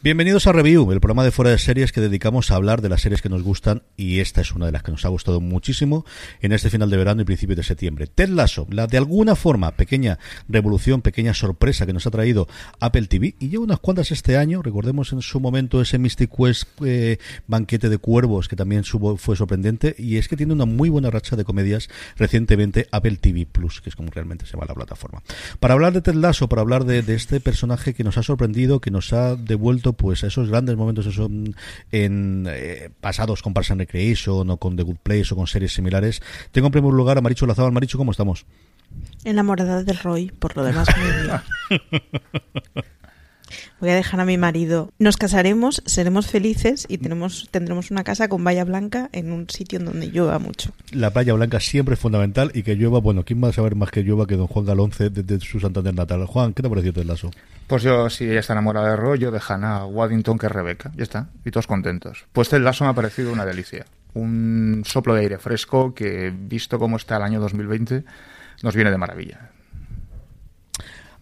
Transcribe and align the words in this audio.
Bienvenidos 0.00 0.46
a 0.46 0.52
Review, 0.52 0.92
el 0.92 1.00
programa 1.00 1.24
de 1.24 1.32
fuera 1.32 1.50
de 1.50 1.58
series 1.58 1.90
que 1.90 2.00
dedicamos 2.00 2.52
a 2.52 2.54
hablar 2.54 2.82
de 2.82 2.88
las 2.88 3.00
series 3.00 3.20
que 3.20 3.28
nos 3.28 3.42
gustan 3.42 3.82
y 3.96 4.20
esta 4.20 4.40
es 4.40 4.52
una 4.52 4.66
de 4.66 4.70
las 4.70 4.84
que 4.84 4.92
nos 4.92 5.04
ha 5.04 5.08
gustado 5.08 5.40
muchísimo 5.40 6.06
en 6.40 6.52
este 6.52 6.70
final 6.70 6.88
de 6.88 6.96
verano 6.96 7.22
y 7.22 7.24
principio 7.24 7.56
de 7.56 7.64
septiembre. 7.64 8.06
Ted 8.06 8.28
Lasso, 8.28 8.68
la 8.70 8.86
de 8.86 8.96
alguna 8.96 9.34
forma 9.34 9.72
pequeña 9.72 10.20
revolución, 10.48 11.02
pequeña 11.02 11.34
sorpresa 11.34 11.84
que 11.84 11.92
nos 11.92 12.06
ha 12.06 12.12
traído 12.12 12.46
Apple 12.78 13.08
TV 13.08 13.34
y 13.40 13.48
lleva 13.48 13.64
unas 13.64 13.80
cuantas 13.80 14.12
este 14.12 14.36
año, 14.36 14.62
recordemos 14.62 15.12
en 15.12 15.20
su 15.20 15.40
momento 15.40 15.82
ese 15.82 15.98
Mystic 15.98 16.30
Quest 16.30 16.68
eh, 16.84 17.18
banquete 17.48 17.88
de 17.88 17.98
cuervos 17.98 18.46
que 18.46 18.54
también 18.54 18.84
fue 18.84 19.34
sorprendente 19.34 19.96
y 19.98 20.18
es 20.18 20.28
que 20.28 20.36
tiene 20.36 20.52
una 20.52 20.64
muy 20.64 20.90
buena 20.90 21.10
racha 21.10 21.34
de 21.34 21.42
comedias 21.42 21.88
recientemente 22.16 22.86
Apple 22.92 23.16
TV 23.16 23.46
Plus, 23.46 23.80
que 23.80 23.90
es 23.90 23.96
como 23.96 24.12
realmente 24.12 24.46
se 24.46 24.52
llama 24.52 24.66
la 24.68 24.74
plataforma. 24.74 25.24
Para 25.58 25.74
hablar 25.74 25.92
de 25.92 26.02
Ted 26.02 26.14
Lasso, 26.14 26.48
para 26.48 26.62
hablar 26.62 26.84
de 26.84 27.00
este 27.12 27.40
personaje 27.40 27.94
que 27.94 28.04
nos 28.04 28.16
ha 28.16 28.22
sorprendido, 28.22 28.80
que 28.80 28.92
nos 28.92 29.12
ha 29.12 29.34
devuelto 29.34 29.87
pues 29.92 30.22
esos 30.22 30.48
grandes 30.48 30.76
momentos 30.76 31.12
son 31.14 31.54
en 31.90 32.46
eh, 32.48 32.90
pasados 33.00 33.42
con 33.42 33.54
Parks 33.54 33.70
and 33.70 33.80
Recreation 33.80 34.50
o 34.50 34.56
con 34.56 34.76
The 34.76 34.82
Good 34.82 34.98
Place 35.02 35.32
o 35.32 35.36
con 35.36 35.46
series 35.46 35.72
similares. 35.72 36.22
Tengo 36.52 36.68
en 36.68 36.72
primer 36.72 36.92
lugar 36.92 37.18
a 37.18 37.20
Maricho 37.20 37.46
Lazabal. 37.46 37.72
Maricho, 37.72 37.98
¿cómo 37.98 38.12
estamos? 38.12 38.46
Enamorada 39.24 39.82
de 39.82 39.92
Roy, 39.92 40.30
por 40.38 40.56
lo 40.56 40.64
demás 40.64 40.88
muy 40.96 41.10
bien. 41.22 42.84
Voy 43.80 43.90
a 43.90 43.94
dejar 43.94 44.20
a 44.20 44.24
mi 44.24 44.36
marido. 44.36 44.92
Nos 44.98 45.16
casaremos, 45.16 45.82
seremos 45.86 46.26
felices 46.26 46.86
y 46.88 46.98
tenemos, 46.98 47.48
tendremos 47.50 47.90
una 47.90 48.04
casa 48.04 48.28
con 48.28 48.44
valla 48.44 48.64
blanca 48.64 49.08
en 49.12 49.32
un 49.32 49.48
sitio 49.48 49.78
en 49.78 49.86
donde 49.86 50.08
llueva 50.08 50.38
mucho. 50.38 50.72
La 50.92 51.10
valla 51.10 51.34
blanca 51.34 51.60
siempre 51.60 51.94
es 51.94 52.00
fundamental 52.00 52.50
y 52.54 52.62
que 52.62 52.74
llueva, 52.74 52.98
bueno, 52.98 53.24
¿quién 53.24 53.42
va 53.42 53.48
a 53.48 53.52
saber 53.52 53.76
más 53.76 53.90
que 53.90 54.02
llueva 54.02 54.26
que 54.26 54.36
don 54.36 54.48
Juan 54.48 54.66
Galonce 54.66 55.10
desde 55.10 55.40
su 55.44 55.60
Santander 55.60 55.94
natal? 55.94 56.26
Juan, 56.26 56.52
¿qué 56.52 56.62
te 56.62 56.66
ha 56.66 56.70
parecido 56.70 57.00
el 57.00 57.08
lazo? 57.08 57.30
Pues 57.68 57.82
yo, 57.82 58.08
si 58.08 58.24
ella 58.24 58.40
está 58.40 58.54
enamorada 58.54 58.88
de 58.88 58.96
Roy, 58.96 59.18
yo 59.18 59.30
de 59.30 59.42
Hannah 59.46 59.84
Waddington 59.84 60.38
que 60.38 60.46
es 60.46 60.52
Rebeca. 60.52 60.90
Ya 60.96 61.02
está, 61.02 61.28
y 61.44 61.50
todos 61.50 61.66
contentos. 61.66 62.24
Pues 62.32 62.50
el 62.54 62.64
lazo 62.64 62.84
me 62.84 62.90
ha 62.90 62.94
parecido 62.94 63.30
una 63.30 63.44
delicia. 63.44 63.84
Un 64.14 64.84
soplo 64.86 65.14
de 65.14 65.20
aire 65.20 65.38
fresco 65.38 65.94
que, 65.94 66.32
visto 66.34 66.78
cómo 66.78 66.96
está 66.96 67.18
el 67.18 67.24
año 67.24 67.40
2020, 67.40 68.04
nos 68.62 68.74
viene 68.74 68.90
de 68.90 68.96
maravilla. 68.96 69.47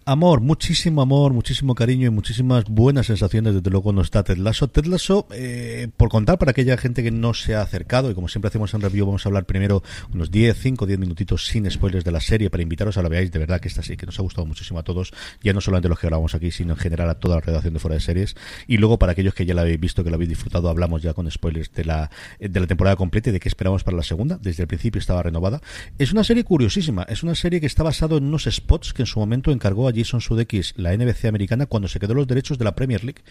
Amor, 0.09 0.41
muchísimo 0.41 1.03
amor, 1.03 1.33
muchísimo 1.33 1.75
cariño 1.75 2.07
y 2.07 2.11
muchísimas 2.11 2.67
buenas 2.67 3.07
sensaciones 3.07 3.55
desde 3.55 3.71
luego 3.71 3.93
no 3.93 4.03
está 4.03 4.23
Ted 4.23 4.37
Lasso. 4.37 4.69
Ted 4.69 4.85
Lasso, 4.85 5.27
eh, 5.33 5.89
por 5.97 6.11
contar 6.11 6.39
para 6.39 6.53
aquella 6.53 6.77
gente 6.77 7.03
que 7.03 7.11
no 7.11 7.35
se 7.35 7.57
ha 7.57 7.61
acercado 7.61 8.09
y 8.09 8.15
como 8.15 8.29
siempre 8.29 8.47
hacemos 8.47 8.73
en 8.73 8.83
review 8.83 9.05
vamos 9.05 9.27
a 9.27 9.31
hablar 9.31 9.47
primero 9.47 9.83
unos 10.15 10.31
10, 10.31 10.57
5, 10.57 10.87
10 10.87 11.01
minutitos 11.01 11.47
sin 11.47 11.69
spoilers 11.69 12.05
de 12.05 12.12
la 12.12 12.21
serie 12.21 12.51
para 12.51 12.62
invitaros 12.62 12.97
a 12.99 13.03
la 13.03 13.09
veáis, 13.09 13.33
de 13.33 13.41
verdad 13.41 13.61
que 13.61 13.67
esta 13.67 13.83
sí 13.83 13.97
que 13.97 14.07
nos 14.07 14.17
ha 14.21 14.23
gustado 14.23 14.47
muchísimo 14.47 14.79
a 14.79 14.84
todos, 14.84 15.12
ya 15.43 15.53
no 15.53 15.61
solamente 15.61 15.89
los 15.89 15.99
que 15.99 16.07
grabamos 16.07 16.37
aquí 16.37 16.53
sino 16.53 16.75
en 16.75 16.79
general 16.79 17.11
a 17.11 17.17
toda 17.17 17.34
la 17.34 17.41
redacción 17.41 17.75
de 17.75 17.81
Fuera 17.81 17.97
de 17.97 18.01
Series 18.01 18.37
y 18.69 18.77
luego 18.77 19.01
para 19.01 19.11
aquellos 19.11 19.34
que 19.34 19.45
ya 19.45 19.55
la 19.55 19.62
habéis 19.62 19.81
visto, 19.81 20.05
que 20.05 20.11
la 20.11 20.15
habéis 20.15 20.29
disfrutado, 20.29 20.69
hablamos 20.69 21.03
ya 21.03 21.15
con 21.15 21.29
spoilers 21.29 21.73
de 21.73 21.84
la, 21.84 22.12
de 22.39 22.61
la 22.61 22.69
temporada 22.69 22.95
completa 22.95 23.31
y 23.31 23.33
de 23.33 23.41
qué 23.41 23.49
esperamos 23.49 23.83
para 23.83 23.97
la 23.97 24.05
segunda, 24.05 24.39
desde 24.41 24.62
el 24.62 24.69
principio 24.69 25.01
estaba 25.01 25.25
renovada. 25.25 25.61
Es 25.99 26.12
una 26.12 26.23
serie 26.23 26.45
curiosísima, 26.45 27.03
es 27.09 27.25
una 27.25 27.34
serie 27.34 27.61
que 27.61 27.67
está 27.67 27.83
basado 27.83 28.19
en 28.19 28.25
unos 28.27 28.45
spots 28.45 28.93
que 28.93 29.03
en 29.03 29.07
su 29.07 29.19
momento 29.19 29.51
encargó 29.51 29.89
a 29.89 29.95
Jason 29.97 30.20
Sudeikis 30.20 30.75
la 30.77 30.97
NBC 30.97 31.27
americana 31.27 31.66
cuando 31.66 31.89
se 31.89 31.98
quedó 31.98 32.14
los 32.14 32.27
derechos 32.27 32.58
de 32.58 32.64
la 32.64 32.75
Premier 32.75 33.05
League. 33.05 33.22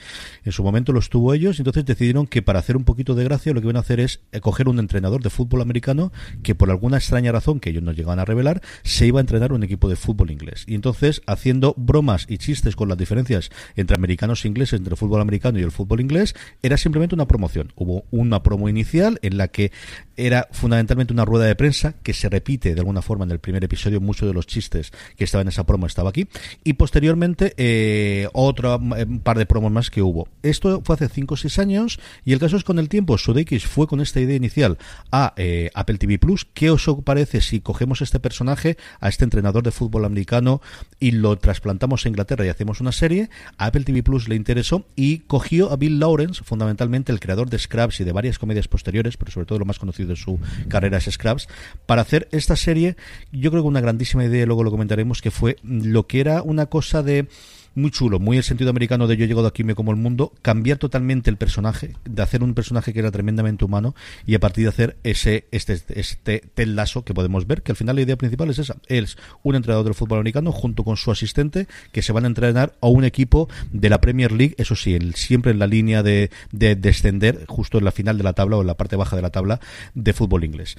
En 0.44 0.52
su 0.52 0.64
momento 0.64 0.92
los 0.92 1.10
tuvo 1.10 1.34
ellos 1.34 1.58
y 1.58 1.62
entonces 1.62 1.86
decidieron 1.86 2.28
que 2.28 2.42
para 2.42 2.60
hacer 2.60 2.78
un 2.78 2.84
poquito 2.84 3.16
de 3.16 3.24
gracia 3.24 3.54
lo 3.54 3.62
que 3.62 3.66
iban 3.66 3.78
a 3.78 3.82
hacer 3.82 4.00
es 4.00 4.22
eh, 4.32 4.40
coger 4.40 4.68
un 4.68 4.80
entrenador 4.80 5.22
de 5.22 5.30
fútbol 5.30 5.62
americano 5.62 6.12
que 6.44 6.56
por 6.56 6.70
alguna 6.70 6.98
extraña 6.98 7.32
razón 7.32 7.60
que 7.60 7.70
ellos 7.70 7.84
no 7.84 7.92
llegaban 7.92 8.20
a 8.20 8.26
revelar 8.26 8.62
se 8.84 9.08
iba 9.08 9.20
a 9.20 9.22
entrenar 9.22 9.54
un 9.54 9.64
equipo 9.64 9.90
de 9.90 9.96
fútbol 9.96 10.32
inglés. 10.32 10.66
Y 10.68 10.76
entonces 10.76 11.22
haciendo 11.28 11.74
bromas 11.78 12.26
y 12.28 12.38
chistes 12.38 12.76
con 12.76 12.90
las 12.90 12.98
diferencias 12.98 13.50
entre 13.76 13.96
americanos 13.96 14.44
e 14.44 14.48
ingleses, 14.48 14.78
entre 14.80 14.94
el 14.94 14.98
fútbol 14.98 15.22
americano 15.22 15.60
y 15.60 15.64
el 15.64 15.72
fútbol 15.72 16.02
inglés, 16.02 16.36
era 16.62 16.78
simplemente 16.78 17.16
una 17.16 17.28
promoción. 17.28 17.72
Hubo 17.76 18.06
una 18.12 18.44
promo 18.44 18.70
inicial 18.70 19.20
en 19.22 19.38
la 19.38 19.48
que 19.48 19.72
era 20.18 20.48
fundamentalmente 20.52 21.14
una 21.14 21.26
rueda 21.26 21.46
de 21.46 21.56
prensa 21.56 21.96
que 22.04 22.14
se 22.14 22.30
repite 22.30 22.74
de 22.74 22.80
alguna 22.80 23.02
forma 23.02 23.26
en 23.26 23.32
el 23.32 23.40
primer 23.40 23.64
episodio, 23.64 24.02
muchos 24.02 24.28
de 24.28 24.34
los 24.34 24.48
chistes 24.48 24.92
que 25.18 25.24
estaban 25.24 25.46
en 25.46 25.50
esa 25.50 25.66
promo 25.66 25.88
estaba 25.88 26.10
aquí 26.10 26.28
y 26.64 26.74
posteriormente 26.74 27.54
eh, 27.58 28.28
otro 28.34 28.80
eh, 28.98 29.06
par 29.24 29.38
de 29.38 29.46
promos 29.46 29.72
más 29.72 29.90
que 29.90 30.02
hubo. 30.02 30.28
Esto 30.44 30.82
fue 30.84 30.96
hace 30.96 31.10
5 31.10 31.34
o 31.34 31.38
6 31.38 31.60
años 31.60 32.00
y 32.24 32.34
el 32.34 32.40
caso 32.40 32.58
es 32.58 32.64
con 32.64 32.80
el 32.80 32.90
tiempo 32.90 33.18
Sudeikis 33.18 33.66
fue 33.66 33.88
con 33.88 34.02
esta 34.02 34.20
idea 34.20 34.36
inicial 34.36 34.78
a 35.12 35.34
eh, 35.38 35.72
Apple 35.74 35.98
TV 35.98 36.20
Plus. 36.20 36.46
¿Qué 36.54 36.70
os 36.70 36.86
parece 37.04 37.42
si 37.42 37.60
cogemos 37.62 38.02
este 38.02 38.20
personaje, 38.20 38.78
a 39.00 39.10
este 39.10 39.24
entrenador 39.24 39.64
de 39.64 39.72
fútbol 39.72 40.06
americano 40.06 40.62
y 41.00 41.12
lo 41.12 41.38
trasplantamos 41.38 42.06
a 42.06 42.10
Inglaterra 42.10 42.46
y 42.46 42.50
hacemos 42.50 42.82
una 42.82 42.92
serie? 42.92 43.30
A 43.58 43.68
Apple 43.68 43.84
TV 43.84 44.04
Plus 44.04 44.30
le 44.30 44.36
interesó 44.36 44.86
y 44.96 45.20
cogió 45.20 45.72
a 45.72 45.76
Bill 45.78 46.00
Lawrence, 46.00 46.44
fundamentalmente 46.44 47.12
el 47.12 47.20
creador 47.20 47.50
de 47.50 47.60
Scraps 47.60 48.00
y 48.00 48.04
de 48.04 48.12
varias 48.12 48.40
comedias 48.40 48.68
posteriores, 48.68 49.18
pero 49.18 49.32
sobre 49.32 49.46
todo 49.46 49.60
lo 49.60 49.66
más 49.66 49.80
conocido 49.80 50.10
de 50.10 50.16
su 50.16 50.40
carrera 50.68 50.98
es 50.98 51.06
Scraps, 51.06 51.48
para 51.86 52.02
hacer 52.02 52.28
esta 52.32 52.56
serie, 52.56 52.96
yo 53.32 53.52
creo 53.52 53.64
que 53.64 53.68
una 53.68 53.82
grandísima 53.82 54.26
idea, 54.26 54.46
luego 54.46 54.64
lo 54.64 54.72
comentaremos, 54.72 55.22
que 55.22 55.32
fue 55.32 55.58
lo 55.64 56.08
que 56.08 56.20
era 56.20 56.42
una 56.46 56.68
cosa 56.68 57.04
de 57.04 57.28
muy 57.76 57.92
chulo, 57.92 58.20
muy 58.20 58.38
el 58.38 58.44
sentido 58.44 58.70
americano 58.70 59.06
de 59.06 59.18
yo 59.18 59.26
he 59.26 59.28
llegado 59.28 59.48
aquí 59.48 59.64
me 59.64 59.76
como 59.76 59.92
el 59.92 59.98
mundo, 59.98 60.34
cambiar 60.42 60.78
totalmente 60.78 61.30
el 61.30 61.38
personaje, 61.38 61.96
de 62.06 62.22
hacer 62.22 62.42
un 62.42 62.54
personaje 62.54 62.94
que 62.94 63.00
era 63.00 63.12
tremendamente 63.12 63.66
humano 63.66 63.94
y 64.26 64.36
a 64.36 64.40
partir 64.40 64.64
de 64.64 64.70
hacer 64.70 64.98
ese 65.04 65.46
este 65.52 65.82
este 66.00 66.42
tel 66.54 66.76
lazo 66.76 67.04
que 67.04 67.14
podemos 67.14 67.46
ver, 67.46 67.62
que 67.62 67.74
al 67.74 67.76
final 67.76 67.98
la 67.98 68.02
idea 68.02 68.16
principal 68.16 68.50
es 68.50 68.60
esa, 68.60 68.78
es 68.88 69.18
un 69.44 69.56
entrenador 69.56 69.86
del 69.86 69.94
fútbol 69.94 70.20
americano 70.20 70.52
junto 70.52 70.84
con 70.84 70.96
su 70.98 71.12
asistente 71.12 71.68
que 71.92 72.02
se 72.02 72.14
van 72.14 72.24
a 72.24 72.28
entrenar 72.28 72.76
a 72.82 72.88
un 72.88 73.04
equipo 73.04 73.50
de 73.72 73.90
la 73.90 74.00
Premier 74.00 74.32
League, 74.32 74.56
eso 74.58 74.76
sí, 74.76 74.98
siempre 75.14 75.52
en 75.52 75.60
la 75.60 75.68
línea 75.68 76.02
de, 76.02 76.32
de 76.52 76.76
descender 76.76 77.46
justo 77.48 77.78
en 77.78 77.84
la 77.84 77.92
final 77.92 78.18
de 78.18 78.24
la 78.24 78.34
tabla 78.34 78.58
o 78.58 78.62
en 78.62 78.68
la 78.68 78.78
parte 78.78 78.96
baja 78.96 79.16
de 79.16 79.22
la 79.22 79.32
tabla 79.32 79.60
de 79.94 80.14
fútbol 80.14 80.46
inglés. 80.46 80.78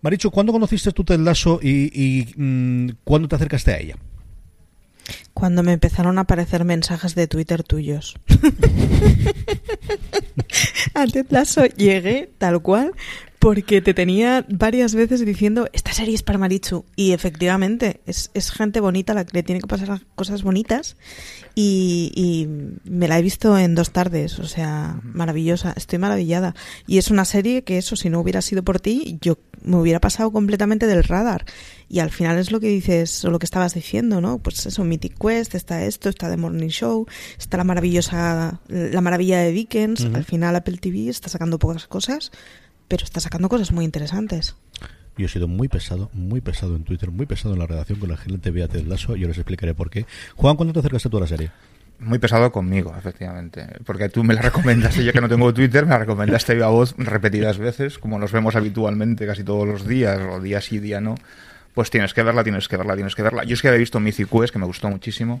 Maricho, 0.00 0.30
¿cuándo 0.30 0.52
conociste 0.52 0.90
tú 0.92 1.04
Ted 1.04 1.20
y 1.62 2.26
mm, 2.36 2.88
cuándo 3.04 3.28
te 3.28 3.36
acercaste 3.36 3.72
a 3.72 3.78
ella? 3.78 3.96
Cuando 5.34 5.62
me 5.62 5.72
empezaron 5.72 6.18
a 6.18 6.22
aparecer 6.22 6.64
mensajes 6.64 7.14
de 7.14 7.26
Twitter 7.26 7.62
tuyos. 7.62 8.16
a 10.94 11.06
Ted 11.06 11.26
Lasso 11.30 11.66
llegué 11.66 12.30
tal 12.38 12.62
cual 12.62 12.92
porque 13.42 13.82
te 13.82 13.92
tenía 13.92 14.46
varias 14.48 14.94
veces 14.94 15.26
diciendo, 15.26 15.68
esta 15.72 15.92
serie 15.92 16.14
es 16.14 16.22
para 16.22 16.38
Marichu. 16.38 16.84
Y 16.94 17.10
efectivamente, 17.10 18.00
es, 18.06 18.30
es 18.34 18.52
gente 18.52 18.78
bonita 18.78 19.14
la 19.14 19.24
que 19.24 19.38
le 19.38 19.42
tiene 19.42 19.60
que 19.60 19.66
pasar 19.66 20.00
cosas 20.14 20.44
bonitas. 20.44 20.96
Y, 21.56 22.12
y, 22.14 22.46
me 22.88 23.08
la 23.08 23.18
he 23.18 23.22
visto 23.22 23.58
en 23.58 23.74
dos 23.74 23.90
tardes, 23.90 24.38
o 24.38 24.46
sea, 24.46 25.00
maravillosa. 25.02 25.74
Estoy 25.76 25.98
maravillada. 25.98 26.54
Y 26.86 26.98
es 26.98 27.10
una 27.10 27.24
serie 27.24 27.64
que 27.64 27.78
eso, 27.78 27.96
si 27.96 28.10
no 28.10 28.20
hubiera 28.20 28.42
sido 28.42 28.62
por 28.62 28.78
ti, 28.78 29.18
yo 29.20 29.38
me 29.64 29.76
hubiera 29.76 29.98
pasado 29.98 30.30
completamente 30.30 30.86
del 30.86 31.02
radar. 31.02 31.44
Y 31.88 31.98
al 31.98 32.10
final 32.10 32.38
es 32.38 32.52
lo 32.52 32.60
que 32.60 32.68
dices, 32.68 33.24
o 33.24 33.32
lo 33.32 33.40
que 33.40 33.46
estabas 33.46 33.74
diciendo, 33.74 34.20
¿no? 34.20 34.38
Pues 34.38 34.66
eso, 34.66 34.84
Mythic 34.84 35.18
Quest, 35.18 35.56
está 35.56 35.84
esto, 35.84 36.08
está 36.08 36.30
The 36.30 36.36
Morning 36.36 36.68
Show, 36.68 37.08
está 37.36 37.56
la 37.56 37.64
maravillosa, 37.64 38.60
la 38.68 39.00
maravilla 39.00 39.40
de 39.40 39.50
Dickens. 39.50 40.04
Al 40.14 40.24
final 40.24 40.54
Apple 40.54 40.78
TV 40.78 41.08
está 41.08 41.28
sacando 41.28 41.58
pocas 41.58 41.88
cosas 41.88 42.30
pero 42.92 43.04
está 43.04 43.20
sacando 43.20 43.48
cosas 43.48 43.72
muy 43.72 43.86
interesantes. 43.86 44.54
Yo 45.16 45.24
he 45.24 45.28
sido 45.30 45.48
muy 45.48 45.66
pesado, 45.66 46.10
muy 46.12 46.42
pesado 46.42 46.76
en 46.76 46.84
Twitter, 46.84 47.10
muy 47.10 47.24
pesado 47.24 47.54
en 47.54 47.60
la 47.60 47.66
redacción 47.66 47.98
con 47.98 48.10
la 48.10 48.18
gente 48.18 48.52
de 48.52 48.68
Ted 48.68 48.86
Lasso 48.86 49.16
y 49.16 49.20
yo 49.20 49.28
les 49.28 49.38
explicaré 49.38 49.72
por 49.72 49.88
qué. 49.88 50.04
Juan, 50.36 50.56
¿cuándo 50.56 50.74
te 50.74 50.80
acercaste 50.80 51.08
tú 51.08 51.16
a 51.16 51.20
la 51.20 51.26
serie? 51.26 51.50
Muy 52.00 52.18
pesado 52.18 52.52
conmigo, 52.52 52.94
efectivamente. 52.94 53.66
Porque 53.86 54.10
tú 54.10 54.24
me 54.24 54.34
la 54.34 54.42
recomendaste, 54.42 55.02
yo 55.06 55.12
que 55.14 55.22
no 55.22 55.28
tengo 55.30 55.54
Twitter, 55.54 55.86
me 55.86 55.92
la 55.92 56.00
recomendaste 56.00 56.62
a 56.62 56.66
voz 56.66 56.94
repetidas 56.98 57.56
veces, 57.56 57.98
como 57.98 58.18
nos 58.18 58.30
vemos 58.30 58.56
habitualmente 58.56 59.24
casi 59.24 59.42
todos 59.42 59.66
los 59.66 59.86
días, 59.86 60.20
o 60.30 60.38
día 60.38 60.60
sí, 60.60 60.78
día 60.78 61.00
no. 61.00 61.14
Pues 61.72 61.88
tienes 61.88 62.12
que 62.12 62.22
verla, 62.22 62.44
tienes 62.44 62.68
que 62.68 62.76
verla, 62.76 62.94
tienes 62.94 63.14
que 63.14 63.22
verla. 63.22 63.44
Yo 63.44 63.54
es 63.54 63.62
que 63.62 63.68
había 63.68 63.80
visto 63.80 64.00
Mythic 64.00 64.28
Quest, 64.28 64.52
que 64.52 64.58
me 64.58 64.66
gustó 64.66 64.90
muchísimo. 64.90 65.40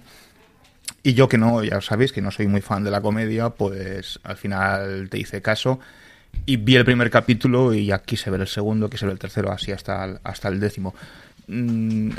Y 1.02 1.12
yo 1.12 1.28
que 1.28 1.36
no, 1.36 1.62
ya 1.62 1.82
sabéis 1.82 2.12
que 2.12 2.22
no 2.22 2.30
soy 2.30 2.46
muy 2.46 2.62
fan 2.62 2.82
de 2.82 2.90
la 2.90 3.02
comedia, 3.02 3.50
pues 3.50 4.20
al 4.22 4.38
final 4.38 5.08
te 5.10 5.18
hice 5.18 5.42
caso 5.42 5.80
y 6.46 6.56
vi 6.56 6.76
el 6.76 6.84
primer 6.84 7.10
capítulo 7.10 7.72
y 7.74 7.92
aquí 7.92 8.16
se 8.16 8.30
ve 8.30 8.38
el 8.38 8.48
segundo, 8.48 8.86
aquí 8.86 8.96
se 8.96 9.06
ve 9.06 9.12
el 9.12 9.18
tercero, 9.18 9.52
así 9.52 9.72
hasta 9.72 10.04
el, 10.04 10.18
hasta 10.24 10.48
el 10.48 10.60
décimo. 10.60 10.94
Mm, 11.46 12.10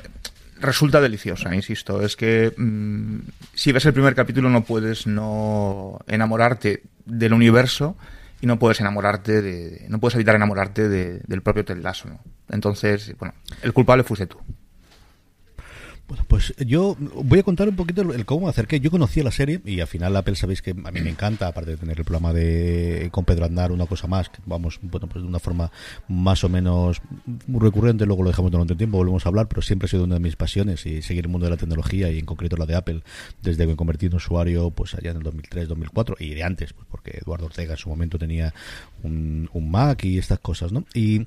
resulta 0.60 1.02
deliciosa, 1.02 1.54
insisto. 1.54 2.02
Es 2.02 2.16
que 2.16 2.54
mm, 2.56 3.20
si 3.54 3.72
ves 3.72 3.86
el 3.86 3.94
primer 3.94 4.16
capítulo 4.16 4.50
no 4.50 4.64
puedes 4.64 5.08
no 5.08 6.00
enamorarte 6.08 6.84
del 7.06 7.34
universo 7.34 7.98
y 8.42 8.48
no 8.48 8.60
puedes 8.60 8.80
enamorarte 8.80 9.42
de, 9.42 9.86
no 9.90 10.00
puedes 10.00 10.16
evitar 10.16 10.36
enamorarte 10.36 10.90
del 10.90 11.42
propio 11.42 11.66
Ted 11.66 11.82
Entonces, 12.50 13.16
bueno, 13.18 13.34
el 13.62 13.74
culpable 13.74 14.04
fuiste 14.04 14.28
tú. 14.28 14.38
Bueno, 16.08 16.26
pues 16.28 16.54
yo 16.58 16.98
voy 17.00 17.40
a 17.40 17.44
contar 17.44 17.70
un 17.70 17.78
poquito 17.78 18.02
el, 18.02 18.26
cómo 18.26 18.46
me 18.46 18.50
acerqué. 18.50 18.80
Yo 18.82 18.92
conocía 18.92 19.24
la 19.24 19.32
serie 19.32 19.62
y 19.66 19.80
al 19.80 19.88
final 19.88 20.16
Apple 20.18 20.36
sabéis 20.36 20.62
que 20.62 20.72
a 20.72 20.92
mí 20.92 21.02
me 21.02 21.10
encanta, 21.10 21.48
aparte 21.48 21.72
de 21.72 21.78
tener 21.78 21.98
el 21.98 22.04
programa 22.04 22.34
de 22.34 23.08
con 23.12 23.24
Pedro 23.24 23.46
Andar, 23.46 23.72
una 23.72 23.86
cosa 23.86 24.08
más, 24.08 24.30
que 24.30 24.40
vamos, 24.46 24.80
bueno, 24.82 25.08
pues 25.08 25.24
de 25.24 25.30
una 25.30 25.40
forma 25.40 25.72
más 26.10 26.44
o 26.44 26.50
menos 26.50 27.02
recurrente, 27.48 28.06
luego 28.06 28.24
lo 28.24 28.30
dejamos 28.30 28.52
durante 28.52 28.74
un 28.74 28.78
tiempo, 28.78 28.98
volvemos 28.98 29.26
a 29.26 29.30
hablar, 29.30 29.48
pero 29.48 29.62
siempre 29.62 29.86
ha 29.86 29.90
sido 29.90 30.04
una 30.04 30.16
de 30.16 30.20
mis 30.20 30.36
pasiones 30.36 30.86
y 30.86 31.02
seguir 31.02 31.26
el 31.26 31.32
mundo 31.32 31.46
de 31.46 31.52
la 31.52 31.58
tecnología 31.58 32.12
y 32.12 32.20
en 32.20 32.26
concreto 32.26 32.58
la 32.58 32.66
de 32.66 32.76
Apple, 32.76 33.02
desde 33.42 33.64
que 33.64 33.68
me 33.68 33.76
convertí 33.78 34.08
en 34.08 34.16
usuario, 34.16 34.72
pues 34.72 34.96
allá 34.96 35.12
en 35.12 35.18
el 35.18 35.24
2003, 35.24 35.70
2004 35.70 36.18
y 36.20 36.34
de 36.34 36.44
antes, 36.44 36.74
pues 36.74 36.86
porque 36.92 37.18
Eduardo 37.18 37.46
Ortega 37.46 37.74
en 37.74 37.78
su 37.78 37.88
momento 37.88 38.20
tenía 38.20 38.54
un, 39.04 39.50
Mac 39.54 40.04
y 40.04 40.18
estas 40.18 40.40
cosas, 40.40 40.72
¿no? 40.72 40.86
Y 40.94 41.26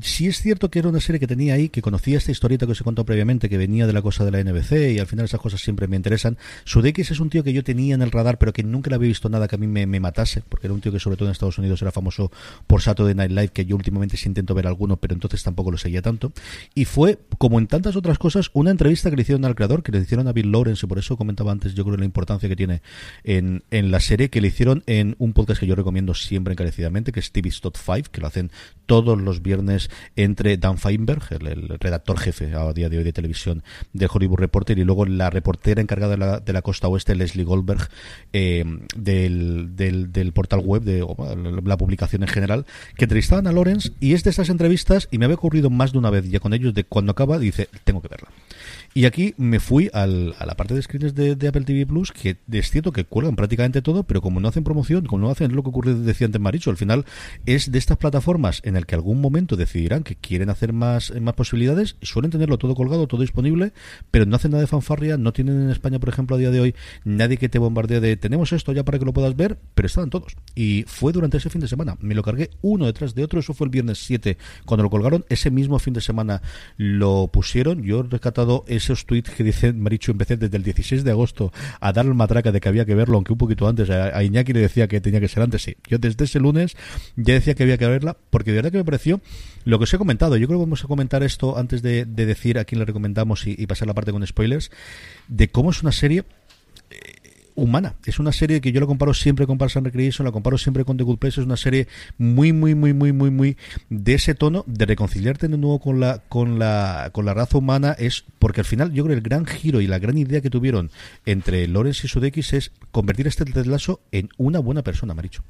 sí 0.00 0.28
es 0.28 0.40
cierto 0.40 0.70
que 0.70 0.78
era 0.78 0.88
una 0.88 1.00
serie 1.00 1.18
que 1.18 1.26
tenía 1.26 1.54
ahí, 1.54 1.68
que 1.68 1.82
conocía 1.82 2.18
esta 2.18 2.30
historieta 2.30 2.66
que 2.66 2.72
os 2.72 2.80
he 2.80 2.84
contado 2.84 3.04
previamente, 3.04 3.48
que 3.48 3.56
venía 3.56 3.86
de 3.86 3.92
la 3.92 4.02
de 4.18 4.30
la 4.30 4.42
NBC 4.42 4.92
y 4.92 4.98
al 4.98 5.06
final 5.06 5.24
esas 5.24 5.40
cosas 5.40 5.60
siempre 5.60 5.86
me 5.86 5.96
interesan. 5.96 6.36
Sudeikis 6.64 7.10
es 7.10 7.20
un 7.20 7.30
tío 7.30 7.44
que 7.44 7.52
yo 7.52 7.62
tenía 7.62 7.94
en 7.94 8.02
el 8.02 8.10
radar, 8.10 8.38
pero 8.38 8.52
que 8.52 8.62
nunca 8.62 8.90
le 8.90 8.96
había 8.96 9.08
visto 9.08 9.28
nada 9.28 9.46
que 9.46 9.54
a 9.54 9.58
mí 9.58 9.66
me, 9.66 9.86
matase, 10.00 10.42
porque 10.48 10.66
era 10.66 10.74
un 10.74 10.80
tío 10.80 10.92
que 10.92 10.98
sobre 10.98 11.16
todo 11.16 11.28
en 11.28 11.32
Estados 11.32 11.58
Unidos 11.58 11.80
era 11.82 11.92
famoso 11.92 12.30
por 12.66 12.82
Saturday 12.82 13.14
Night 13.14 13.30
Live, 13.30 13.48
que 13.48 13.64
yo 13.64 13.76
últimamente 13.76 14.16
sí 14.16 14.28
intento 14.28 14.54
ver 14.54 14.66
alguno, 14.66 14.96
pero 14.96 15.14
entonces 15.14 15.42
tampoco 15.42 15.70
lo 15.70 15.78
seguía 15.78 16.02
tanto. 16.02 16.32
Y 16.74 16.84
fue, 16.84 17.18
como 17.38 17.58
en 17.58 17.66
tantas 17.66 17.96
otras 17.96 18.18
cosas, 18.18 18.50
una 18.52 18.70
entrevista 18.70 19.10
que 19.10 19.16
le 19.16 19.22
hicieron 19.22 19.44
al 19.44 19.54
creador, 19.54 19.82
que 19.82 19.92
le 19.92 19.98
hicieron 20.00 20.26
a 20.28 20.32
Bill 20.32 20.50
Lawrence, 20.50 20.84
y 20.84 20.88
por 20.88 20.98
eso 20.98 21.16
comentaba 21.16 21.52
antes, 21.52 21.74
yo 21.74 21.84
creo 21.84 21.96
la 21.96 22.04
importancia 22.04 22.48
que 22.48 22.56
tiene 22.56 22.82
en, 23.24 23.62
en 23.70 23.90
la 23.90 24.00
serie, 24.00 24.30
que 24.30 24.40
le 24.40 24.48
hicieron 24.48 24.82
en 24.86 25.14
un 25.18 25.32
podcast 25.32 25.60
que 25.60 25.66
yo 25.66 25.74
recomiendo 25.74 26.14
siempre 26.14 26.52
encarecidamente, 26.52 27.12
que 27.12 27.20
es 27.20 27.30
TV 27.30 27.50
Stott 27.50 27.76
5, 27.76 28.10
que 28.10 28.20
lo 28.20 28.26
hacen 28.26 28.50
todos 28.86 29.20
los 29.20 29.42
viernes 29.42 29.90
entre 30.16 30.56
Dan 30.56 30.78
Feinberg, 30.78 31.22
el, 31.30 31.68
redactor 31.78 32.18
jefe 32.18 32.54
a 32.54 32.72
día 32.72 32.88
de 32.88 32.98
hoy 32.98 33.04
de 33.04 33.12
televisión 33.12 33.62
de 34.00 34.08
Hollywood 34.12 34.40
Reporter, 34.40 34.78
y 34.78 34.84
luego 34.84 35.06
la 35.06 35.30
reportera 35.30 35.80
encargada 35.80 36.12
de 36.12 36.18
la, 36.18 36.40
de 36.40 36.52
la 36.52 36.62
costa 36.62 36.88
oeste, 36.88 37.14
Leslie 37.14 37.44
Goldberg, 37.44 37.88
eh, 38.32 38.64
del, 38.96 39.76
del, 39.76 40.32
portal 40.32 40.60
web, 40.60 40.82
de 40.82 41.06
la 41.64 41.76
publicación 41.76 42.22
en 42.22 42.28
general, 42.28 42.66
que 42.96 43.04
entrevistaban 43.04 43.46
a 43.46 43.52
Lawrence, 43.52 43.92
y 44.00 44.14
es 44.14 44.24
de 44.24 44.30
estas 44.30 44.48
entrevistas, 44.48 45.08
y 45.10 45.18
me 45.18 45.26
había 45.26 45.36
ocurrido 45.36 45.70
más 45.70 45.92
de 45.92 45.98
una 45.98 46.10
vez 46.10 46.28
ya 46.28 46.40
con 46.40 46.52
ellos, 46.52 46.74
de 46.74 46.84
cuando 46.84 47.12
acaba, 47.12 47.38
dice, 47.38 47.68
tengo 47.84 48.02
que 48.02 48.08
verla. 48.08 48.28
Y 48.94 49.04
aquí 49.04 49.34
me 49.36 49.60
fui 49.60 49.90
al, 49.92 50.34
a 50.38 50.46
la 50.46 50.56
parte 50.56 50.74
de 50.74 50.82
screens 50.82 51.14
de, 51.14 51.48
Apple 51.48 51.62
TV 51.62 51.86
Plus, 51.86 52.12
que 52.12 52.36
es 52.50 52.70
cierto 52.70 52.92
que 52.92 53.04
cuelgan 53.04 53.36
prácticamente 53.36 53.82
todo, 53.82 54.04
pero 54.04 54.20
como 54.20 54.40
no 54.40 54.48
hacen 54.48 54.64
promoción, 54.64 55.06
como 55.06 55.26
no 55.26 55.30
hacen 55.30 55.54
lo 55.54 55.62
que 55.62 55.68
ocurre, 55.68 55.94
decía 55.94 56.26
antes 56.26 56.40
Maricho, 56.40 56.70
al 56.70 56.76
final 56.76 57.04
es 57.46 57.70
de 57.72 57.78
estas 57.78 57.96
plataformas 57.96 58.60
en 58.64 58.76
el 58.76 58.86
que 58.86 58.94
algún 58.94 59.20
momento 59.20 59.56
decidirán 59.56 60.02
que 60.02 60.16
quieren 60.16 60.50
hacer 60.50 60.72
más, 60.72 61.12
más 61.20 61.34
posibilidades, 61.34 61.96
suelen 62.02 62.30
tenerlo 62.30 62.58
todo 62.58 62.74
colgado, 62.74 63.06
todo 63.06 63.20
disponible, 63.20 63.72
pero 64.10 64.26
no 64.26 64.36
hacen 64.36 64.50
nada 64.50 64.62
de 64.62 64.66
fanfarria, 64.66 65.16
no 65.16 65.32
tienen 65.32 65.62
en 65.62 65.70
España, 65.70 65.98
por 65.98 66.08
ejemplo, 66.08 66.36
a 66.36 66.38
día 66.38 66.50
de 66.50 66.60
hoy, 66.60 66.74
nadie 67.04 67.36
que 67.36 67.48
te 67.48 67.58
bombardee 67.58 68.00
de 68.00 68.16
tenemos 68.16 68.52
esto 68.52 68.72
ya 68.72 68.84
para 68.84 68.98
que 68.98 69.04
lo 69.04 69.12
puedas 69.12 69.36
ver, 69.36 69.58
pero 69.74 69.86
estaban 69.86 70.10
todos. 70.10 70.36
Y 70.54 70.84
fue 70.86 71.12
durante 71.12 71.38
ese 71.38 71.50
fin 71.50 71.60
de 71.60 71.68
semana. 71.68 71.96
Me 72.00 72.14
lo 72.14 72.22
cargué 72.22 72.50
uno 72.62 72.86
detrás 72.86 73.14
de 73.14 73.24
otro, 73.24 73.40
eso 73.40 73.54
fue 73.54 73.66
el 73.66 73.70
viernes 73.70 73.98
7 73.98 74.36
cuando 74.64 74.84
lo 74.84 74.90
colgaron, 74.90 75.24
ese 75.28 75.50
mismo 75.50 75.78
fin 75.78 75.94
de 75.94 76.00
semana 76.00 76.42
lo 76.76 77.28
pusieron, 77.28 77.82
yo 77.82 78.00
he 78.00 78.02
rescatado 78.04 78.49
esos 78.66 79.06
tweets 79.06 79.30
que 79.30 79.44
dicen, 79.44 79.80
Marichu, 79.80 80.12
empecé 80.12 80.36
desde 80.36 80.56
el 80.56 80.62
16 80.62 81.04
de 81.04 81.10
agosto 81.10 81.52
a 81.80 81.92
dar 81.92 82.06
el 82.06 82.14
matraca 82.14 82.52
de 82.52 82.60
que 82.60 82.68
había 82.68 82.84
que 82.84 82.94
verlo, 82.94 83.16
aunque 83.16 83.32
un 83.32 83.38
poquito 83.38 83.68
antes, 83.68 83.90
a, 83.90 84.22
Iñaki 84.22 84.52
le 84.52 84.60
decía 84.60 84.88
que 84.88 85.00
tenía 85.00 85.20
que 85.20 85.28
ser 85.28 85.42
antes, 85.42 85.62
sí. 85.62 85.76
Yo 85.88 85.98
desde 85.98 86.24
ese 86.24 86.40
lunes 86.40 86.76
ya 87.16 87.34
decía 87.34 87.54
que 87.54 87.62
había 87.62 87.78
que 87.78 87.86
verla, 87.86 88.16
porque 88.30 88.50
de 88.50 88.56
verdad 88.56 88.72
que 88.72 88.78
me 88.78 88.84
pareció 88.84 89.20
lo 89.64 89.78
que 89.78 89.84
os 89.84 89.94
he 89.94 89.98
comentado. 89.98 90.36
Yo 90.36 90.46
creo 90.46 90.58
que 90.58 90.64
vamos 90.64 90.84
a 90.84 90.88
comentar 90.88 91.22
esto 91.22 91.58
antes 91.58 91.82
de, 91.82 92.04
decir 92.04 92.58
a 92.58 92.64
quién 92.64 92.78
le 92.78 92.84
recomendamos 92.84 93.46
y, 93.46 93.54
y 93.58 93.66
pasar 93.66 93.88
la 93.88 93.94
parte 93.94 94.12
con 94.12 94.26
spoilers, 94.26 94.70
de 95.28 95.48
cómo 95.50 95.70
es 95.70 95.82
una 95.82 95.92
serie 95.92 96.24
humana. 97.54 97.94
Es 98.04 98.18
una 98.18 98.32
serie 98.32 98.60
que 98.60 98.72
yo 98.72 98.80
la 98.80 98.86
comparo 98.86 99.14
siempre 99.14 99.46
con 99.46 99.58
Parks 99.58 99.76
and 99.76 99.86
Recreation, 99.86 100.24
la 100.24 100.32
comparo 100.32 100.58
siempre 100.58 100.84
con 100.84 100.96
The 100.96 101.04
Good 101.04 101.18
Place. 101.18 101.40
Es 101.40 101.46
una 101.46 101.56
serie 101.56 101.88
muy, 102.18 102.52
muy, 102.52 102.74
muy, 102.74 102.92
muy, 102.92 103.12
muy, 103.12 103.30
muy 103.30 103.56
de 103.88 104.14
ese 104.14 104.34
tono, 104.34 104.64
de 104.66 104.86
reconciliarte 104.86 105.48
de 105.48 105.58
nuevo 105.58 105.80
con 105.80 106.00
la, 106.00 106.22
con 106.28 106.58
la, 106.58 107.10
con 107.12 107.24
la 107.24 107.34
raza 107.34 107.58
humana. 107.58 107.94
Es 107.98 108.24
porque 108.38 108.60
al 108.60 108.66
final 108.66 108.92
yo 108.92 109.04
creo 109.04 109.16
el 109.16 109.22
gran 109.22 109.46
giro 109.46 109.80
y 109.80 109.86
la 109.86 109.98
gran 109.98 110.18
idea 110.18 110.40
que 110.40 110.50
tuvieron 110.50 110.90
entre 111.26 111.66
Lawrence 111.68 112.06
y 112.06 112.08
Sudeikis 112.08 112.52
es 112.52 112.72
convertir 112.90 113.26
a 113.26 113.28
este 113.28 113.44
Lasso 113.64 114.00
en 114.12 114.28
una 114.36 114.58
buena 114.58 114.82
persona, 114.82 115.14
Maricho. 115.14 115.42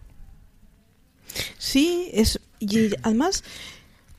Sí, 1.59 2.09
es 2.13 2.41
y 2.59 2.91
además 3.03 3.45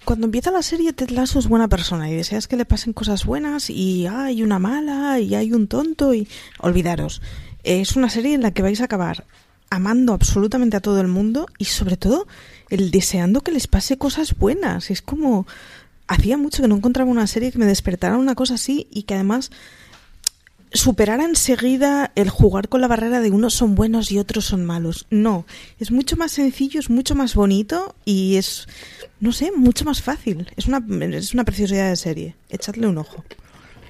cuando 0.04 0.26
empieza 0.26 0.52
la 0.52 0.64
serie 0.64 0.94
Ted 0.94 1.10
Lasso 1.10 1.40
es 1.40 1.48
buena 1.48 1.68
persona 1.68 2.10
y 2.10 2.16
deseas 2.16 2.48
que 2.48 2.58
le 2.58 2.66
pasen 2.66 2.94
cosas 2.94 3.26
buenas 3.26 3.70
y 3.70 4.08
hay 4.08 4.42
una 4.42 4.60
mala 4.60 5.20
y 5.20 5.36
hay 5.36 5.54
un 5.54 5.68
tonto 5.68 6.14
y 6.14 6.28
olvidaros 6.60 7.22
es 7.64 7.96
una 7.96 8.10
serie 8.10 8.34
en 8.34 8.42
la 8.42 8.52
que 8.52 8.62
vais 8.62 8.82
a 8.82 8.86
acabar 8.86 9.26
amando 9.70 10.14
absolutamente 10.14 10.78
a 10.78 10.82
todo 10.82 11.00
el 11.00 11.08
mundo 11.08 11.48
y 11.58 11.66
sobre 11.66 11.98
todo 11.98 12.28
el 12.70 12.92
deseando 12.92 13.42
que 13.42 13.52
les 13.52 13.68
pase 13.68 13.98
cosas 13.98 14.38
buenas. 14.38 14.92
Es 14.92 15.02
como 15.02 15.48
hacía 16.08 16.38
mucho 16.38 16.62
que 16.62 16.68
no 16.68 16.76
encontraba 16.76 17.10
una 17.10 17.26
serie 17.26 17.52
que 17.52 17.58
me 17.58 17.66
despertara 17.66 18.18
una 18.18 18.36
cosa 18.36 18.56
así 18.56 18.88
y 18.92 19.04
que 19.04 19.14
además 19.14 19.50
superara 20.74 21.26
enseguida 21.26 22.12
el 22.16 22.30
jugar 22.30 22.70
con 22.70 22.82
la 22.82 22.88
barrera 22.88 23.20
de 23.22 23.32
unos 23.32 23.54
son 23.54 23.76
buenos 23.76 24.12
y 24.12 24.20
otros 24.20 24.46
son 24.46 24.66
malos. 24.66 25.06
No, 25.10 25.46
es 25.80 25.92
mucho 25.92 26.18
más 26.18 26.32
sencillo, 26.34 26.80
es 26.80 26.90
mucho 26.90 27.16
más 27.16 27.36
bonito 27.36 27.96
y 28.06 28.36
es, 28.36 28.68
no 29.20 29.32
sé, 29.32 29.52
mucho 29.52 29.86
más 29.86 30.02
fácil. 30.02 30.52
Es 30.56 30.68
una, 30.68 30.84
es 31.16 31.34
una 31.34 31.46
preciosidad 31.46 31.90
de 31.90 31.96
serie. 31.96 32.36
Echadle 32.50 32.88
un 32.88 32.98
ojo. 32.98 33.24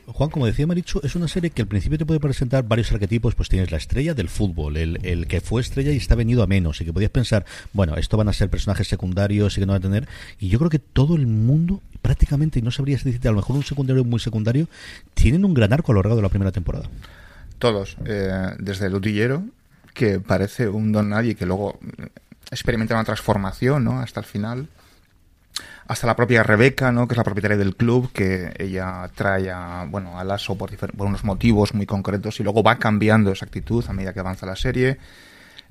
Juan, 0.08 0.30
como 0.30 0.46
decía 0.46 0.68
Marichu, 0.68 1.00
es 1.04 1.16
una 1.16 1.28
serie 1.28 1.52
que 1.52 1.62
al 1.62 1.68
principio 1.68 1.98
te 1.98 2.06
puede 2.06 2.20
presentar 2.20 2.64
varios 2.64 2.92
arquetipos, 2.92 3.36
pues 3.36 3.50
tienes 3.50 3.72
la 3.72 3.78
estrella 3.78 4.14
del 4.14 4.30
fútbol, 4.30 4.78
el, 4.78 5.28
que 5.28 5.42
fue 5.42 5.62
estrella 5.62 5.92
y 5.92 5.98
está 5.98 6.16
venido 6.16 6.44
a 6.44 6.48
menos, 6.48 6.82
y 6.82 6.86
que 6.86 6.94
podías 6.94 7.12
pensar, 7.12 7.46
bueno, 7.74 7.96
esto 7.96 8.18
van 8.18 8.28
a 8.28 8.34
ser 8.34 8.50
personajes 8.50 8.88
secundarios 8.88 9.58
y 9.58 9.62
que 9.62 9.66
no 9.66 9.74
van 9.74 9.82
a 9.82 9.84
tener, 9.84 10.08
y 10.40 10.50
yo 10.50 10.60
creo 10.60 10.70
que 10.70 10.80
todo 10.80 11.16
el 11.16 11.28
mundo, 11.28 11.82
prácticamente, 12.02 12.60
y 12.60 12.62
no 12.62 12.72
sabrías 12.72 13.04
decirte, 13.04 13.28
a 13.28 13.32
lo 13.32 13.38
mejor 13.38 13.56
un 13.56 13.64
secundario 13.64 14.04
muy 14.04 14.20
secundario, 14.20 14.68
tienen 15.14 15.46
un 15.46 15.54
gran 15.54 15.72
arco 15.74 15.92
a 15.92 15.96
lo 15.96 16.02
largo 16.02 16.16
de 16.16 16.22
la 16.24 16.30
primera 16.30 16.52
temporada. 16.52 16.90
Todos, 17.60 17.98
eh, 18.06 18.56
desde 18.60 18.88
el 18.88 18.96
utillero, 18.96 19.44
que 19.94 20.20
parece 20.20 20.68
un 20.68 20.92
don 20.92 21.10
nadie, 21.10 21.36
que 21.36 21.46
luego 21.46 21.80
experimenta 22.50 22.96
una 22.96 23.04
transformación, 23.04 23.84
¿no? 23.84 24.00
Hasta 24.00 24.20
el 24.20 24.26
final 24.26 24.68
hasta 25.92 26.08
la 26.08 26.16
propia 26.16 26.42
Rebeca, 26.42 26.90
¿no? 26.94 27.06
que 27.06 27.16
es 27.16 27.18
la 27.18 27.26
propietaria 27.26 27.58
del 27.58 27.76
club, 27.76 28.14
que 28.14 28.54
ella 28.58 29.10
trae 29.14 29.52
a, 29.52 29.86
bueno, 29.90 30.18
a 30.18 30.24
Lasso 30.24 30.58
por, 30.58 30.72
unos 30.98 31.26
motivos 31.26 31.74
muy 31.74 31.86
concretos 31.86 32.40
y 32.40 32.44
luego 32.44 32.64
va 32.64 32.78
cambiando 32.78 33.34
esa 33.34 33.46
actitud 33.46 33.84
a 33.90 33.92
medida 33.92 34.14
que 34.14 34.22
avanza 34.22 34.46
la 34.46 34.56
serie. 34.56 34.98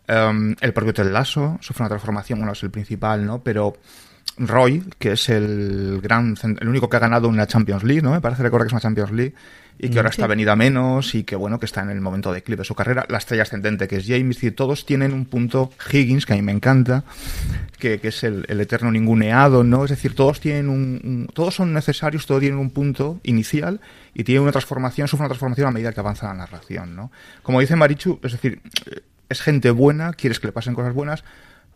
Em, 0.06 0.55
el 0.61 0.75
propio 0.75 0.93
Ted 0.93 1.11
Lasso 1.11 1.56
sufre 1.62 1.84
una 1.84 1.88
transformación, 1.88 2.38
bueno, 2.38 2.52
es 2.52 2.62
el 2.62 2.70
principal, 2.70 3.25
¿no? 3.25 3.43
Pero 3.43 3.78
Roy, 4.37 4.84
que 4.99 5.12
es 5.12 5.31
el 5.31 6.00
gran, 6.02 6.37
el 6.43 6.69
único 6.69 6.90
que 6.90 6.99
ha 6.99 7.00
ganado 7.00 7.26
una 7.26 7.46
Champions 7.46 7.82
League, 7.82 8.02
¿no? 8.02 8.11
Me 8.11 8.20
parece 8.20 8.43
recordar 8.43 8.67
que 8.67 8.69
es 8.69 8.72
una 8.75 8.82
Champions 8.82 9.12
League 9.12 9.34
y 9.82 9.88
que 9.88 9.99
ahora 9.99 10.11
está 10.11 10.27
venida 10.27 10.56
menos 10.56 11.15
y 11.15 11.25
que 11.25 11.37
bueno, 11.37 11.59
que 11.59 11.65
está 11.65 11.81
en 11.81 11.88
el 11.88 12.03
momento 12.03 12.32
de 12.32 12.43
clip 12.43 12.59
de 12.59 12.65
su 12.65 12.75
carrera. 12.75 13.06
La 13.09 13.17
estrella 13.17 13.44
ascendente 13.44 13.88
que 13.88 13.97
es 13.97 14.06
James, 14.06 14.43
y 14.43 14.50
todos 14.50 14.85
tienen 14.85 15.15
un 15.15 15.25
punto 15.25 15.73
Higgins, 15.91 16.27
que 16.27 16.35
a 16.35 16.37
mí 16.37 16.43
me 16.43 16.53
encanta, 16.53 17.05
que, 17.79 17.99
es 18.03 18.22
el, 18.25 18.44
eterno 18.49 18.93
ninguneado, 18.93 19.65
¿no? 19.65 19.84
Es 19.84 19.91
decir, 19.91 20.15
todos 20.15 20.39
tienen 20.39 20.69
un, 20.69 21.29
todos 21.32 21.55
son 21.55 21.72
necesarios, 21.72 22.27
todos 22.27 22.41
tienen 22.41 22.58
un 22.58 22.70
punto 22.70 23.20
inicial 23.22 23.81
y 24.13 24.25
tienen 24.25 24.43
una 24.43 24.53
transformación, 24.53 25.08
sufre 25.08 25.22
una 25.22 25.31
transformación 25.31 25.69
a 25.69 25.70
medida 25.70 25.93
que 25.93 26.01
avanza 26.01 26.27
la 26.27 26.34
narración, 26.34 26.94
¿no? 26.94 27.10
Como 27.43 27.60
dice 27.60 27.75
Marichu, 27.75 28.20
es 28.22 28.32
decir, 28.32 28.60
es 29.31 29.41
gente 29.41 29.70
buena, 29.70 30.13
quieres 30.13 30.41
que 30.41 30.49
le 30.49 30.53
pasen 30.53 30.75
cosas 30.75 30.93
buenas, 30.93 31.25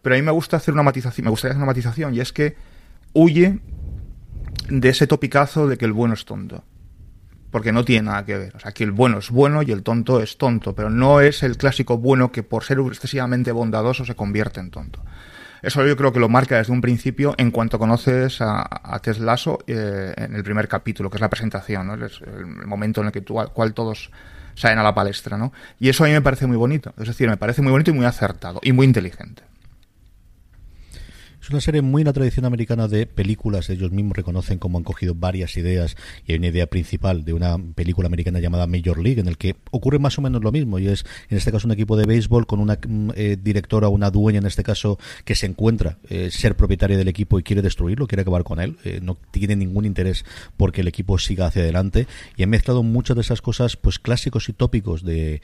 pero 0.02 0.14
a 0.14 0.18
mí 0.18 0.22
me 0.22 0.32
gusta 0.32 0.58
hacer 0.58 0.74
una 0.74 0.82
matización, 0.82 1.24
me 1.24 1.30
gustaría 1.30 1.52
hacer 1.52 1.62
una 1.62 1.72
matización 1.72 2.14
y 2.14 2.20
es 2.20 2.34
que 2.34 2.54
huye 3.14 3.60
de 4.68 4.88
ese 4.90 5.06
topicazo 5.06 5.66
de 5.68 5.78
que 5.78 5.86
el 5.86 5.92
bueno 5.92 6.12
es 6.12 6.26
tonto 6.26 6.64
porque 7.54 7.70
no 7.70 7.84
tiene 7.84 8.10
nada 8.10 8.24
que 8.24 8.36
ver. 8.36 8.56
O 8.56 8.58
sea, 8.58 8.72
que 8.72 8.82
el 8.82 8.90
bueno 8.90 9.18
es 9.18 9.30
bueno 9.30 9.62
y 9.62 9.70
el 9.70 9.84
tonto 9.84 10.20
es 10.20 10.38
tonto, 10.38 10.74
pero 10.74 10.90
no 10.90 11.20
es 11.20 11.44
el 11.44 11.56
clásico 11.56 11.98
bueno 11.98 12.32
que 12.32 12.42
por 12.42 12.64
ser 12.64 12.80
excesivamente 12.80 13.52
bondadoso 13.52 14.04
se 14.04 14.16
convierte 14.16 14.58
en 14.58 14.72
tonto. 14.72 15.00
Eso 15.62 15.86
yo 15.86 15.96
creo 15.96 16.12
que 16.12 16.18
lo 16.18 16.28
marca 16.28 16.56
desde 16.56 16.72
un 16.72 16.80
principio 16.80 17.32
en 17.38 17.52
cuanto 17.52 17.78
conoces 17.78 18.40
a, 18.40 18.66
a 18.82 18.98
Teslaso 18.98 19.60
eh, 19.68 20.12
en 20.16 20.34
el 20.34 20.42
primer 20.42 20.66
capítulo, 20.66 21.08
que 21.08 21.18
es 21.18 21.20
la 21.20 21.30
presentación, 21.30 21.92
el 21.92 22.66
momento 22.66 23.02
en 23.02 23.06
el 23.06 23.12
que 23.12 23.20
tú, 23.20 23.36
cual 23.52 23.72
todos 23.72 24.10
salen 24.56 24.80
a 24.80 24.82
la 24.82 24.92
palestra, 24.92 25.38
¿no? 25.38 25.52
Y 25.78 25.90
eso 25.90 26.02
a 26.02 26.08
mí 26.08 26.12
me 26.12 26.22
parece 26.22 26.48
muy 26.48 26.56
bonito. 26.56 26.92
Es 26.98 27.06
decir, 27.06 27.28
me 27.28 27.36
parece 27.36 27.62
muy 27.62 27.70
bonito 27.70 27.92
y 27.92 27.94
muy 27.94 28.04
acertado 28.04 28.58
y 28.64 28.72
muy 28.72 28.84
inteligente. 28.84 29.44
Es 31.44 31.50
una 31.50 31.60
serie 31.60 31.82
muy 31.82 32.00
en 32.00 32.06
la 32.06 32.14
tradición 32.14 32.46
americana 32.46 32.88
de 32.88 33.04
películas. 33.04 33.68
Ellos 33.68 33.92
mismos 33.92 34.16
reconocen 34.16 34.58
cómo 34.58 34.78
han 34.78 34.84
cogido 34.84 35.14
varias 35.14 35.58
ideas 35.58 35.94
y 36.26 36.32
hay 36.32 36.38
una 36.38 36.46
idea 36.46 36.66
principal 36.68 37.22
de 37.26 37.34
una 37.34 37.58
película 37.74 38.06
americana 38.06 38.40
llamada 38.40 38.66
Major 38.66 38.98
League 38.98 39.20
en 39.20 39.28
el 39.28 39.36
que 39.36 39.54
ocurre 39.70 39.98
más 39.98 40.18
o 40.18 40.22
menos 40.22 40.42
lo 40.42 40.50
mismo 40.52 40.78
y 40.78 40.88
es 40.88 41.04
en 41.28 41.36
este 41.36 41.52
caso 41.52 41.68
un 41.68 41.72
equipo 41.72 41.98
de 41.98 42.06
béisbol 42.06 42.46
con 42.46 42.60
una 42.60 42.78
mm, 42.88 43.10
eh, 43.14 43.36
directora, 43.38 43.90
una 43.90 44.10
dueña 44.10 44.38
en 44.38 44.46
este 44.46 44.62
caso 44.62 44.98
que 45.26 45.34
se 45.34 45.44
encuentra 45.44 45.98
eh, 46.08 46.30
ser 46.30 46.56
propietaria 46.56 46.96
del 46.96 47.08
equipo 47.08 47.38
y 47.38 47.42
quiere 47.42 47.60
destruirlo, 47.60 48.06
quiere 48.06 48.22
acabar 48.22 48.42
con 48.42 48.58
él. 48.58 48.78
Eh, 48.82 49.00
no 49.02 49.18
tiene 49.30 49.54
ningún 49.54 49.84
interés 49.84 50.24
porque 50.56 50.80
el 50.80 50.88
equipo 50.88 51.18
siga 51.18 51.48
hacia 51.48 51.60
adelante 51.60 52.06
y 52.38 52.42
han 52.42 52.48
mezclado 52.48 52.82
muchas 52.82 53.16
de 53.16 53.20
esas 53.20 53.42
cosas 53.42 53.76
pues 53.76 53.98
clásicos 53.98 54.48
y 54.48 54.54
tópicos 54.54 55.04
de 55.04 55.42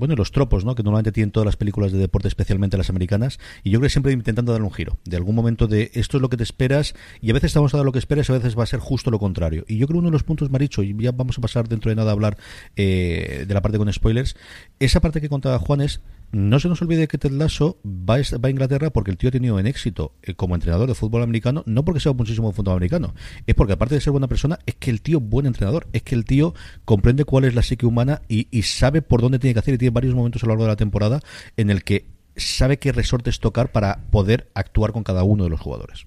bueno 0.00 0.16
los 0.16 0.32
tropos 0.32 0.64
¿no? 0.64 0.74
que 0.74 0.82
normalmente 0.82 1.12
tienen 1.12 1.30
todas 1.30 1.46
las 1.46 1.56
películas 1.56 1.92
de 1.92 1.98
deporte 1.98 2.26
especialmente 2.26 2.76
las 2.76 2.90
americanas 2.90 3.38
y 3.62 3.70
yo 3.70 3.78
creo 3.78 3.86
que 3.86 3.92
siempre 3.92 4.12
intentando 4.12 4.50
dar 4.50 4.62
un 4.62 4.72
giro 4.72 4.95
de 5.04 5.16
algún 5.16 5.34
momento 5.34 5.66
de 5.66 5.90
esto 5.94 6.18
es 6.18 6.20
lo 6.20 6.28
que 6.28 6.36
te 6.36 6.42
esperas 6.42 6.94
y 7.20 7.30
a 7.30 7.34
veces 7.34 7.48
estamos 7.48 7.74
a 7.74 7.78
dar 7.78 7.86
lo 7.86 7.92
que 7.92 7.98
esperas 7.98 8.28
y 8.28 8.32
a 8.32 8.36
veces 8.36 8.58
va 8.58 8.62
a 8.62 8.66
ser 8.66 8.80
justo 8.80 9.10
lo 9.10 9.18
contrario. 9.18 9.64
Y 9.68 9.78
yo 9.78 9.86
creo 9.86 10.00
uno 10.00 10.08
de 10.08 10.12
los 10.12 10.22
puntos 10.22 10.50
Maricho 10.50 10.82
y 10.82 10.96
ya 10.98 11.12
vamos 11.12 11.38
a 11.38 11.40
pasar 11.40 11.68
dentro 11.68 11.88
de 11.90 11.96
nada 11.96 12.10
a 12.10 12.12
hablar 12.12 12.36
eh, 12.76 13.44
de 13.46 13.54
la 13.54 13.62
parte 13.62 13.78
con 13.78 13.92
spoilers 13.92 14.36
esa 14.78 15.00
parte 15.00 15.20
que 15.20 15.28
contaba 15.28 15.58
Juan 15.58 15.80
es 15.80 16.00
no 16.32 16.58
se 16.58 16.68
nos 16.68 16.82
olvide 16.82 17.06
que 17.06 17.18
Ted 17.18 17.30
Lasso 17.30 17.78
va 17.86 18.16
a, 18.16 18.50
Inglaterra 18.50 18.90
porque 18.90 19.10
el 19.10 19.16
tío 19.16 19.28
ha 19.28 19.32
tenido 19.32 19.58
en 19.60 19.66
éxito 19.66 20.12
eh, 20.22 20.34
como 20.34 20.54
entrenador 20.54 20.88
de 20.88 20.94
fútbol 20.94 21.22
americano, 21.22 21.62
no 21.66 21.84
porque 21.84 22.00
sea 22.00 22.12
muchísimo 22.12 22.50
fútbol 22.52 22.74
americano, 22.74 23.14
es 23.46 23.54
porque 23.54 23.74
aparte 23.74 23.94
de 23.94 24.00
ser 24.00 24.10
buena 24.10 24.26
persona, 24.26 24.58
es 24.66 24.74
que 24.74 24.90
el 24.90 25.02
tío 25.02 25.20
buen 25.20 25.46
entrenador, 25.46 25.86
es 25.92 26.02
que 26.02 26.16
el 26.16 26.24
tío 26.24 26.52
comprende 26.84 27.24
cuál 27.24 27.44
es 27.44 27.54
la 27.54 27.62
psique 27.62 27.86
humana 27.86 28.22
y, 28.28 28.48
y 28.50 28.62
sabe 28.62 29.02
por 29.02 29.22
dónde 29.22 29.38
tiene 29.38 29.54
que 29.54 29.60
hacer 29.60 29.74
y 29.74 29.78
tiene 29.78 29.92
varios 29.92 30.14
momentos 30.14 30.42
a 30.42 30.46
lo 30.46 30.50
largo 30.50 30.64
de 30.64 30.70
la 30.70 30.76
temporada 30.76 31.20
en 31.56 31.70
el 31.70 31.84
que 31.84 32.06
sabe 32.36 32.78
qué 32.78 32.92
resortes 32.92 33.40
tocar 33.40 33.72
para 33.72 34.00
poder 34.10 34.50
actuar 34.54 34.92
con 34.92 35.04
cada 35.04 35.24
uno 35.24 35.44
de 35.44 35.50
los 35.50 35.60
jugadores. 35.60 36.06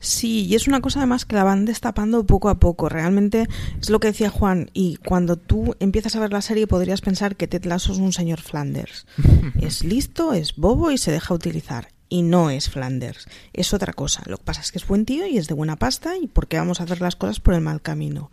Sí, 0.00 0.46
y 0.46 0.54
es 0.54 0.66
una 0.66 0.80
cosa 0.80 1.00
además 1.00 1.24
que 1.24 1.36
la 1.36 1.44
van 1.44 1.64
destapando 1.64 2.26
poco 2.26 2.48
a 2.48 2.58
poco. 2.58 2.88
Realmente 2.88 3.46
es 3.80 3.90
lo 3.90 4.00
que 4.00 4.08
decía 4.08 4.30
Juan, 4.30 4.70
y 4.72 4.96
cuando 4.96 5.36
tú 5.36 5.76
empiezas 5.80 6.16
a 6.16 6.20
ver 6.20 6.32
la 6.32 6.42
serie 6.42 6.66
podrías 6.66 7.00
pensar 7.00 7.36
que 7.36 7.46
Ted 7.46 7.64
Lasso 7.64 7.92
es 7.92 7.98
un 7.98 8.12
señor 8.12 8.40
Flanders. 8.40 9.06
es 9.60 9.84
listo, 9.84 10.32
es 10.32 10.56
bobo 10.56 10.90
y 10.90 10.98
se 10.98 11.12
deja 11.12 11.34
utilizar. 11.34 11.88
Y 12.10 12.22
no 12.22 12.48
es 12.48 12.70
Flanders, 12.70 13.26
es 13.52 13.74
otra 13.74 13.92
cosa. 13.92 14.22
Lo 14.26 14.38
que 14.38 14.44
pasa 14.44 14.62
es 14.62 14.72
que 14.72 14.78
es 14.78 14.86
buen 14.86 15.04
tío 15.04 15.26
y 15.26 15.36
es 15.36 15.46
de 15.46 15.54
buena 15.54 15.76
pasta 15.76 16.16
y 16.16 16.26
porque 16.26 16.56
vamos 16.56 16.80
a 16.80 16.84
hacer 16.84 17.02
las 17.02 17.16
cosas 17.16 17.38
por 17.38 17.52
el 17.52 17.60
mal 17.60 17.82
camino 17.82 18.30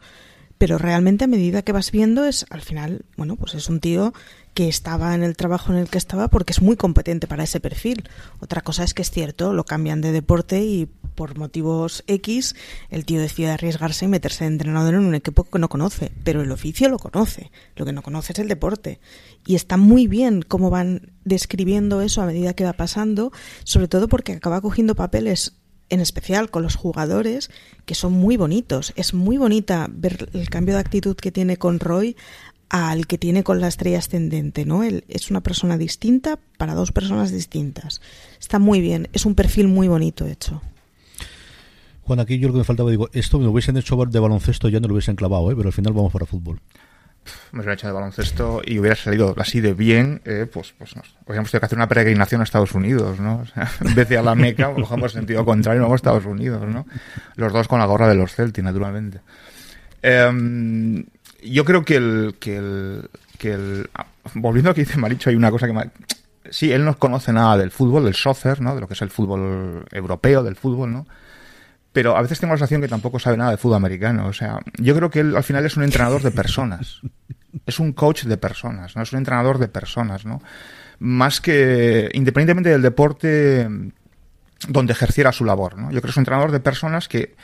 pero 0.58 0.78
realmente 0.78 1.26
a 1.26 1.28
medida 1.28 1.62
que 1.62 1.72
vas 1.72 1.92
viendo 1.92 2.26
es 2.26 2.46
al 2.50 2.62
final, 2.62 3.06
bueno, 3.18 3.36
pues 3.36 3.56
es 3.56 3.70
un 3.70 3.80
tío 3.80 4.14
que 4.54 4.70
estaba 4.70 5.14
en 5.14 5.24
el 5.24 5.36
trabajo 5.36 5.74
en 5.74 5.80
el 5.80 5.90
que 5.90 5.98
estaba 5.98 6.30
porque 6.30 6.54
es 6.54 6.62
muy 6.62 6.78
competente 6.78 7.28
para 7.28 7.44
ese 7.44 7.60
perfil. 7.60 8.08
Otra 8.40 8.62
cosa 8.62 8.86
es 8.86 8.94
que 8.94 9.02
es 9.02 9.12
cierto, 9.12 9.54
lo 9.54 9.66
cambian 9.66 10.00
de 10.00 10.14
deporte 10.14 10.64
y 10.64 10.88
por 11.16 11.38
motivos 11.38 12.04
X 12.08 12.56
el 12.90 13.06
tío 13.06 13.20
decide 13.20 13.52
arriesgarse 13.52 14.06
y 14.06 14.08
meterse 14.08 14.46
de 14.46 14.52
entrenador 14.52 14.94
en 14.94 15.06
un 15.06 15.16
equipo 15.16 15.44
que 15.44 15.60
no 15.60 15.70
conoce, 15.70 16.12
pero 16.24 16.42
el 16.42 16.52
oficio 16.52 16.88
lo 16.90 17.00
conoce, 17.00 17.52
lo 17.76 17.86
que 17.86 17.94
no 17.94 18.02
conoce 18.02 18.34
es 18.34 18.40
el 18.40 18.48
deporte. 18.48 19.00
Y 19.46 19.56
está 19.56 19.76
muy 19.76 20.08
bien 20.08 20.42
cómo 20.42 20.70
van 20.70 21.12
describiendo 21.26 22.02
eso 22.02 22.22
a 22.22 22.26
medida 22.26 22.54
que 22.54 22.64
va 22.64 22.74
pasando, 22.74 23.32
sobre 23.66 23.90
todo 23.90 24.08
porque 24.08 24.34
acaba 24.34 24.62
cogiendo 24.62 24.96
papeles 24.96 25.54
en 25.96 26.02
especial 26.02 26.52
con 26.52 26.62
los 26.62 26.76
jugadores, 26.76 27.50
que 27.86 27.96
son 27.96 28.14
muy 28.14 28.38
bonitos. 28.38 28.94
Es 28.96 29.14
muy 29.14 29.38
bonita 29.38 29.88
ver 29.90 30.30
el 30.34 30.50
cambio 30.50 30.76
de 30.76 30.82
actitud 30.82 31.16
que 31.16 31.32
tiene 31.32 31.58
con 31.58 31.80
Roy 31.80 32.16
al 32.70 33.08
que 33.08 33.18
tiene 33.18 33.44
con 33.44 33.62
la 33.62 33.68
estrella 33.68 34.00
ascendente, 34.00 34.66
¿no? 34.66 34.84
Él 34.84 35.06
es 35.08 35.30
una 35.30 35.42
persona 35.42 35.78
distinta 35.78 36.40
para 36.58 36.74
dos 36.74 36.92
personas 36.92 37.32
distintas. 37.32 38.02
Está 38.40 38.60
muy 38.60 38.82
bien, 38.82 39.08
es 39.14 39.26
un 39.26 39.36
perfil 39.36 39.68
muy 39.68 39.88
bonito 39.88 40.26
hecho. 40.26 40.62
Juan, 42.04 42.20
aquí 42.20 42.38
yo 42.38 42.48
lo 42.48 42.54
que 42.54 42.60
me 42.60 42.66
faltaba, 42.66 42.92
digo, 42.92 43.10
esto 43.14 43.40
me 43.40 43.46
lo 43.46 43.52
hubiesen 43.52 43.78
hecho 43.78 43.96
de 43.96 44.20
baloncesto 44.20 44.70
ya 44.70 44.80
no 44.80 44.88
lo 44.88 44.94
hubiesen 44.94 45.16
clavado, 45.16 45.52
¿eh? 45.52 45.56
pero 45.56 45.70
al 45.70 45.74
final 45.74 45.94
vamos 45.94 46.14
para 46.14 46.26
fútbol. 46.26 46.60
Me 47.52 47.60
hubiera 47.60 47.74
hecho 47.74 47.88
de 47.88 47.94
baloncesto 47.94 48.62
y 48.66 48.80
hubiera 48.80 48.96
salido 48.96 49.34
así 49.38 49.62
de 49.62 49.74
bien, 49.74 50.22
eh, 50.26 50.48
pues, 50.52 50.74
pues 50.78 50.96
nos 50.96 51.16
habríamos 51.26 51.52
tenido 51.52 51.62
que 51.62 51.66
hacer 51.66 51.78
una 51.78 51.88
peregrinación 51.88 52.42
a 52.42 52.44
Estados 52.44 52.74
Unidos, 52.74 53.20
¿no? 53.20 53.40
O 53.42 53.46
sea, 53.46 53.70
en 53.82 53.96
vez 53.96 54.10
de 54.10 54.18
a 54.18 54.22
la 54.22 54.36
Meca, 54.36 54.74
cogemos 54.74 55.12
sentido 55.12 55.46
contrario 55.46 55.82
y 55.82 55.84
vamos 55.84 55.96
a 55.96 55.98
Estados 55.98 56.26
Unidos, 56.26 56.68
¿no? 56.68 56.86
Los 57.36 57.54
dos 57.54 57.68
con 57.68 57.80
la 57.80 57.86
gorra 57.86 58.08
de 58.08 58.16
los 58.16 58.34
Celtics, 58.34 58.64
naturalmente. 58.64 59.20
Eh, 60.02 61.06
yo 61.44 61.66
creo 61.66 61.86
que 61.86 61.96
el, 61.96 62.36
que 62.40 62.58
el, 62.58 63.10
que 63.38 63.54
el, 63.54 63.90
ah, 63.94 64.06
volviendo 64.34 64.70
a 64.70 64.72
lo 64.72 64.76
que 64.76 64.82
dice 64.82 64.98
Maricho, 64.98 65.30
hay 65.30 65.36
una 65.36 65.52
cosa 65.52 65.68
que 65.68 65.74
me, 65.74 65.90
sí, 66.50 66.72
él 66.72 66.86
no 66.86 66.98
conoce 66.98 67.34
nada 67.34 67.58
del 67.58 67.72
fútbol, 67.72 68.06
del 68.06 68.16
soccer, 68.16 68.62
¿no? 68.62 68.76
De 68.76 68.82
lo 68.82 68.88
que 68.88 68.94
es 68.94 69.02
el 69.02 69.10
fútbol 69.10 69.86
europeo, 69.92 70.44
del 70.44 70.56
fútbol, 70.56 70.92
¿no? 70.92 71.06
Pero 71.96 72.18
a 72.18 72.22
veces 72.22 72.42
tengo 72.42 72.54
la 72.54 72.58
sensación 72.58 72.82
que 72.82 72.90
tampoco 72.90 73.20
sabe 73.20 73.38
nada 73.38 73.52
de 73.52 73.58
fútbol 73.58 73.78
americano. 73.78 74.28
O 74.28 74.34
sea, 74.34 74.60
yo 74.78 74.94
creo 74.98 75.10
que 75.10 75.22
él 75.22 75.34
al 75.34 75.46
final 75.46 75.66
es 75.66 75.78
un 75.78 75.84
entrenador 75.84 76.22
de 76.22 76.32
personas. 76.32 77.00
Es 77.66 77.80
un 77.80 77.94
coach 77.94 78.26
de 78.26 78.36
personas, 78.36 78.98
¿no? 78.98 79.02
Es 79.02 79.14
un 79.14 79.20
entrenador 79.20 79.60
de 79.60 79.70
personas, 79.70 80.26
¿no? 80.26 80.42
Más 81.00 81.40
que, 81.40 82.10
independientemente 82.12 82.70
del 82.70 82.82
deporte 82.82 83.70
donde 84.68 84.92
ejerciera 84.92 85.32
su 85.32 85.46
labor, 85.46 85.78
¿no? 85.78 85.84
Yo 85.84 86.02
creo 86.02 86.02
que 86.02 86.10
es 86.10 86.18
un 86.18 86.24
entrenador 86.24 86.52
de 86.52 86.60
personas 86.60 87.08
que 87.08 87.38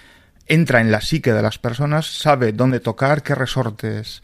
entra 0.47 0.81
en 0.81 0.91
la 0.91 0.99
psique 0.99 1.31
de 1.31 1.41
las 1.41 1.57
personas, 1.57 2.07
sabe 2.07 2.51
dónde 2.51 2.81
tocar, 2.81 3.23
qué 3.23 3.35
resortes 3.35 4.21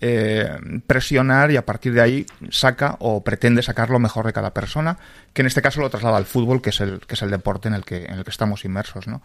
eh, 0.00 0.58
presionar 0.88 1.52
y 1.52 1.56
a 1.56 1.64
partir 1.64 1.92
de 1.92 2.00
ahí 2.00 2.26
saca 2.50 2.96
o 2.98 3.22
pretende 3.22 3.62
sacar 3.62 3.90
lo 3.90 4.00
mejor 4.00 4.26
de 4.26 4.32
cada 4.32 4.52
persona, 4.52 4.98
que 5.32 5.42
en 5.42 5.46
este 5.46 5.62
caso 5.62 5.80
lo 5.80 5.88
traslada 5.88 6.16
al 6.16 6.24
fútbol, 6.24 6.60
que 6.60 6.70
es 6.70 6.80
el, 6.80 6.98
que 7.06 7.14
es 7.14 7.22
el 7.22 7.30
deporte 7.30 7.68
en 7.68 7.74
el 7.74 7.84
que, 7.84 8.06
en 8.06 8.14
el 8.14 8.24
que 8.24 8.30
estamos 8.30 8.64
inmersos, 8.64 9.06
¿no? 9.06 9.22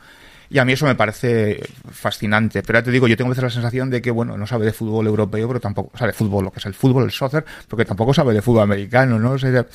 Y 0.53 0.60
a 0.60 0.65
mí 0.65 0.74
eso 0.74 0.86
me 0.86 0.93
parece 0.93 1.63
fascinante. 1.89 2.62
Pero 2.62 2.77
ya 2.77 2.83
te 2.83 2.91
digo, 2.91 3.07
yo 3.07 3.17
tengo 3.17 3.29
a 3.29 3.31
veces 3.31 3.43
la 3.43 3.50
sensación 3.50 3.89
de 3.89 4.03
que, 4.03 4.12
bueno, 4.12 4.38
no 4.38 4.45
sabe 4.45 4.67
de 4.67 4.72
fútbol 4.72 5.07
europeo, 5.07 5.48
pero 5.48 5.60
tampoco 5.60 5.98
sabe 5.98 6.12
de 6.12 6.17
fútbol, 6.17 6.43
lo 6.43 6.51
que 6.51 6.60
es 6.60 6.65
el 6.67 6.75
fútbol, 6.75 7.05
el 7.05 7.12
soccer, 7.12 7.43
porque 7.67 7.86
tampoco 7.86 8.13
sabe 8.13 8.36
de 8.36 8.41
fútbol 8.43 8.62
americano, 8.62 9.17
¿no? 9.17 9.31
O 9.31 9.39
sea, 9.39 9.65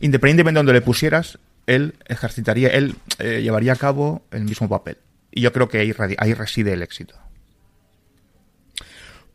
independientemente 0.00 0.56
de 0.56 0.58
donde 0.58 0.72
le 0.72 0.80
pusieras, 0.80 1.38
él 1.68 1.94
ejercitaría, 2.06 2.66
él 2.70 2.96
eh, 3.20 3.42
llevaría 3.42 3.74
a 3.74 3.76
cabo 3.76 4.22
el 4.32 4.42
mismo 4.42 4.68
papel. 4.68 4.98
Y 5.30 5.40
yo 5.40 5.52
creo 5.52 5.68
que 5.68 5.78
ahí, 5.78 5.94
ahí 6.18 6.34
reside 6.34 6.72
el 6.72 6.82
éxito. 6.82 7.14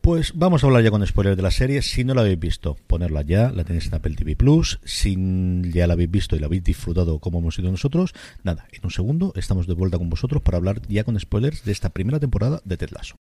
Pues 0.00 0.32
vamos 0.34 0.64
a 0.64 0.66
hablar 0.66 0.82
ya 0.82 0.90
con 0.90 1.06
spoilers 1.06 1.36
de 1.36 1.42
la 1.42 1.50
serie. 1.50 1.82
Si 1.82 2.04
no 2.04 2.14
la 2.14 2.22
habéis 2.22 2.38
visto, 2.38 2.76
ponerla 2.86 3.20
ya. 3.20 3.52
La 3.52 3.64
tenéis 3.64 3.86
en 3.88 3.94
Apple 3.94 4.16
TV 4.16 4.34
Plus. 4.34 4.80
Si 4.82 5.14
ya 5.72 5.86
la 5.86 5.92
habéis 5.92 6.10
visto 6.10 6.36
y 6.36 6.38
la 6.38 6.46
habéis 6.46 6.64
disfrutado 6.64 7.18
como 7.18 7.40
hemos 7.40 7.54
sido 7.54 7.70
nosotros, 7.70 8.14
nada, 8.42 8.66
en 8.72 8.80
un 8.82 8.90
segundo 8.90 9.34
estamos 9.36 9.66
de 9.66 9.74
vuelta 9.74 9.98
con 9.98 10.08
vosotros 10.08 10.42
para 10.42 10.56
hablar 10.56 10.80
ya 10.88 11.04
con 11.04 11.20
spoilers 11.20 11.64
de 11.64 11.72
esta 11.72 11.90
primera 11.90 12.18
temporada 12.18 12.62
de 12.64 12.78
Ted 12.78 12.90
Lasso. 12.92 13.16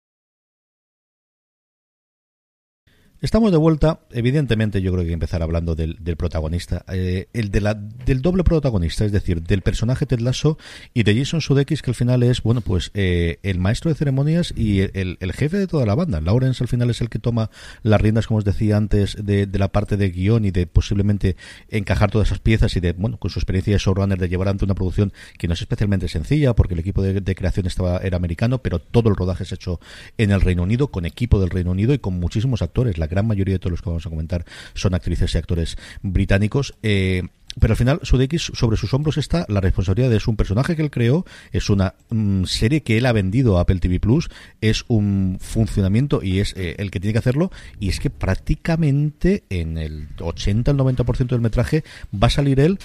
Estamos 3.22 3.52
de 3.52 3.58
vuelta. 3.58 4.00
Evidentemente, 4.12 4.82
yo 4.82 4.92
creo 4.92 5.02
que 5.02 5.08
hay 5.08 5.10
que 5.10 5.14
empezar 5.14 5.44
hablando 5.44 5.76
del, 5.76 5.98
protagonista. 6.16 6.86
Eh, 6.88 7.28
el 7.34 7.52
de 7.52 7.60
la, 7.60 7.74
del 7.74 8.22
doble 8.22 8.46
protagonista, 8.46 9.04
es 9.04 9.12
decir, 9.12 9.44
del 9.44 9.62
personaje 9.62 10.06
Ted 10.06 10.20
Lasso 10.22 10.58
y 10.94 11.04
de 11.04 11.18
Jason 11.18 11.42
Sudeikis, 11.42 11.82
que 11.82 11.92
al 11.92 11.96
final 11.96 12.24
es, 12.24 12.42
bueno, 12.42 12.62
pues 12.62 12.92
eh, 12.94 13.40
el 13.44 13.60
maestro 13.60 13.90
de 13.90 13.96
ceremonias 13.96 14.54
y 14.56 14.80
el, 14.80 15.18
jefe 15.34 15.58
de 15.58 15.68
toda 15.68 15.86
la 15.86 15.96
banda. 15.96 16.22
Lawrence 16.22 16.64
al 16.64 16.70
final 16.70 16.90
es 16.92 17.02
el 17.02 17.10
que 17.10 17.20
toma 17.20 17.50
las 17.84 18.00
riendas, 18.00 18.26
como 18.26 18.38
os 18.38 18.46
decía 18.46 18.78
antes, 18.78 19.18
de, 19.22 19.50
la 19.52 19.68
parte 19.68 19.98
de 19.98 20.12
guion 20.12 20.46
y 20.46 20.52
de 20.52 20.66
posiblemente 20.66 21.36
encajar 21.68 22.12
todas 22.12 22.30
esas 22.30 22.40
piezas 22.40 22.74
y 22.78 22.80
de, 22.80 22.94
bueno, 22.94 23.18
con 23.18 23.30
su 23.32 23.40
experiencia 23.40 23.74
de 23.74 23.80
showrunner, 23.80 24.18
de 24.18 24.30
llevar 24.30 24.48
ante 24.48 24.64
una 24.64 24.76
producción 24.76 25.12
que 25.38 25.50
no 25.50 25.56
es 25.56 25.60
especialmente 25.62 26.08
sencilla, 26.08 26.56
porque 26.56 26.74
el 26.74 26.80
equipo 26.80 27.02
de, 27.02 27.36
creación 27.36 27.68
estaba 27.68 27.98
era 27.98 28.16
americano, 28.16 28.60
pero 28.60 28.80
todo 28.80 29.10
el 29.10 29.18
rodaje 29.18 29.44
es 29.44 29.52
hecho 29.52 29.82
en 30.18 30.32
el 30.32 30.40
Reino 30.40 30.64
Unido, 30.64 30.88
con 30.88 31.06
equipo 31.06 31.42
del 31.42 31.50
Reino 31.50 31.72
Unido 31.72 31.94
y 31.94 32.00
con 32.00 32.18
muchísimos 32.18 32.62
actores. 32.62 32.98
Gran 33.10 33.28
mayoría 33.28 33.56
de 33.56 33.60
todos 33.60 33.72
los 33.72 33.82
que 33.82 33.90
vamos 33.90 34.06
a 34.06 34.10
comentar 34.10 34.46
son 34.74 34.94
actrices 34.94 35.36
y 35.36 35.38
actores 35.38 35.78
británicos. 36.02 36.74
Eh, 36.84 37.24
pero 37.60 37.74
al 37.74 37.78
final 37.78 38.00
Sudeikis 38.04 38.52
sobre 38.54 38.78
sus 38.78 38.94
hombros 38.94 39.18
está 39.18 39.46
la 39.50 39.60
responsabilidad 39.60 40.10
de 40.10 40.18
es 40.18 40.28
un 40.28 40.36
personaje 40.36 40.76
que 40.76 40.82
él 40.82 40.92
creó, 40.92 41.26
es 41.52 41.70
una 41.70 41.96
mm, 42.10 42.44
serie 42.44 42.82
que 42.82 42.98
él 42.98 43.06
ha 43.06 43.12
vendido 43.12 43.58
a 43.58 43.62
Apple 43.62 43.80
TV 43.80 44.00
Plus, 44.00 44.30
es 44.62 44.86
un 44.88 45.38
funcionamiento 45.40 46.22
y 46.24 46.40
es 46.40 46.54
eh, 46.56 46.76
el 46.78 46.92
que 46.92 47.00
tiene 47.00 47.14
que 47.14 47.20
hacerlo 47.20 47.52
y 47.80 47.90
es 47.90 48.00
que 48.00 48.10
prácticamente 48.10 49.44
en 49.50 49.78
el 49.78 50.08
80 50.20 50.72
al 50.72 50.78
90% 50.78 51.28
del 51.28 51.42
metraje 51.42 51.84
va 52.14 52.28
a 52.28 52.32
salir 52.32 52.60
él 52.60 52.80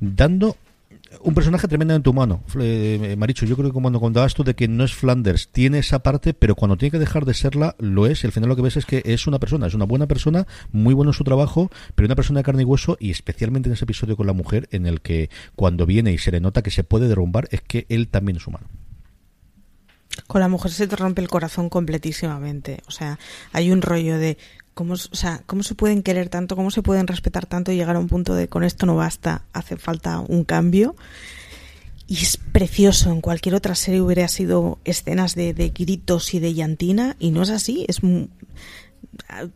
dando 0.00 0.56
un 1.20 1.34
personaje 1.34 1.68
tremendamente 1.68 2.08
humano, 2.10 2.42
eh, 2.60 3.14
Maricho. 3.18 3.46
Yo 3.46 3.56
creo 3.56 3.72
que 3.72 3.80
cuando 3.80 4.00
contabas 4.00 4.34
tú 4.34 4.44
de 4.44 4.54
que 4.54 4.68
no 4.68 4.84
es 4.84 4.94
Flanders, 4.94 5.48
tiene 5.48 5.78
esa 5.78 6.02
parte, 6.02 6.34
pero 6.34 6.54
cuando 6.54 6.76
tiene 6.76 6.90
que 6.90 6.98
dejar 6.98 7.24
de 7.24 7.34
serla, 7.34 7.76
lo 7.78 8.06
es. 8.06 8.24
Y 8.24 8.26
al 8.26 8.32
final 8.32 8.48
lo 8.48 8.56
que 8.56 8.62
ves 8.62 8.76
es 8.76 8.86
que 8.86 9.02
es 9.04 9.26
una 9.26 9.38
persona, 9.38 9.66
es 9.66 9.74
una 9.74 9.84
buena 9.84 10.06
persona, 10.06 10.46
muy 10.70 10.94
bueno 10.94 11.10
en 11.10 11.14
su 11.14 11.24
trabajo, 11.24 11.70
pero 11.94 12.06
una 12.06 12.16
persona 12.16 12.40
de 12.40 12.44
carne 12.44 12.62
y 12.62 12.64
hueso, 12.64 12.96
y 13.00 13.10
especialmente 13.10 13.68
en 13.68 13.74
ese 13.74 13.84
episodio 13.84 14.16
con 14.16 14.26
la 14.26 14.32
mujer, 14.32 14.68
en 14.72 14.86
el 14.86 15.00
que 15.00 15.30
cuando 15.54 15.86
viene 15.86 16.12
y 16.12 16.18
se 16.18 16.32
le 16.32 16.40
nota 16.40 16.62
que 16.62 16.70
se 16.70 16.84
puede 16.84 17.08
derrumbar, 17.08 17.48
es 17.50 17.60
que 17.60 17.86
él 17.88 18.08
también 18.08 18.36
es 18.36 18.46
humano. 18.46 18.66
Con 20.26 20.40
la 20.40 20.48
mujer 20.48 20.70
se 20.70 20.86
te 20.86 20.96
rompe 20.96 21.22
el 21.22 21.28
corazón 21.28 21.68
completísimamente. 21.68 22.82
O 22.86 22.90
sea, 22.90 23.18
hay 23.52 23.70
un 23.70 23.82
rollo 23.82 24.18
de 24.18 24.36
cómo, 24.74 24.94
o 24.94 24.96
sea, 24.96 25.42
cómo 25.46 25.62
se 25.62 25.74
pueden 25.74 26.02
querer 26.02 26.28
tanto, 26.28 26.56
cómo 26.56 26.70
se 26.70 26.82
pueden 26.82 27.06
respetar 27.06 27.46
tanto 27.46 27.72
y 27.72 27.76
llegar 27.76 27.96
a 27.96 28.00
un 28.00 28.08
punto 28.08 28.34
de 28.34 28.48
con 28.48 28.64
esto 28.64 28.86
no 28.86 28.96
basta, 28.96 29.44
hace 29.52 29.76
falta 29.76 30.20
un 30.20 30.44
cambio. 30.44 30.96
y 32.06 32.16
es 32.16 32.36
precioso. 32.36 33.10
En 33.10 33.20
cualquier 33.20 33.54
otra 33.54 33.74
serie 33.74 34.00
hubiera 34.00 34.28
sido 34.28 34.78
escenas 34.84 35.34
de, 35.34 35.54
de 35.54 35.70
gritos 35.70 36.34
y 36.34 36.40
de 36.40 36.54
llantina, 36.54 37.16
y 37.18 37.30
no 37.30 37.42
es 37.42 37.50
así. 37.50 37.86
Es 37.88 38.00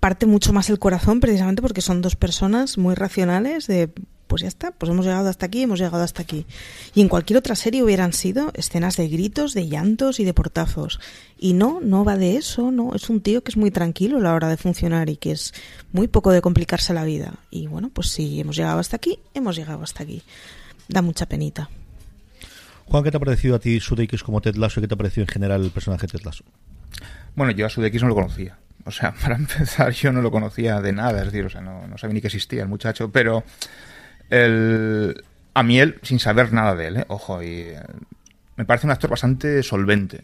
parte 0.00 0.26
mucho 0.26 0.52
más 0.52 0.70
el 0.70 0.78
corazón, 0.78 1.20
precisamente 1.20 1.62
porque 1.62 1.80
son 1.80 2.02
dos 2.02 2.16
personas 2.16 2.78
muy 2.78 2.94
racionales 2.94 3.66
de 3.66 3.90
pues 4.26 4.42
ya 4.42 4.48
está, 4.48 4.70
pues 4.72 4.90
hemos 4.90 5.04
llegado 5.04 5.28
hasta 5.28 5.46
aquí, 5.46 5.62
hemos 5.62 5.78
llegado 5.78 6.02
hasta 6.02 6.22
aquí. 6.22 6.46
Y 6.94 7.00
en 7.00 7.08
cualquier 7.08 7.38
otra 7.38 7.54
serie 7.54 7.82
hubieran 7.82 8.12
sido 8.12 8.50
escenas 8.54 8.96
de 8.96 9.08
gritos, 9.08 9.54
de 9.54 9.68
llantos 9.68 10.20
y 10.20 10.24
de 10.24 10.34
portazos. 10.34 11.00
Y 11.38 11.52
no, 11.52 11.80
no 11.80 12.04
va 12.04 12.16
de 12.16 12.36
eso, 12.36 12.70
no, 12.70 12.94
es 12.94 13.08
un 13.10 13.20
tío 13.20 13.42
que 13.42 13.50
es 13.50 13.56
muy 13.56 13.70
tranquilo 13.70 14.18
a 14.18 14.20
la 14.20 14.34
hora 14.34 14.48
de 14.48 14.56
funcionar 14.56 15.08
y 15.10 15.16
que 15.16 15.32
es 15.32 15.54
muy 15.92 16.08
poco 16.08 16.30
de 16.30 16.42
complicarse 16.42 16.94
la 16.94 17.04
vida. 17.04 17.34
Y 17.50 17.66
bueno, 17.66 17.90
pues 17.92 18.08
si 18.08 18.40
hemos 18.40 18.56
llegado 18.56 18.78
hasta 18.78 18.96
aquí, 18.96 19.18
hemos 19.34 19.56
llegado 19.56 19.82
hasta 19.82 20.02
aquí. 20.02 20.22
Da 20.88 21.02
mucha 21.02 21.26
penita. 21.26 21.68
Juan, 22.86 23.02
¿qué 23.02 23.10
te 23.10 23.16
ha 23.16 23.20
parecido 23.20 23.56
a 23.56 23.58
ti 23.58 23.80
Sudeikis 23.80 24.22
como 24.22 24.40
Ted 24.40 24.54
Lasso 24.54 24.80
y 24.80 24.82
qué 24.82 24.88
te 24.88 24.94
ha 24.94 24.98
parecido 24.98 25.22
en 25.22 25.28
general 25.28 25.64
el 25.64 25.70
personaje 25.70 26.06
Ted 26.06 26.20
Lasso? 26.24 26.44
Bueno, 27.34 27.52
yo 27.52 27.66
a 27.66 27.68
Sudeikis 27.68 28.02
no 28.02 28.08
lo 28.08 28.14
conocía. 28.14 28.58
O 28.84 28.92
sea, 28.92 29.12
para 29.22 29.36
empezar, 29.36 29.92
yo 29.92 30.12
no 30.12 30.22
lo 30.22 30.30
conocía 30.30 30.80
de 30.80 30.92
nada, 30.92 31.18
es 31.18 31.26
decir, 31.26 31.44
o 31.44 31.50
sea, 31.50 31.60
no, 31.60 31.86
no 31.86 31.98
sabía 31.98 32.14
ni 32.14 32.20
que 32.20 32.28
existía 32.28 32.62
el 32.62 32.68
muchacho, 32.68 33.10
pero 33.10 33.44
el, 34.30 35.24
a 35.54 35.62
mí 35.62 35.80
él, 35.80 35.98
sin 36.02 36.18
saber 36.18 36.52
nada 36.52 36.74
de 36.74 36.88
él, 36.88 36.96
¿eh? 36.98 37.04
ojo, 37.08 37.42
y 37.42 37.60
eh, 37.60 37.80
me 38.56 38.64
parece 38.64 38.86
un 38.86 38.90
actor 38.90 39.10
bastante 39.10 39.62
solvente, 39.62 40.22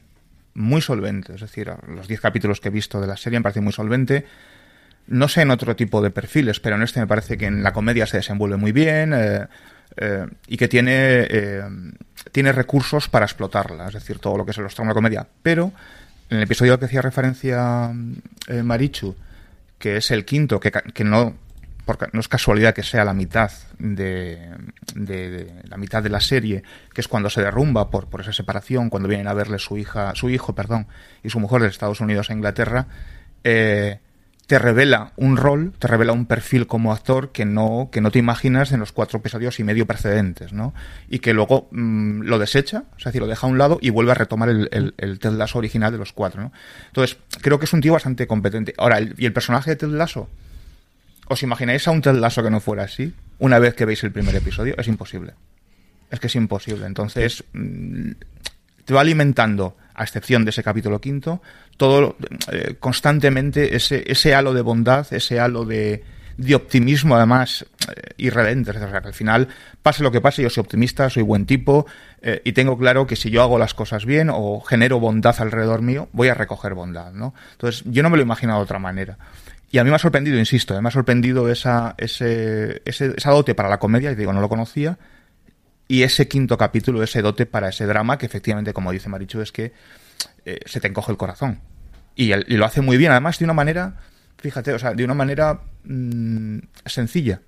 muy 0.54 0.82
solvente, 0.82 1.34
es 1.34 1.40
decir, 1.40 1.72
los 1.88 2.06
10 2.06 2.20
capítulos 2.20 2.60
que 2.60 2.68
he 2.68 2.72
visto 2.72 3.00
de 3.00 3.06
la 3.06 3.16
serie 3.16 3.38
me 3.38 3.42
parece 3.42 3.60
muy 3.60 3.72
solvente. 3.72 4.26
No 5.06 5.26
sé 5.28 5.42
en 5.42 5.50
otro 5.50 5.74
tipo 5.74 6.02
de 6.02 6.10
perfiles, 6.10 6.60
pero 6.60 6.76
en 6.76 6.82
este 6.82 7.00
me 7.00 7.06
parece 7.06 7.36
que 7.36 7.46
en 7.46 7.62
la 7.62 7.72
comedia 7.72 8.06
se 8.06 8.18
desenvuelve 8.18 8.56
muy 8.56 8.72
bien 8.72 9.12
eh, 9.14 10.26
y 10.46 10.56
que 10.56 10.68
tiene, 10.68 11.26
tiene 12.30 12.52
recursos 12.52 13.08
para 13.08 13.24
explotarla, 13.24 13.88
es 13.88 13.94
decir, 13.94 14.18
todo 14.18 14.36
lo 14.36 14.46
que 14.46 14.52
se 14.52 14.60
los 14.60 14.74
trae 14.74 14.84
una 14.84 14.94
comedia. 14.94 15.26
Pero 15.42 15.72
en 16.30 16.36
el 16.36 16.42
episodio 16.44 16.74
al 16.74 16.78
que 16.78 16.84
hacía 16.84 17.02
referencia 17.02 17.90
Marichu, 18.62 19.16
que 19.78 19.96
es 19.96 20.10
el 20.12 20.24
quinto, 20.24 20.60
que, 20.60 20.70
que 20.70 21.04
no 21.04 21.34
porque 21.84 22.06
no 22.12 22.20
es 22.20 22.28
casualidad 22.28 22.74
que 22.74 22.82
sea 22.82 23.04
la 23.04 23.14
mitad 23.14 23.50
de, 23.78 24.50
la 25.64 25.76
mitad 25.76 26.02
de 26.02 26.10
la 26.10 26.20
serie, 26.20 26.62
que 26.92 27.00
es 27.00 27.08
cuando 27.08 27.28
se 27.30 27.42
derrumba 27.42 27.90
por, 27.90 28.08
por 28.08 28.20
esa 28.20 28.32
separación, 28.32 28.88
cuando 28.90 29.08
vienen 29.08 29.28
a 29.28 29.34
verle 29.34 29.58
su 29.58 29.76
hija, 29.76 30.14
su 30.14 30.30
hijo, 30.30 30.54
perdón, 30.54 30.86
y 31.22 31.30
su 31.30 31.40
mujer 31.40 31.62
de 31.62 31.68
Estados 31.68 32.00
Unidos 32.00 32.30
a 32.30 32.34
Inglaterra, 32.34 32.86
eh, 33.44 33.98
te 34.46 34.58
revela 34.58 35.12
un 35.16 35.36
rol, 35.36 35.72
te 35.78 35.88
revela 35.88 36.12
un 36.12 36.26
perfil 36.26 36.66
como 36.66 36.92
actor 36.92 37.32
que 37.32 37.44
no, 37.44 37.88
que 37.90 38.00
no 38.00 38.10
te 38.10 38.18
imaginas 38.18 38.72
en 38.72 38.80
los 38.80 38.92
cuatro 38.92 39.18
episodios 39.18 39.58
y 39.58 39.64
medio 39.64 39.86
precedentes, 39.86 40.52
¿no? 40.52 40.74
Y 41.08 41.20
que 41.20 41.32
luego 41.32 41.68
mm, 41.70 42.22
lo 42.22 42.38
desecha, 42.38 42.84
es 42.98 43.04
decir, 43.04 43.20
lo 43.20 43.28
deja 43.28 43.46
a 43.46 43.50
un 43.50 43.58
lado 43.58 43.78
y 43.80 43.90
vuelve 43.90 44.12
a 44.12 44.14
retomar 44.14 44.48
el, 44.50 44.68
el, 44.72 44.94
el 44.98 45.18
Ted 45.18 45.32
Lasso 45.32 45.58
original 45.58 45.90
de 45.90 45.98
los 45.98 46.12
cuatro, 46.12 46.42
¿no? 46.42 46.52
Entonces, 46.88 47.16
creo 47.40 47.58
que 47.58 47.64
es 47.64 47.72
un 47.72 47.80
tío 47.80 47.92
bastante 47.92 48.26
competente. 48.26 48.74
Ahora, 48.78 49.00
¿y 49.00 49.24
el 49.24 49.32
personaje 49.32 49.70
de 49.70 49.76
Ted 49.76 49.88
Lasso? 49.88 50.28
¿Os 51.32 51.42
imagináis 51.42 51.88
a 51.88 51.92
un 51.92 52.02
Ted 52.02 52.20
que 52.20 52.50
no 52.50 52.60
fuera 52.60 52.84
así? 52.84 53.14
Una 53.38 53.58
vez 53.58 53.72
que 53.72 53.86
veis 53.86 54.04
el 54.04 54.12
primer 54.12 54.36
episodio, 54.36 54.74
es 54.76 54.86
imposible. 54.86 55.32
Es 56.10 56.20
que 56.20 56.26
es 56.26 56.36
imposible. 56.36 56.84
Entonces, 56.84 57.42
mm, 57.54 58.10
te 58.84 58.92
va 58.92 59.00
alimentando, 59.00 59.74
a 59.94 60.04
excepción 60.04 60.44
de 60.44 60.50
ese 60.50 60.62
capítulo 60.62 61.00
quinto, 61.00 61.40
todo 61.78 62.16
eh, 62.52 62.76
constantemente 62.78 63.74
ese, 63.74 64.04
ese 64.06 64.34
halo 64.34 64.52
de 64.52 64.60
bondad, 64.60 65.06
ese 65.10 65.40
halo 65.40 65.64
de, 65.64 66.04
optimismo, 66.54 67.16
además, 67.16 67.64
eh. 68.18 68.28
O 68.28 68.72
sea, 68.72 69.00
que 69.00 69.08
al 69.08 69.14
final, 69.14 69.48
pase 69.82 70.02
lo 70.02 70.12
que 70.12 70.20
pase, 70.20 70.42
yo 70.42 70.50
soy 70.50 70.60
optimista, 70.60 71.08
soy 71.08 71.22
buen 71.22 71.46
tipo, 71.46 71.86
eh, 72.20 72.42
y 72.44 72.52
tengo 72.52 72.76
claro 72.76 73.06
que 73.06 73.16
si 73.16 73.30
yo 73.30 73.40
hago 73.40 73.58
las 73.58 73.72
cosas 73.72 74.04
bien 74.04 74.28
o 74.30 74.60
genero 74.60 75.00
bondad 75.00 75.34
alrededor 75.38 75.80
mío, 75.80 76.10
voy 76.12 76.28
a 76.28 76.34
recoger 76.34 76.74
bondad, 76.74 77.12
¿no? 77.12 77.32
Entonces, 77.52 77.84
yo 77.86 78.02
no 78.02 78.10
me 78.10 78.18
lo 78.18 78.22
he 78.22 78.26
imaginado 78.26 78.58
de 78.58 78.64
otra 78.64 78.78
manera. 78.78 79.16
Y 79.72 79.78
a 79.78 79.84
mí 79.84 79.90
me 79.90 79.96
ha 79.96 79.98
sorprendido, 79.98 80.38
insisto, 80.38 80.76
eh, 80.76 80.82
me 80.82 80.88
ha 80.88 80.92
sorprendido 80.92 81.48
esa, 81.48 81.94
ese, 81.96 82.82
ese, 82.84 83.14
esa 83.16 83.30
dote 83.30 83.54
para 83.54 83.70
la 83.70 83.78
comedia, 83.78 84.12
y 84.12 84.14
digo, 84.14 84.30
no 84.34 84.42
lo 84.42 84.48
conocía, 84.50 84.98
y 85.88 86.02
ese 86.02 86.28
quinto 86.28 86.58
capítulo, 86.58 87.02
ese 87.02 87.22
dote 87.22 87.46
para 87.46 87.70
ese 87.70 87.86
drama, 87.86 88.18
que 88.18 88.26
efectivamente, 88.26 88.74
como 88.74 88.92
dice 88.92 89.08
Marichu, 89.08 89.40
es 89.40 89.50
que 89.50 89.72
eh, 90.44 90.60
se 90.66 90.78
te 90.78 90.88
encoge 90.88 91.10
el 91.10 91.16
corazón. 91.16 91.60
Y, 92.14 92.34
lo 92.34 92.66
hace 92.66 92.82
muy 92.82 92.98
bien, 92.98 93.12
además 93.12 93.38
de 93.38 93.46
una 93.46 93.54
manera, 93.54 93.96
fíjate, 94.36 94.74
o 94.74 94.78
sea, 94.78 94.92
de 94.92 95.06
una 95.06 95.14
manera 95.14 95.62
mmm, 95.84 96.58
sencilla. 96.84 97.40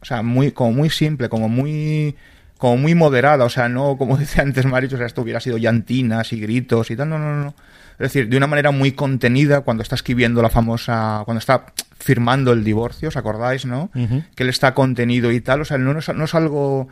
O 0.00 0.06
sea, 0.06 0.22
muy, 0.22 0.52
como 0.52 0.72
muy 0.72 0.88
simple, 0.88 1.28
como 1.28 1.50
muy 1.50 2.16
como 2.56 2.78
muy 2.78 2.94
moderada, 2.94 3.44
o 3.44 3.50
sea, 3.50 3.68
no 3.68 3.98
como 3.98 4.16
decía 4.18 4.42
antes 4.42 4.64
Marichu, 4.64 4.94
o 4.94 4.98
sea, 4.98 5.06
esto 5.06 5.20
hubiera 5.20 5.40
sido 5.40 5.58
llantinas 5.58 6.32
y 6.32 6.40
gritos 6.40 6.90
y 6.90 6.96
tal, 6.96 7.10
no, 7.10 7.18
no, 7.18 7.36
no. 7.36 7.54
Es 7.98 8.12
decir, 8.12 8.28
de 8.28 8.36
una 8.36 8.46
manera 8.46 8.70
muy 8.70 8.92
contenida 8.92 9.62
cuando 9.62 9.82
está 9.82 9.94
escribiendo 9.94 10.42
la 10.42 10.50
famosa, 10.50 11.22
cuando 11.24 11.38
está 11.38 11.66
firmando 11.98 12.52
el 12.52 12.62
divorcio, 12.62 13.08
¿os 13.08 13.16
acordáis, 13.16 13.64
no? 13.66 13.90
Que 13.92 14.42
él 14.42 14.48
está 14.48 14.74
contenido 14.74 15.32
y 15.32 15.40
tal, 15.40 15.62
o 15.62 15.64
sea, 15.64 15.78
no, 15.78 15.98
es, 15.98 16.08
no 16.14 16.24
es 16.24 16.34
algo 16.34 16.88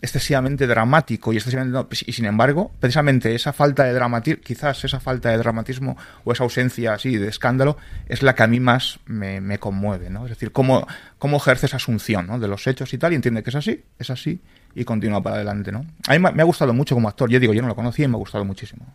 excesivamente 0.00 0.66
dramático 0.66 1.32
y 1.32 1.36
excesivamente 1.36 1.84
pues, 1.84 2.04
y 2.06 2.12
sin 2.12 2.24
embargo 2.24 2.72
precisamente 2.80 3.34
esa 3.34 3.52
falta 3.52 3.84
de 3.84 3.92
dramatismo 3.92 4.42
quizás 4.42 4.82
esa 4.84 5.00
falta 5.00 5.30
de 5.30 5.36
dramatismo 5.36 5.96
o 6.24 6.32
esa 6.32 6.44
ausencia 6.44 6.94
así 6.94 7.16
de 7.18 7.28
escándalo 7.28 7.76
es 8.08 8.22
la 8.22 8.34
que 8.34 8.42
a 8.42 8.46
mí 8.46 8.58
más 8.58 9.00
me, 9.04 9.40
me 9.40 9.58
conmueve 9.58 10.08
no 10.08 10.24
es 10.24 10.30
decir 10.30 10.50
cómo, 10.50 10.86
cómo 11.18 11.36
ejerce 11.36 11.66
esa 11.66 11.76
asunción 11.76 12.26
¿no? 12.26 12.38
de 12.38 12.48
los 12.48 12.66
hechos 12.66 12.92
y 12.94 12.98
tal 12.98 13.12
y 13.12 13.16
entiende 13.16 13.42
que 13.42 13.50
es 13.50 13.56
así 13.56 13.84
es 13.98 14.08
así 14.08 14.40
y 14.74 14.84
continúa 14.84 15.22
para 15.22 15.36
adelante 15.36 15.70
no 15.70 15.84
a 16.08 16.12
mí 16.12 16.18
me, 16.18 16.32
me 16.32 16.42
ha 16.42 16.46
gustado 16.46 16.72
mucho 16.72 16.94
como 16.94 17.08
actor 17.08 17.28
yo 17.28 17.38
digo 17.38 17.52
yo 17.52 17.60
no 17.60 17.68
lo 17.68 17.76
conocía 17.76 18.06
y 18.06 18.08
me 18.08 18.16
ha 18.16 18.18
gustado 18.18 18.44
muchísimo 18.46 18.86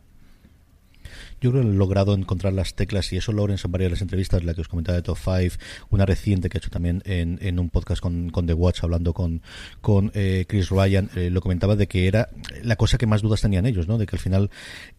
yo 1.41 1.51
creo 1.51 1.63
que 1.63 1.69
he 1.69 1.73
logrado 1.73 2.13
encontrar 2.13 2.53
las 2.53 2.73
teclas 2.73 3.11
y 3.13 3.17
eso 3.17 3.31
Lawrence 3.31 3.67
en 3.67 3.71
varias 3.71 3.87
de 3.87 3.91
las 3.91 4.01
entrevistas, 4.01 4.43
la 4.43 4.53
que 4.53 4.61
os 4.61 4.67
comentaba 4.67 4.95
de 4.95 5.03
Top 5.03 5.17
5, 5.17 5.57
una 5.89 6.05
reciente 6.05 6.49
que 6.49 6.57
ha 6.57 6.59
hecho 6.59 6.69
también 6.69 7.01
en, 7.05 7.39
en 7.41 7.59
un 7.59 7.69
podcast 7.69 8.01
con, 8.01 8.29
con, 8.29 8.47
The 8.47 8.53
Watch, 8.53 8.83
hablando 8.83 9.13
con, 9.13 9.41
con 9.81 10.11
eh, 10.13 10.45
Chris 10.47 10.69
Ryan, 10.69 11.09
eh, 11.15 11.29
lo 11.29 11.41
comentaba 11.41 11.75
de 11.75 11.87
que 11.87 12.07
era 12.07 12.29
la 12.63 12.75
cosa 12.75 12.97
que 12.97 13.05
más 13.05 13.21
dudas 13.21 13.41
tenían 13.41 13.65
ellos, 13.65 13.87
¿no? 13.87 13.97
De 13.97 14.05
que 14.05 14.15
al 14.15 14.21
final 14.21 14.49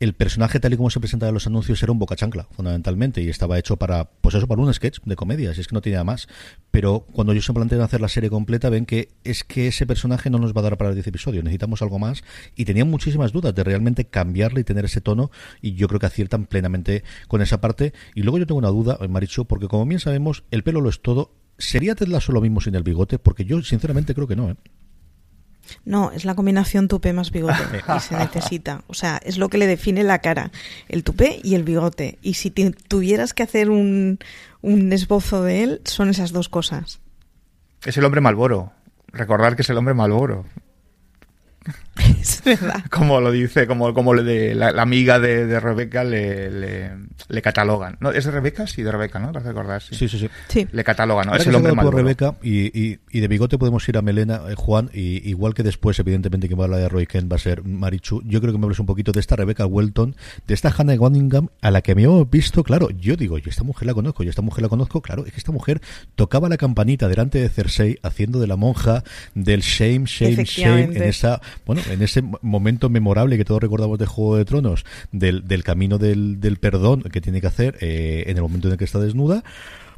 el 0.00 0.14
personaje 0.14 0.60
tal 0.60 0.72
y 0.72 0.76
como 0.76 0.90
se 0.90 1.00
presentaba 1.00 1.28
en 1.28 1.34
los 1.34 1.46
anuncios 1.46 1.82
era 1.82 1.92
un 1.92 1.98
boca 1.98 2.16
chancla, 2.16 2.46
fundamentalmente, 2.52 3.20
y 3.22 3.28
estaba 3.28 3.58
hecho 3.58 3.76
para, 3.76 4.04
pues 4.04 4.34
eso, 4.34 4.46
para 4.46 4.60
un 4.60 4.72
sketch 4.72 5.00
de 5.04 5.16
comedia, 5.16 5.54
si 5.54 5.60
es 5.60 5.68
que 5.68 5.74
no 5.74 5.80
nada 5.84 6.04
más. 6.04 6.28
Pero 6.70 7.06
cuando 7.12 7.32
ellos 7.32 7.46
se 7.46 7.52
plantean 7.52 7.80
hacer 7.80 8.00
la 8.00 8.08
serie 8.08 8.30
completa, 8.30 8.68
ven 8.68 8.84
que 8.84 9.08
es 9.24 9.42
que 9.42 9.68
ese 9.68 9.86
personaje 9.86 10.30
no 10.30 10.38
nos 10.38 10.54
va 10.54 10.60
a 10.60 10.64
dar 10.64 10.76
para 10.76 10.90
el 10.90 10.96
10 10.96 11.06
episodios, 11.06 11.42
necesitamos 11.42 11.82
algo 11.82 11.98
más, 11.98 12.22
y 12.56 12.64
tenían 12.64 12.90
muchísimas 12.90 13.32
dudas 13.32 13.54
de 13.54 13.64
realmente 13.64 14.04
cambiarle 14.04 14.60
y 14.60 14.64
tener 14.64 14.84
ese 14.84 15.00
tono, 15.00 15.30
y 15.62 15.74
yo 15.74 15.88
creo 15.88 15.98
que 15.98 16.06
hacía 16.06 16.24
tan 16.28 16.46
plenamente 16.46 17.02
con 17.26 17.42
esa 17.42 17.60
parte. 17.60 17.92
Y 18.14 18.22
luego 18.22 18.38
yo 18.38 18.46
tengo 18.46 18.58
una 18.58 18.68
duda, 18.68 18.98
eh, 19.00 19.08
Maricho, 19.08 19.44
porque 19.44 19.68
como 19.68 19.86
bien 19.86 20.00
sabemos, 20.00 20.44
el 20.50 20.62
pelo 20.62 20.80
lo 20.80 20.88
es 20.88 21.00
todo. 21.00 21.32
¿Sería 21.58 21.94
Ted 21.94 22.08
Lasso 22.08 22.32
lo 22.32 22.40
mismo 22.40 22.60
sin 22.60 22.74
el 22.74 22.84
bigote? 22.84 23.18
Porque 23.18 23.44
yo 23.44 23.60
sinceramente 23.62 24.14
creo 24.14 24.28
que 24.28 24.36
no, 24.36 24.50
¿eh? 24.50 24.56
No, 25.84 26.12
es 26.12 26.24
la 26.24 26.34
combinación 26.34 26.88
tupé 26.88 27.12
más 27.12 27.30
bigote 27.30 27.62
y 27.96 28.00
se 28.00 28.16
necesita. 28.16 28.84
O 28.86 28.94
sea, 28.94 29.20
es 29.24 29.38
lo 29.38 29.48
que 29.48 29.58
le 29.58 29.66
define 29.66 30.02
la 30.02 30.20
cara, 30.20 30.50
el 30.88 31.04
tupé 31.04 31.40
y 31.42 31.54
el 31.54 31.64
bigote. 31.64 32.18
Y 32.22 32.34
si 32.34 32.50
tuvieras 32.50 33.34
que 33.34 33.42
hacer 33.42 33.70
un, 33.70 34.18
un 34.62 34.92
esbozo 34.92 35.42
de 35.42 35.62
él, 35.62 35.80
son 35.84 36.08
esas 36.08 36.32
dos 36.32 36.48
cosas. 36.48 37.00
Es 37.84 37.96
el 37.96 38.04
hombre 38.04 38.20
Malboro. 38.20 38.72
Recordar 39.12 39.56
que 39.56 39.62
es 39.62 39.70
el 39.70 39.76
hombre 39.76 39.94
Malboro. 39.94 40.44
Es 41.98 42.42
verdad. 42.44 42.84
Como 42.90 43.20
lo 43.20 43.30
dice, 43.30 43.66
como, 43.66 43.92
como 43.94 44.14
le 44.14 44.22
de, 44.22 44.54
la, 44.54 44.72
la, 44.72 44.82
amiga 44.82 45.18
de, 45.18 45.46
de 45.46 45.60
Rebeca 45.60 46.04
le, 46.04 46.50
le, 46.50 46.90
le, 47.28 47.42
catalogan. 47.42 47.96
¿No? 48.00 48.10
¿Es 48.10 48.24
de 48.24 48.30
Rebeca? 48.30 48.66
Sí, 48.66 48.82
de 48.82 48.92
Rebeca, 48.92 49.18
¿no? 49.18 49.32
Recordar, 49.32 49.82
sí. 49.82 49.94
Sí, 49.94 50.08
sí, 50.08 50.18
sí. 50.18 50.28
sí. 50.48 50.68
Le 50.72 50.84
catalogan, 50.84 51.34
es 51.34 51.46
el 51.46 51.54
hombre 51.54 51.74
por 51.74 51.94
Rebeca 51.94 52.34
y, 52.42 52.66
y, 52.78 52.98
y, 53.10 53.20
de 53.20 53.28
bigote 53.28 53.58
podemos 53.58 53.88
ir 53.88 53.96
a 53.96 54.02
Melena, 54.02 54.42
eh, 54.48 54.54
Juan, 54.56 54.90
y 54.92 55.28
igual 55.28 55.54
que 55.54 55.62
después, 55.62 55.98
evidentemente, 55.98 56.48
que 56.48 56.54
va 56.54 56.64
a 56.64 56.66
hablar 56.66 56.80
de 56.80 56.88
Roy 56.88 57.06
Kent 57.06 57.30
va 57.30 57.36
a 57.36 57.40
ser 57.40 57.64
Marichu. 57.64 58.22
Yo 58.24 58.40
creo 58.40 58.52
que 58.52 58.58
me 58.58 58.64
hables 58.64 58.78
un 58.78 58.86
poquito 58.86 59.12
de 59.12 59.20
esta 59.20 59.36
Rebeca 59.36 59.66
Welton, 59.66 60.16
de 60.46 60.54
esta 60.54 60.72
Hannah 60.76 60.94
Waddingham, 60.94 61.48
a 61.60 61.70
la 61.70 61.82
que 61.82 61.94
me 61.94 62.04
hemos 62.04 62.28
visto, 62.30 62.62
claro, 62.62 62.90
yo 62.90 63.16
digo, 63.16 63.38
yo 63.38 63.50
esta 63.50 63.64
mujer 63.64 63.86
la 63.86 63.94
conozco, 63.94 64.22
yo 64.22 64.30
esta 64.30 64.42
mujer 64.42 64.62
la 64.62 64.68
conozco, 64.68 65.00
claro, 65.02 65.26
es 65.26 65.32
que 65.32 65.38
esta 65.38 65.52
mujer 65.52 65.80
tocaba 66.14 66.48
la 66.48 66.56
campanita 66.56 67.08
delante 67.08 67.38
de 67.38 67.48
Cersei, 67.48 67.98
haciendo 68.02 68.40
de 68.40 68.46
la 68.46 68.56
monja 68.56 69.02
del 69.34 69.60
shame, 69.60 70.04
shame, 70.06 70.44
shame, 70.44 70.96
en 70.96 71.02
esa, 71.02 71.40
bueno, 71.66 71.82
en 71.90 72.02
ese 72.02 72.22
momento 72.42 72.88
memorable 72.88 73.36
que 73.36 73.44
todos 73.44 73.60
recordamos 73.60 73.98
de 73.98 74.06
Juego 74.06 74.36
de 74.36 74.44
Tronos, 74.44 74.84
del, 75.12 75.64
camino 75.64 75.98
del, 75.98 76.58
perdón 76.60 77.02
que 77.02 77.20
tiene 77.20 77.40
que 77.40 77.46
hacer 77.46 77.76
eh, 77.80 78.24
en 78.26 78.36
el 78.36 78.42
momento 78.42 78.68
en 78.68 78.72
el 78.72 78.78
que 78.78 78.84
está 78.84 78.98
desnuda. 78.98 79.44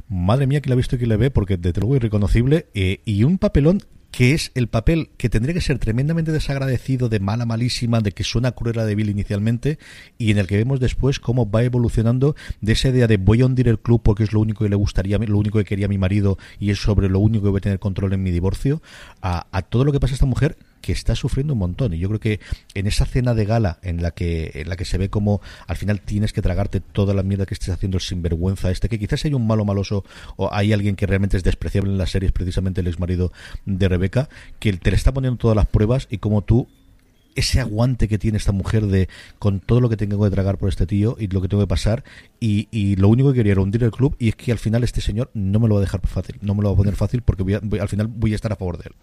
Madre 0.09 0.45
mía, 0.45 0.61
que 0.61 0.69
la 0.69 0.73
ha 0.73 0.77
visto 0.77 0.97
y 0.97 0.99
que 0.99 1.07
le 1.07 1.15
ve, 1.15 1.31
porque 1.31 1.57
desde 1.57 1.79
luego 1.79 1.95
irreconocible. 1.95 2.67
Eh, 2.73 2.99
y 3.05 3.23
un 3.23 3.37
papelón 3.37 3.81
que 4.11 4.33
es 4.33 4.51
el 4.55 4.67
papel 4.67 5.09
que 5.17 5.29
tendría 5.29 5.53
que 5.53 5.61
ser 5.61 5.79
tremendamente 5.79 6.33
desagradecido, 6.33 7.07
de 7.07 7.21
mala, 7.21 7.45
malísima, 7.45 8.01
de 8.01 8.11
que 8.11 8.25
suena 8.25 8.51
cruel 8.51 8.77
a 8.79 8.85
débil 8.85 9.09
inicialmente, 9.09 9.79
y 10.17 10.31
en 10.31 10.37
el 10.37 10.47
que 10.47 10.57
vemos 10.57 10.81
después 10.81 11.19
cómo 11.19 11.49
va 11.49 11.63
evolucionando 11.63 12.35
de 12.59 12.73
esa 12.73 12.89
idea 12.89 13.07
de 13.07 13.15
voy 13.17 13.41
a 13.41 13.45
hundir 13.45 13.69
el 13.69 13.79
club 13.79 14.01
porque 14.03 14.23
es 14.23 14.33
lo 14.33 14.41
único 14.41 14.65
que 14.65 14.69
le 14.69 14.75
gustaría, 14.75 15.17
lo 15.17 15.37
único 15.37 15.59
que 15.59 15.65
quería 15.65 15.87
mi 15.87 15.97
marido 15.97 16.37
y 16.59 16.71
es 16.71 16.79
sobre 16.79 17.07
lo 17.07 17.19
único 17.19 17.45
que 17.45 17.51
voy 17.51 17.59
a 17.59 17.61
tener 17.61 17.79
control 17.79 18.11
en 18.13 18.21
mi 18.21 18.31
divorcio, 18.31 18.81
a, 19.21 19.47
a 19.51 19.61
todo 19.61 19.85
lo 19.85 19.93
que 19.93 20.01
pasa 20.01 20.13
a 20.13 20.15
esta 20.15 20.25
mujer 20.25 20.57
que 20.81 20.91
está 20.91 21.15
sufriendo 21.15 21.53
un 21.53 21.59
montón. 21.59 21.93
Y 21.93 21.99
yo 21.99 22.07
creo 22.09 22.19
que 22.19 22.39
en 22.73 22.87
esa 22.87 23.05
cena 23.05 23.33
de 23.33 23.45
gala 23.45 23.79
en 23.83 24.01
la 24.01 24.11
que, 24.11 24.51
en 24.55 24.69
la 24.69 24.75
que 24.75 24.85
se 24.85 24.97
ve 24.97 25.09
como 25.09 25.41
al 25.67 25.77
final 25.77 26.01
tienes 26.01 26.33
que 26.33 26.41
tragarte 26.41 26.79
toda 26.79 27.13
la 27.13 27.23
mierda 27.23 27.45
que 27.45 27.53
estés 27.53 27.69
haciendo 27.69 27.97
el 27.97 28.01
sinvergüenza 28.01 28.71
este, 28.71 28.89
que 28.89 28.99
quizás 28.99 29.23
hay 29.25 29.33
un 29.33 29.47
malo 29.47 29.65
maloso 29.65 30.03
o 30.35 30.53
hay 30.53 30.73
alguien 30.73 30.95
que 30.95 31.05
realmente 31.05 31.37
es 31.37 31.43
despreciable 31.43 31.91
en 31.91 31.97
las 31.97 32.11
series, 32.11 32.31
precisamente 32.31 32.81
el 32.81 32.87
ex 32.87 32.99
marido 32.99 33.31
de 33.65 33.87
Rebeca, 33.87 34.29
que 34.59 34.73
te 34.73 34.91
le 34.91 34.97
está 34.97 35.13
poniendo 35.13 35.37
todas 35.37 35.55
las 35.55 35.67
pruebas 35.67 36.07
y 36.09 36.17
como 36.17 36.41
tú 36.41 36.67
ese 37.35 37.59
aguante 37.59 38.07
que 38.07 38.17
tiene 38.17 38.37
esta 38.37 38.51
mujer 38.51 38.87
de 38.87 39.07
con 39.39 39.59
todo 39.59 39.79
lo 39.79 39.89
que 39.89 39.97
tengo 39.97 40.23
que 40.23 40.29
tragar 40.29 40.57
por 40.57 40.69
este 40.69 40.85
tío 40.85 41.15
y 41.19 41.27
lo 41.27 41.41
que 41.41 41.47
tengo 41.47 41.63
que 41.63 41.67
pasar 41.67 42.03
y, 42.39 42.67
y 42.71 42.95
lo 42.97 43.07
único 43.07 43.31
que 43.31 43.37
quería 43.37 43.53
era 43.53 43.61
hundir 43.61 43.83
el 43.83 43.91
club 43.91 44.15
y 44.19 44.29
es 44.29 44.35
que 44.35 44.51
al 44.51 44.57
final 44.57 44.83
este 44.83 45.01
señor 45.01 45.31
no 45.33 45.59
me 45.59 45.67
lo 45.67 45.75
va 45.75 45.79
a 45.79 45.81
dejar 45.81 46.05
fácil, 46.05 46.37
no 46.41 46.55
me 46.55 46.63
lo 46.63 46.69
va 46.69 46.73
a 46.73 46.77
poner 46.77 46.95
fácil 46.95 47.21
porque 47.21 47.43
voy 47.43 47.53
al 47.79 47.89
final 47.89 48.07
voy 48.07 48.33
a 48.33 48.35
estar 48.35 48.51
a 48.51 48.55
favor 48.55 48.77
de 48.77 48.89
él. 48.89 48.95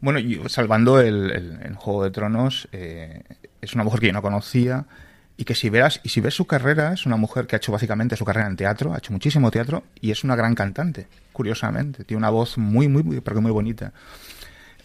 Bueno, 0.00 0.48
salvando 0.48 1.00
el, 1.00 1.74
Juego 1.76 2.04
de 2.04 2.10
Tronos, 2.10 2.68
eh, 2.72 3.22
es 3.60 3.74
una 3.74 3.84
mujer 3.84 4.00
que 4.00 4.06
yo 4.08 4.12
no 4.12 4.22
conocía 4.22 4.84
y 5.36 5.44
que 5.44 5.54
si 5.54 5.68
verás 5.68 6.00
y 6.02 6.10
si 6.10 6.20
ves 6.20 6.34
su 6.34 6.46
carrera 6.46 6.92
es 6.92 7.06
una 7.06 7.16
mujer 7.16 7.46
que 7.46 7.56
ha 7.56 7.58
hecho 7.58 7.72
básicamente 7.72 8.16
su 8.16 8.24
carrera 8.24 8.46
en 8.46 8.56
teatro, 8.56 8.94
ha 8.94 8.98
hecho 8.98 9.12
muchísimo 9.12 9.50
teatro 9.50 9.84
y 10.00 10.10
es 10.10 10.24
una 10.24 10.36
gran 10.36 10.54
cantante, 10.54 11.08
curiosamente, 11.32 12.04
tiene 12.04 12.18
una 12.18 12.30
voz 12.30 12.58
muy 12.58 12.88
muy 12.88 13.02
muy 13.02 13.20
muy 13.20 13.50
bonita. 13.50 13.92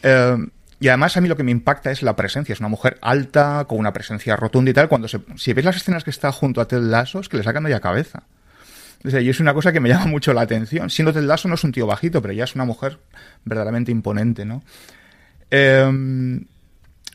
Eh, 0.04 0.38
y 0.82 0.88
además 0.88 1.16
a 1.16 1.22
mí 1.22 1.28
lo 1.28 1.38
que 1.38 1.44
me 1.44 1.52
impacta 1.52 1.92
es 1.92 2.02
la 2.02 2.16
presencia. 2.16 2.54
Es 2.54 2.60
una 2.60 2.68
mujer 2.68 2.98
alta, 3.02 3.66
con 3.70 3.78
una 3.78 3.94
presencia 3.94 4.36
rotunda 4.36 4.72
y 4.72 4.74
tal. 4.74 4.90
Cuando 4.90 5.08
se, 5.08 5.22
si 5.36 5.54
ves 5.54 5.64
las 5.64 5.76
escenas 5.76 6.04
que 6.04 6.10
está 6.10 6.32
junto 6.32 6.60
a 6.60 6.68
Ted 6.68 6.82
Lasso, 6.82 7.20
es 7.20 7.30
que 7.30 7.38
le 7.38 7.44
sacan 7.44 7.64
de 7.64 7.70
la 7.70 7.80
cabeza. 7.80 8.24
y 9.04 9.30
es 9.30 9.40
una 9.40 9.54
cosa 9.54 9.72
que 9.72 9.80
me 9.80 9.90
llama 9.90 10.08
mucho 10.08 10.34
la 10.34 10.42
atención. 10.42 10.90
Siendo 10.90 11.14
Ted 11.14 11.22
Lasso 11.22 11.48
no 11.48 11.54
es 11.54 11.64
un 11.64 11.72
tío 11.72 11.86
bajito, 11.86 12.20
pero 12.20 12.34
ya 12.34 12.46
es 12.46 12.56
una 12.56 12.66
mujer 12.66 12.98
verdaderamente 13.46 13.92
imponente, 13.92 14.44
¿no? 14.44 14.64
Em, 15.52 16.46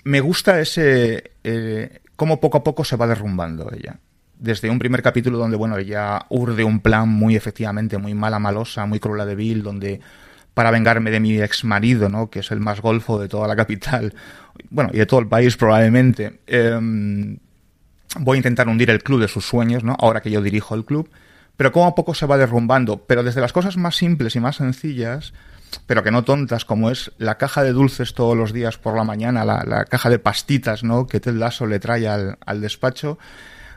me 0.04 0.20
gusta 0.20 0.60
ese... 0.60 1.32
Eh, 1.42 2.00
cómo 2.14 2.40
poco 2.40 2.58
a 2.58 2.64
poco 2.64 2.84
se 2.84 2.96
va 2.96 3.06
derrumbando 3.06 3.70
ella. 3.72 3.98
Desde 4.38 4.70
un 4.70 4.78
primer 4.78 5.02
capítulo 5.02 5.38
donde, 5.38 5.56
bueno, 5.56 5.78
ella 5.78 6.26
urde 6.28 6.62
un 6.62 6.80
plan 6.80 7.08
muy 7.08 7.36
efectivamente, 7.36 7.98
muy 7.98 8.14
mala, 8.14 8.38
malosa, 8.38 8.86
muy 8.86 9.00
cruel 9.00 9.26
de 9.26 9.34
Bill, 9.34 9.62
donde 9.62 10.00
para 10.54 10.70
vengarme 10.70 11.10
de 11.10 11.20
mi 11.20 11.40
ex 11.40 11.64
marido, 11.64 12.08
¿no? 12.08 12.30
que 12.30 12.38
es 12.40 12.50
el 12.50 12.60
más 12.60 12.80
golfo 12.80 13.18
de 13.18 13.28
toda 13.28 13.46
la 13.46 13.56
capital, 13.56 14.14
bueno, 14.70 14.90
y 14.92 14.98
de 14.98 15.06
todo 15.06 15.20
el 15.20 15.28
país 15.28 15.56
probablemente. 15.56 16.40
Em, 16.46 17.38
voy 18.18 18.36
a 18.36 18.38
intentar 18.38 18.68
hundir 18.68 18.90
el 18.90 19.02
club 19.02 19.20
de 19.20 19.28
sus 19.28 19.46
sueños, 19.46 19.84
¿no? 19.84 19.96
ahora 19.98 20.22
que 20.22 20.30
yo 20.30 20.40
dirijo 20.40 20.74
el 20.74 20.84
club, 20.84 21.10
pero 21.56 21.72
como 21.72 21.86
a 21.86 21.94
poco 21.94 22.14
se 22.14 22.26
va 22.26 22.36
derrumbando, 22.36 22.98
pero 23.06 23.22
desde 23.22 23.40
las 23.40 23.52
cosas 23.52 23.76
más 23.76 23.96
simples 23.96 24.36
y 24.36 24.40
más 24.40 24.56
sencillas, 24.56 25.32
pero 25.86 26.02
que 26.02 26.10
no 26.10 26.24
tontas, 26.24 26.64
como 26.64 26.90
es 26.90 27.12
la 27.18 27.38
caja 27.38 27.62
de 27.62 27.72
dulces 27.72 28.14
todos 28.14 28.36
los 28.36 28.52
días 28.52 28.78
por 28.78 28.96
la 28.96 29.04
mañana, 29.04 29.44
la, 29.44 29.84
caja 29.84 30.10
de 30.10 30.18
pastitas 30.18 30.84
¿no? 30.84 31.06
que 31.06 31.20
Ted 31.20 31.34
Lasso 31.34 31.66
le 31.66 31.78
trae 31.78 32.08
al, 32.08 32.60
despacho, 32.60 33.18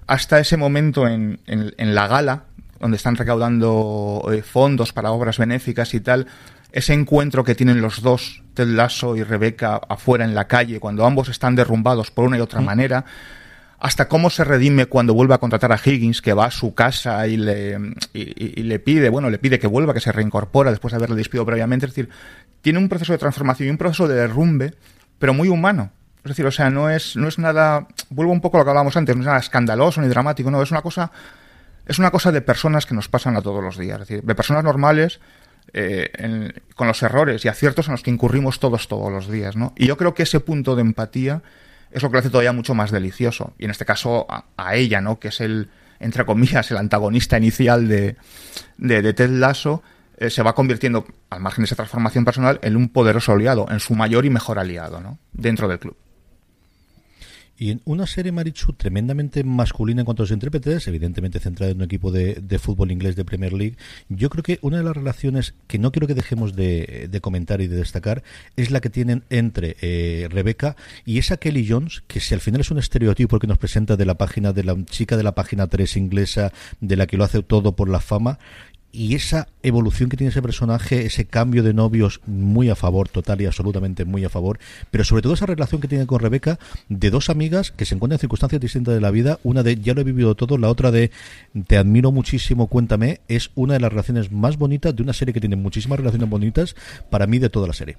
hasta 0.07 0.39
ese 0.39 0.57
momento 0.57 1.07
en, 1.07 1.39
en, 1.45 1.95
la 1.95 2.07
gala, 2.07 2.43
donde 2.79 2.97
están 2.97 3.15
recaudando 3.15 4.27
eh, 4.31 4.41
fondos 4.41 4.93
para 4.93 5.11
obras 5.11 5.37
benéficas 5.37 5.93
y 5.93 5.99
tal, 5.99 6.27
ese 6.71 6.93
encuentro 6.93 7.43
que 7.43 7.55
tienen 7.55 7.81
los 7.81 8.01
dos, 8.01 8.43
Ted 8.53 8.67
Lasso 8.67 9.15
y 9.15 9.23
Rebeca, 9.23 9.79
afuera 9.89 10.25
en 10.25 10.35
la 10.35 10.47
calle, 10.47 10.79
cuando 10.79 11.05
ambos 11.05 11.29
están 11.29 11.55
derrumbados 11.55 12.11
por 12.11 12.25
una 12.25 12.37
y 12.37 12.41
otra 12.41 12.61
manera, 12.61 13.05
hasta 13.79 14.09
cómo 14.09 14.29
se 14.29 14.43
redime 14.43 14.87
cuando 14.87 15.13
vuelve 15.13 15.33
a 15.33 15.37
contratar 15.37 15.71
a 15.71 15.79
Higgins, 15.83 16.21
que 16.21 16.33
va 16.33 16.45
a 16.45 16.51
su 16.51 16.73
casa 16.73 17.25
y 17.27 17.37
le, 17.37 17.77
y, 18.13 18.63
le 18.63 18.79
pide, 18.79 19.09
bueno, 19.09 19.29
le 19.29 19.37
pide 19.37 19.57
que 19.57 19.67
vuelva, 19.67 19.93
que 19.93 20.01
se 20.01 20.11
reincorpora 20.11 20.71
después 20.71 20.91
de 20.91 20.97
haberle 20.97 21.15
despido 21.15 21.45
previamente. 21.45 21.85
Es 21.85 21.93
decir, 21.93 22.09
tiene 22.61 22.79
un 22.79 22.89
proceso 22.89 23.13
de 23.13 23.17
transformación 23.17 23.67
y 23.67 23.71
un 23.71 23.77
proceso 23.77 24.07
de 24.07 24.15
derrumbe, 24.15 24.73
pero 25.17 25.33
muy 25.33 25.47
humano. 25.47 25.91
Es 26.23 26.29
decir, 26.29 26.45
o 26.45 26.51
sea, 26.51 26.69
no 26.69 26.89
es, 26.89 27.15
no 27.15 27.29
es 27.29 27.39
nada, 27.39 27.87
vuelvo 28.09 28.33
un 28.33 28.41
poco 28.41 28.57
a 28.57 28.59
lo 28.59 28.65
que 28.65 28.71
hablábamos 28.71 28.97
antes, 28.97 29.15
no 29.15 29.21
es 29.21 29.27
nada 29.27 29.39
escandaloso 29.39 30.01
ni 30.01 30.09
dramático, 30.09 30.51
no, 30.51 30.61
es 30.61 30.71
una 30.71 30.81
cosa, 30.81 31.11
es 31.85 31.97
una 31.99 32.11
cosa 32.11 32.33
de 32.33 32.41
personas 32.41 32.85
que 32.85 32.93
nos 32.93 33.07
pasan 33.07 33.37
a 33.37 33.41
todos 33.41 33.63
los 33.63 33.77
días, 33.77 34.01
es 34.01 34.07
decir, 34.07 34.23
de 34.23 34.35
personas 34.35 34.65
normales 34.65 35.21
eh, 35.71 36.51
con 36.75 36.87
los 36.87 37.01
errores 37.01 37.45
y 37.45 37.47
aciertos 37.47 37.87
en 37.87 37.93
los 37.93 38.03
que 38.03 38.11
incurrimos 38.11 38.59
todos 38.59 38.89
todos 38.89 39.09
los 39.09 39.31
días, 39.31 39.55
¿no? 39.55 39.73
Y 39.77 39.87
yo 39.87 39.95
creo 39.95 40.13
que 40.13 40.23
ese 40.23 40.41
punto 40.41 40.75
de 40.75 40.81
empatía 40.81 41.41
es 41.91 42.03
lo 42.03 42.09
que 42.09 42.13
lo 42.13 42.19
hace 42.19 42.29
todavía 42.29 42.53
mucho 42.53 42.75
más 42.75 42.91
delicioso. 42.91 43.53
Y 43.57 43.65
en 43.65 43.71
este 43.71 43.85
caso 43.85 44.27
a, 44.29 44.75
ella, 44.75 45.01
¿no? 45.01 45.19
Que 45.19 45.29
es 45.29 45.41
el, 45.41 45.69
entre 45.99 46.25
comillas, 46.25 46.69
el 46.71 46.77
antagonista 46.77 47.37
inicial 47.37 47.87
de, 47.87 48.15
de, 48.77 49.13
Ted 49.13 49.29
Lasso, 49.29 49.83
eh, 50.17 50.29
se 50.29 50.43
va 50.43 50.53
convirtiendo, 50.53 51.05
al 51.29 51.39
margen 51.39 51.63
de 51.63 51.65
esa 51.65 51.75
transformación 51.75 52.25
personal, 52.25 52.59
en 52.61 52.75
un 52.75 52.89
poderoso 52.89 53.31
aliado, 53.31 53.67
en 53.69 53.79
su 53.79 53.95
mayor 53.95 54.25
y 54.25 54.29
mejor 54.29 54.59
aliado, 54.59 55.01
¿no? 55.01 55.19
Dentro 55.33 55.67
del 55.67 55.79
club. 55.79 55.95
Y 57.59 57.71
en 57.71 57.81
una 57.83 58.07
serie, 58.07 58.31
Marichu, 58.31 58.71
tremendamente 58.71 59.43
masculina 59.43 59.99
en 60.01 60.05
cuanto 60.05 60.23
a 60.23 60.25
los 60.25 60.31
intérpretes, 60.31 60.87
evidentemente 60.87 61.41
centrada 61.41 61.73
en 61.73 61.77
un 61.79 61.83
equipo 61.83 62.09
de, 62.09 62.57
fútbol 62.57 62.89
inglés 62.89 63.17
de 63.17 63.25
Premier 63.25 63.51
League, 63.51 63.75
yo 64.07 64.29
creo 64.29 64.43
que 64.43 64.59
una 64.61 64.77
de 64.77 64.83
las 64.83 64.95
relaciones 64.95 65.55
que 65.67 65.77
no 65.77 65.91
quiero 65.91 66.07
que 66.07 66.13
dejemos 66.13 66.55
de, 66.55 67.09
comentar 67.21 67.59
y 67.59 67.67
de 67.67 67.75
destacar 67.75 68.23
es 68.55 68.71
la 68.71 68.79
que 68.79 68.89
tienen 68.89 69.23
entre 69.29 69.75
eh, 69.81 70.29
Rebeca 70.31 70.77
y 71.03 71.17
esa 71.17 71.35
Kelly 71.35 71.67
Jones, 71.67 72.01
que 72.07 72.21
si 72.21 72.33
al 72.33 72.39
final 72.39 72.61
es 72.61 72.71
un 72.71 72.79
estereotipo 72.79 73.39
que 73.39 73.47
nos 73.47 73.57
presenta 73.57 73.97
de 73.97 74.05
la 74.05 74.15
página 74.15 74.53
de 74.53 74.63
la 74.63 74.77
chica 74.85 75.17
de 75.17 75.23
la 75.23 75.35
página 75.35 75.67
3 75.67 75.97
inglesa, 75.97 76.53
de 76.79 76.95
la 76.95 77.07
que 77.07 77.17
lo 77.17 77.25
hace 77.25 77.43
todo 77.43 77.75
por 77.75 77.89
la 77.89 77.99
fama, 77.99 78.39
y 78.91 79.15
esa 79.15 79.47
evolución 79.63 80.09
que 80.09 80.17
tiene 80.17 80.29
ese 80.31 80.41
personaje, 80.41 81.05
ese 81.05 81.25
cambio 81.25 81.63
de 81.63 81.73
novios 81.73 82.21
muy 82.25 82.69
a 82.69 82.75
favor, 82.75 83.07
total 83.09 83.41
y 83.41 83.45
absolutamente 83.45 84.05
muy 84.05 84.25
a 84.25 84.29
favor, 84.29 84.59
pero 84.91 85.03
sobre 85.03 85.21
todo 85.21 85.33
esa 85.33 85.45
relación 85.45 85.81
que 85.81 85.87
tiene 85.87 86.07
con 86.07 86.19
Rebeca 86.19 86.59
de 86.87 87.09
dos 87.09 87.29
amigas 87.29 87.71
que 87.71 87.85
se 87.85 87.95
encuentran 87.95 88.17
en 88.17 88.21
circunstancias 88.21 88.61
distintas 88.61 88.93
de 88.93 89.01
la 89.01 89.11
vida, 89.11 89.39
una 89.43 89.63
de 89.63 89.75
ya 89.77 89.93
lo 89.93 90.01
he 90.01 90.05
vivido 90.05 90.35
todo, 90.35 90.57
la 90.57 90.69
otra 90.69 90.91
de 90.91 91.11
te 91.67 91.77
admiro 91.77 92.11
muchísimo, 92.11 92.67
cuéntame, 92.67 93.21
es 93.27 93.51
una 93.55 93.73
de 93.73 93.79
las 93.79 93.91
relaciones 93.91 94.31
más 94.31 94.57
bonitas 94.57 94.95
de 94.95 95.03
una 95.03 95.13
serie 95.13 95.33
que 95.33 95.39
tiene 95.39 95.55
muchísimas 95.55 95.99
relaciones 95.99 96.29
bonitas 96.29 96.75
para 97.09 97.27
mí 97.27 97.39
de 97.39 97.49
toda 97.49 97.67
la 97.67 97.73
serie. 97.73 97.97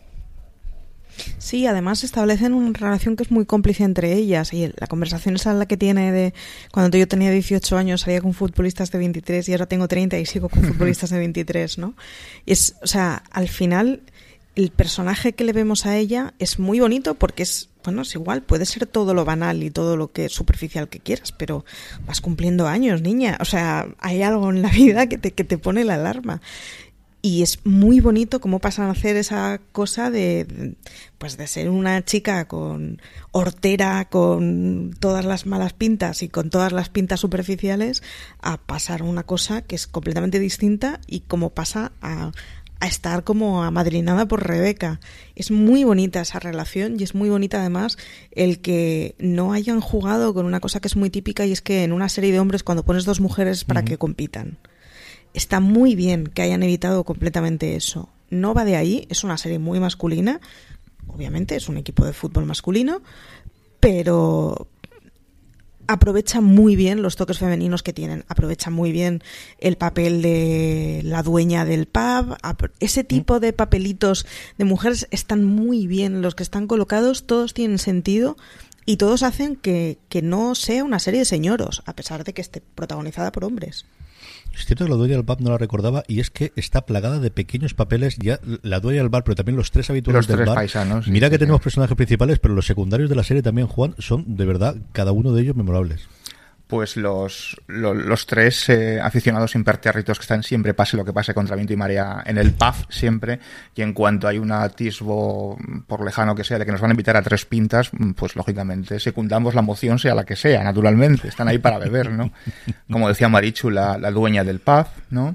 Sí, 1.39 1.67
además 1.67 2.05
establecen 2.05 2.55
una 2.55 2.79
relación 2.79 3.17
que 3.17 3.23
es 3.23 3.31
muy 3.31 3.47
cómplice 3.47 3.85
entre 3.85 4.15
ellas 4.15 4.53
y 4.53 4.73
la 4.77 4.87
conversación 4.87 5.35
es 5.37 5.45
la 5.47 5.67
que 5.67 5.77
tiene 5.77 6.13
de 6.13 6.35
cuando 6.73 6.97
yo 6.97 7.09
tenía 7.09 7.31
18 7.31 7.77
años 7.77 8.03
salía 8.03 8.21
con 8.21 8.35
futbolistas 8.35 8.91
de 8.91 8.99
23 8.99 9.49
y 9.49 9.53
ahora 9.53 9.67
tengo 9.67 9.89
30 9.89 10.19
y 10.19 10.27
sigo 10.27 10.49
con 10.49 10.63
futbolistas 10.65 11.11
de 11.11 11.19
23, 11.19 11.79
¿no? 11.79 11.95
Y 12.47 12.53
es, 12.53 12.77
o 12.83 12.87
sea, 12.87 13.23
al 13.31 13.49
final 13.49 14.03
el 14.57 14.71
personaje 14.71 15.33
que 15.33 15.45
le 15.45 15.53
vemos 15.53 15.87
a 15.87 15.97
ella 15.97 16.35
es 16.39 16.59
muy 16.59 16.81
bonito 16.81 17.15
porque 17.15 17.45
es, 17.45 17.71
bueno, 17.85 18.03
es 18.03 18.15
igual, 18.15 18.43
puede 18.43 18.67
ser 18.67 18.87
todo 18.87 19.15
lo 19.15 19.25
banal 19.25 19.63
y 19.63 19.71
todo 19.71 19.97
lo 19.97 20.13
que 20.13 20.29
superficial 20.29 20.89
que 20.89 20.99
quieras, 20.99 21.33
pero 21.33 21.65
vas 22.07 22.21
cumpliendo 22.21 22.67
años, 22.67 23.01
niña. 23.01 23.39
O 23.41 23.45
sea, 23.45 23.89
hay 23.99 24.23
algo 24.23 24.51
en 24.51 24.63
la 24.63 24.71
vida 24.71 25.09
que 25.09 25.19
te, 25.19 25.33
que 25.33 25.45
te 25.45 25.59
pone 25.59 25.85
la 25.85 25.95
alarma 25.95 26.41
y 27.23 27.43
es 27.43 27.65
muy 27.65 28.01
bonito 28.01 28.41
cómo 28.41 28.61
pasan 28.61 28.87
a 28.87 28.93
hacer 28.93 29.17
esa 29.17 29.61
cosa 29.73 30.11
de 30.11 30.75
pues 31.19 31.37
de 31.37 31.47
ser 31.47 31.69
una 31.69 32.03
chica 32.05 32.47
con 32.49 33.01
hortera 33.31 34.07
con 34.07 34.95
todas 34.99 35.25
las 35.25 35.45
malas 35.45 35.73
pintas 35.75 36.23
y 36.23 36.29
con 36.29 36.51
todas 36.51 36.73
las 36.73 36.89
pintas 36.89 37.21
superficiales 37.21 38.03
a 38.41 38.57
pasar 38.57 39.03
una 39.03 39.25
cosa 39.25 39.63
que 39.63 39.77
es 39.77 39.87
completamente 39.87 40.39
distinta 40.39 41.01
y 41.07 41.21
cómo 41.21 41.51
pasa 41.51 41.93
a, 42.01 42.33
a 42.81 42.87
estar 42.87 43.25
como 43.25 43.63
amadrinada 43.63 44.27
por 44.27 44.47
Rebeca. 44.47 45.01
Es 45.37 45.51
muy 45.51 45.85
bonita 45.85 46.23
esa 46.23 46.39
relación 46.39 46.97
y 46.99 47.03
es 47.03 47.15
muy 47.15 47.29
bonita 47.29 47.61
además 47.61 47.99
el 48.33 48.61
que 48.61 49.15
no 49.19 49.53
hayan 49.53 49.81
jugado 49.81 50.33
con 50.33 50.47
una 50.47 50.61
cosa 50.61 50.81
que 50.81 50.89
es 50.89 50.97
muy 50.97 51.11
típica 51.11 51.45
y 51.45 51.53
es 51.53 51.61
que 51.61 51.85
en 51.85 51.93
una 51.93 52.09
serie 52.09 52.33
de 52.33 52.41
hombres 52.41 52.63
cuando 52.63 52.85
pones 52.85 53.05
dos 53.05 53.21
mujeres 53.21 53.65
para 53.65 53.85
que 53.85 53.99
compitan 53.99 54.59
está 55.35 55.61
muy 55.61 55.95
bien 55.95 56.27
que 56.27 56.43
hayan 56.43 56.63
evitado 56.63 57.05
completamente 57.05 57.77
eso. 57.77 58.09
No 58.31 58.55
va 58.55 58.65
de 58.65 58.77
ahí, 58.77 59.07
es 59.11 59.25
una 59.25 59.39
serie 59.39 59.59
muy 59.59 59.81
masculina, 59.81 60.41
obviamente 61.09 61.57
es 61.57 61.69
un 61.69 61.77
equipo 61.77 62.05
de 62.05 62.13
fútbol 62.13 62.47
masculino, 62.47 63.03
pero 63.81 64.69
aprovecha 65.89 66.41
muy 66.41 66.77
bien 66.77 67.03
los 67.03 67.17
toques 67.17 67.39
femeninos 67.39 67.83
que 67.83 67.93
tienen, 67.93 68.25
aprovecha 68.29 68.71
muy 68.71 68.93
bien 68.93 69.23
el 69.59 69.77
papel 69.77 70.23
de 70.23 71.01
la 71.05 71.25
dueña 71.25 71.65
del 71.65 71.87
pub, 71.87 72.37
ese 72.79 73.03
tipo 73.03 73.41
de 73.41 73.53
papelitos 73.53 74.25
de 74.57 74.65
mujeres 74.65 75.09
están 75.11 75.45
muy 75.45 75.89
bien, 75.89 76.23
los 76.23 76.37
que 76.37 76.45
están 76.45 76.69
colocados 76.69 77.27
todos 77.27 77.55
tienen 77.55 77.79
sentido 77.79 78.37
y 78.87 78.99
todos 78.99 79.25
hacen 79.25 79.57
que, 79.57 79.99
que 80.09 80.23
no 80.23 80.55
sea 80.55 80.85
una 80.85 81.01
serie 81.01 81.21
de 81.21 81.27
señoros, 81.27 81.83
a 81.87 81.95
pesar 81.95 82.23
de 82.23 82.35
que 82.35 82.41
esté 82.41 82.61
protagonizada 82.61 83.33
por 83.33 83.45
hombres. 83.45 83.85
Es 84.55 84.67
cierto 84.67 84.85
que 84.85 84.91
la 84.91 84.97
dueña 84.97 85.15
del 85.15 85.23
bar 85.23 85.41
no 85.41 85.51
la 85.51 85.59
recordaba 85.59 86.03
y 86.07 86.21
es 86.21 86.31
que 86.31 86.53
está 86.57 86.85
plagada 86.85 87.19
de 87.19 87.31
pequeños 87.31 87.73
papeles, 87.75 88.17
ya 88.19 88.41
la 88.63 88.81
dueña 88.81 89.01
del 89.01 89.09
bar, 89.09 89.25
pero 89.25 89.37
también 89.37 89.57
los 89.57 89.71
tres 89.71 89.89
habituales 89.91 90.27
del 90.27 90.45
bar. 90.45 90.59
Mira 91.07 91.31
que 91.31 91.39
tenemos 91.39 91.61
personajes 91.61 91.97
principales, 91.97 92.39
pero 92.39 92.55
los 92.55 92.67
secundarios 92.67 93.09
de 93.09 93.17
la 93.17 93.25
serie 93.25 93.43
también, 93.43 93.67
Juan, 93.69 93.95
son 93.99 94.37
de 94.37 94.45
verdad 94.45 94.77
cada 94.93 95.13
uno 95.13 95.33
de 95.33 95.43
ellos 95.43 95.57
memorables. 95.57 96.09
Pues 96.71 96.97
los, 96.97 97.61
los, 97.67 98.27
tres 98.27 98.69
eh, 98.69 99.01
aficionados 99.01 99.57
impertérritos 99.57 100.19
que 100.19 100.23
están 100.23 100.45
siempre, 100.45 100.73
pase 100.73 100.97
lo 100.97 101.05
que 101.05 101.13
pase, 101.13 101.35
contra 101.35 101.57
viento 101.57 101.73
y 101.73 101.77
marea, 101.77 102.23
en 102.25 102.39
el 102.39 102.53
pub 102.53 102.75
siempre, 102.89 103.41
y 103.75 103.83
en 103.83 103.93
cuanto 103.93 104.29
hay 104.29 104.39
un 104.39 104.53
atisbo, 104.53 105.59
por 105.89 106.05
lejano 106.05 106.37
que 106.37 106.45
sea, 106.45 106.61
de 106.61 106.65
que 106.65 106.71
nos 106.71 106.81
van 106.81 106.93
a 106.93 106.95
invitar 106.95 107.17
a 107.17 107.23
tres 107.23 107.45
pintas, 107.45 107.91
pues 108.15 108.37
lógicamente 108.37 109.01
secundamos 109.01 109.55
la 109.57 109.63
moción, 109.63 109.99
sea 109.99 110.15
la 110.15 110.25
que 110.25 110.37
sea, 110.37 110.63
naturalmente, 110.63 111.27
están 111.27 111.49
ahí 111.49 111.59
para 111.59 111.79
beber, 111.79 112.13
¿no? 112.13 112.33
Como 112.91 113.09
decía 113.09 113.29
Marichu, 113.29 113.69
la, 113.69 113.99
la 113.99 114.13
dueña 114.13 114.45
del 114.45 114.61
pub, 114.61 114.87
¿no? 115.11 115.35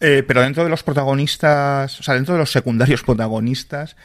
Eh, 0.00 0.24
pero 0.26 0.40
dentro 0.40 0.64
de 0.64 0.70
los 0.70 0.82
protagonistas, 0.82 2.00
o 2.00 2.02
sea, 2.02 2.14
dentro 2.14 2.34
de 2.34 2.40
los 2.40 2.50
secundarios 2.50 3.02
protagonistas, 3.02 3.96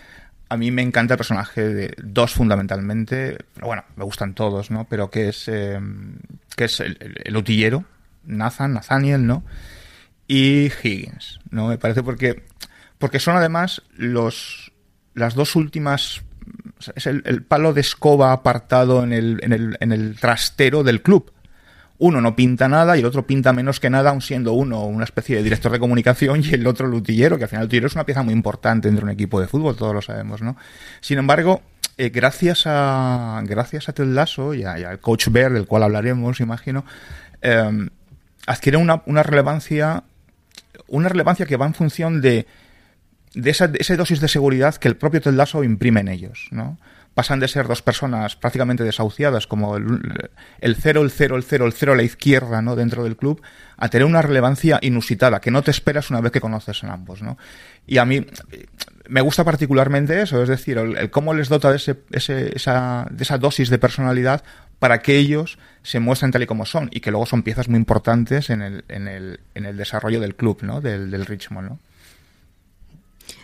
a 0.52 0.58
mí 0.58 0.70
me 0.70 0.82
encanta 0.82 1.14
el 1.14 1.18
personaje 1.18 1.62
de 1.62 1.96
dos 2.04 2.34
fundamentalmente, 2.34 3.38
bueno, 3.62 3.86
me 3.96 4.04
gustan 4.04 4.34
todos, 4.34 4.70
¿no? 4.70 4.86
Pero 4.90 5.10
que 5.10 5.30
es, 5.30 5.48
eh, 5.48 5.80
que 6.58 6.66
es 6.66 6.82
el, 6.82 7.22
el, 7.24 7.38
utillero, 7.38 7.86
Nathan, 8.26 8.74
Nathaniel, 8.74 9.26
¿no? 9.26 9.46
Y 10.28 10.66
Higgins, 10.84 11.40
¿no? 11.52 11.70
Me 11.70 11.78
parece 11.78 12.04
porque, 12.04 12.44
porque 12.98 13.22
son 13.22 13.38
además 13.38 13.82
los, 13.96 14.74
las 15.14 15.36
dos 15.36 15.56
últimas, 15.56 16.22
es 16.96 17.08
el, 17.08 17.22
el 17.26 17.44
palo 17.44 17.72
de 17.72 17.80
escoba 17.80 18.34
apartado 18.34 19.06
en 19.06 19.14
el, 19.14 19.40
en 19.44 19.54
el, 19.54 19.78
en 19.80 19.94
el 19.94 20.20
trastero 20.20 20.84
del 20.84 21.02
club 21.02 21.32
uno 22.02 22.20
no 22.20 22.36
pinta 22.36 22.68
nada 22.68 22.98
y 22.98 23.02
el 23.02 23.06
otro 23.06 23.28
pinta 23.28 23.54
menos 23.54 23.80
que 23.80 23.92
nada, 23.92 24.10
aun 24.10 24.22
siendo 24.22 24.54
uno 24.54 24.86
una 24.86 25.04
especie 25.04 25.36
de 25.36 25.44
director 25.44 25.72
de 25.72 25.78
comunicación 25.78 26.42
y 26.44 26.50
el 26.50 26.66
otro 26.66 26.88
lutillero, 26.88 27.38
que 27.38 27.44
al 27.44 27.50
final 27.50 27.62
el 27.62 27.68
lutillero 27.68 27.88
es 27.88 27.94
una 27.94 28.08
pieza 28.08 28.24
muy 28.24 28.34
importante 28.34 28.88
dentro 28.88 29.06
de 29.06 29.12
un 29.12 29.14
equipo 29.14 29.40
de 29.40 29.48
fútbol, 29.48 29.76
todos 29.76 29.94
lo 29.94 30.02
sabemos, 30.02 30.42
¿no? 30.42 30.58
Sin 31.00 31.20
embargo, 31.20 31.62
eh, 32.00 32.10
gracias 32.10 32.64
a 32.66 33.44
gracias 33.46 33.88
a 33.88 33.94
Ted 33.94 34.08
y, 34.56 34.64
al 34.64 35.00
coach 35.00 35.28
Bear, 35.28 35.54
del 35.54 35.68
cual 35.68 35.84
hablaremos, 35.84 36.40
imagino, 36.40 36.86
eh, 37.44 37.88
adquiere 38.48 38.80
una, 38.80 39.04
relevancia 39.22 40.04
una 40.88 41.08
relevancia 41.08 41.46
que 41.46 41.56
va 41.56 41.68
en 41.68 41.76
función 41.76 42.20
de 42.20 42.48
de 43.36 43.50
esa, 43.52 43.68
de 43.68 43.78
esa 43.80 43.96
dosis 43.96 44.20
de 44.20 44.28
seguridad 44.28 44.76
que 44.76 44.88
el 44.88 44.98
propio 44.98 45.22
Ted 45.22 45.38
imprime 45.64 46.00
en 46.00 46.08
ellos, 46.08 46.48
¿no? 46.50 46.80
Pasan 47.14 47.40
de 47.40 47.48
ser 47.48 47.68
dos 47.68 47.82
personas 47.82 48.36
prácticamente 48.36 48.84
desahuciadas, 48.84 49.46
como 49.46 49.76
el, 49.76 50.00
el 50.60 50.76
cero, 50.76 51.02
el 51.02 51.12
cero, 51.12 51.36
el 51.36 51.44
cero, 51.44 51.66
el 51.66 51.74
cero 51.74 51.94
a 51.94 51.96
la 51.96 52.04
izquierda, 52.04 52.62
¿no? 52.62 52.76
Dentro 52.76 53.04
del 53.04 53.18
club, 53.18 53.42
a 53.78 53.90
tener 53.90 54.06
una 54.06 54.22
relevancia 54.22 54.80
inusitada, 54.82 55.42
que 55.42 55.52
no 55.52 55.62
te 55.62 55.72
esperas 55.72 56.10
una 56.10 56.22
vez 56.22 56.32
que 56.32 56.40
conoces 56.40 56.84
a 56.84 56.94
ambos, 56.94 57.22
¿no? 57.22 57.38
Y 57.86 57.98
a 57.98 58.06
mí 58.06 58.26
me 59.10 59.22
gusta 59.22 59.44
particularmente 59.44 60.22
eso, 60.22 60.42
es 60.42 60.48
decir, 60.48 60.78
el, 60.78 61.10
cómo 61.10 61.34
les 61.34 61.50
dota 61.50 61.70
de, 61.70 61.78
ese, 61.78 61.98
ese, 62.12 62.56
esa, 62.56 63.08
de 63.12 63.24
esa 63.24 63.38
dosis 63.38 63.70
de 63.70 63.78
personalidad 63.78 64.44
para 64.80 65.02
que 65.02 65.18
ellos 65.18 65.60
se 65.84 66.00
muestren 66.00 66.32
tal 66.32 66.44
y 66.44 66.48
como 66.48 66.66
son 66.66 66.90
y 66.92 67.02
que 67.02 67.12
luego 67.12 67.26
son 67.26 67.44
piezas 67.44 67.68
muy 67.68 67.78
importantes 67.78 68.50
en 68.50 68.62
el, 68.62 68.86
en 68.88 69.08
el, 69.08 69.42
en 69.54 69.66
el 69.66 69.76
desarrollo 69.76 70.22
del 70.22 70.36
club, 70.36 70.60
¿no? 70.62 70.80
Del, 70.80 71.12
del 71.12 71.26
Richmond, 71.26 71.70
¿no? 71.70 71.80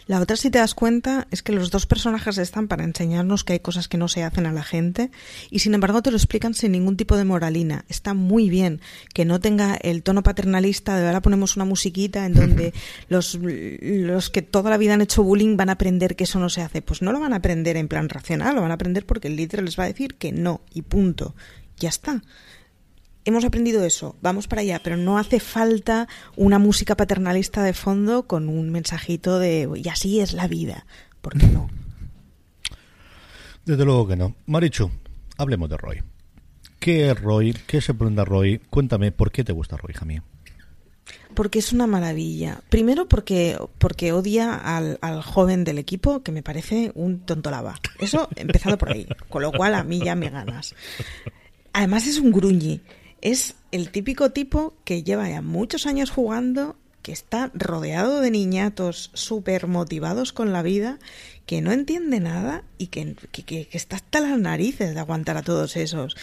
La 0.08 0.22
otra, 0.22 0.38
si 0.38 0.50
te 0.50 0.60
das 0.60 0.74
cuenta, 0.74 1.28
es 1.32 1.44
que 1.44 1.52
los 1.52 1.70
dos 1.70 1.86
personajes 1.86 2.38
están 2.38 2.70
para 2.70 2.86
enseñarnos 2.86 3.44
que 3.44 3.54
hay 3.54 3.60
cosas 3.60 3.90
que 3.90 3.98
no 3.98 4.08
se 4.08 4.24
hacen 4.24 4.46
a 4.46 4.54
la 4.54 4.64
gente 4.64 5.12
y 5.52 5.60
sin 5.60 5.74
embargo 5.74 6.02
te 6.02 6.12
lo 6.12 6.18
explican 6.18 6.54
sin 6.54 6.72
ningún 6.72 6.96
tipo 6.96 7.18
de 7.18 7.26
moralina. 7.26 7.84
Está 7.90 8.14
muy 8.14 8.50
bien 8.50 8.80
que 9.14 9.26
no 9.26 9.42
tenga 9.42 9.76
el 9.76 10.04
tono 10.04 10.24
paternalista 10.24 10.98
de 10.98 11.06
ahora 11.08 11.22
ponemos 11.22 11.58
una 11.58 11.66
musiquita 11.66 12.26
en 12.26 12.34
donde 12.34 12.74
los, 13.10 13.38
los 13.42 14.30
que 14.30 14.42
toda 14.42 14.70
la 14.70 14.78
vida 14.78 14.94
han 14.94 15.02
hecho 15.02 15.24
bullying 15.24 15.58
van 15.58 15.70
a 15.70 15.74
aprender 15.74 16.16
que 16.16 16.24
eso 16.24 16.40
no 16.40 16.50
se 16.50 16.62
hace. 16.62 16.82
Pues 16.82 17.02
no 17.02 17.12
lo 17.12 17.20
van 17.20 17.34
a 17.34 17.38
aprender 17.38 17.76
en 17.76 17.90
plan 17.90 18.08
racional, 18.08 18.56
lo 18.56 18.62
van 18.62 18.72
a 18.72 18.76
aprender 18.76 19.06
porque 19.06 19.28
el 19.28 19.36
líder 19.36 19.62
les 19.62 19.78
va 19.78 19.84
a 19.84 19.88
decir 19.88 20.16
que 20.16 20.32
no 20.32 20.62
y 20.74 20.84
punto. 20.84 21.36
Ya 21.80 21.90
está 21.90 22.24
hemos 23.28 23.44
aprendido 23.44 23.84
eso, 23.84 24.16
vamos 24.22 24.48
para 24.48 24.62
allá, 24.62 24.80
pero 24.82 24.96
no 24.96 25.18
hace 25.18 25.42
falta 25.42 26.08
una 26.38 26.60
música 26.60 26.96
paternalista 26.96 27.62
de 27.62 27.74
fondo 27.74 28.26
con 28.26 28.48
un 28.48 28.70
mensajito 28.70 29.38
de 29.38 29.70
y 29.76 29.90
así 29.90 30.22
es 30.22 30.32
la 30.32 30.48
vida, 30.48 30.86
¿por 31.22 31.38
qué 31.38 31.46
no? 31.48 31.70
Desde 33.66 33.84
luego 33.84 34.08
que 34.08 34.16
no. 34.16 34.34
Marichu, 34.46 34.90
hablemos 35.38 35.70
de 35.70 35.76
Roy. 35.76 36.02
¿Qué 36.80 37.12
es 37.12 37.20
Roy? 37.20 37.54
¿Qué 37.68 37.82
se 37.82 37.94
pregunta 37.94 38.24
Roy? 38.24 38.60
Cuéntame, 38.70 39.12
¿por 39.12 39.30
qué 39.30 39.44
te 39.44 39.52
gusta 39.52 39.76
Roy, 39.76 39.94
Jamie? 39.94 40.22
Porque 41.34 41.60
es 41.60 41.74
una 41.74 41.86
maravilla. 41.86 42.62
Primero 42.70 43.10
porque, 43.10 43.58
porque 43.78 44.14
odia 44.14 44.56
al, 44.56 45.00
al, 45.02 45.22
joven 45.22 45.66
del 45.66 45.80
equipo, 45.80 46.24
que 46.24 46.32
me 46.32 46.44
parece 46.44 46.94
un 46.96 47.20
tontolaba. 47.20 47.78
Eso 48.00 48.30
empezado 48.38 48.78
por 48.78 48.94
ahí. 48.94 49.06
Con 49.28 49.42
lo 49.42 49.52
cual 49.52 49.76
a 49.76 49.84
mí 49.84 50.00
ya 50.00 50.16
me 50.16 50.30
ganas. 50.30 50.74
Además 51.74 52.08
es 52.08 52.20
un 52.20 52.32
gruñi 52.32 52.82
es 53.22 53.56
el 53.72 53.90
típico 53.90 54.32
tipo 54.32 54.74
que 54.84 55.04
lleva 55.04 55.30
ya 55.30 55.42
muchos 55.42 55.86
años 55.86 56.10
jugando, 56.10 56.76
que 57.02 57.12
está 57.12 57.52
rodeado 57.54 58.22
de 58.22 58.32
niñatos 58.32 59.12
súper 59.14 59.68
motivados 59.68 60.34
con 60.34 60.52
la 60.54 60.62
vida, 60.62 61.00
que 61.46 61.62
no 61.62 61.72
entiende 61.72 62.20
nada 62.20 62.64
y 62.78 62.88
que, 62.88 63.16
que, 63.32 63.44
que, 63.44 63.70
está 63.72 63.96
hasta 63.96 64.20
las 64.20 64.38
narices 64.38 64.94
de 64.94 65.00
aguantar 65.00 65.38
a 65.38 65.44
todos 65.44 65.78
esos. 65.78 66.18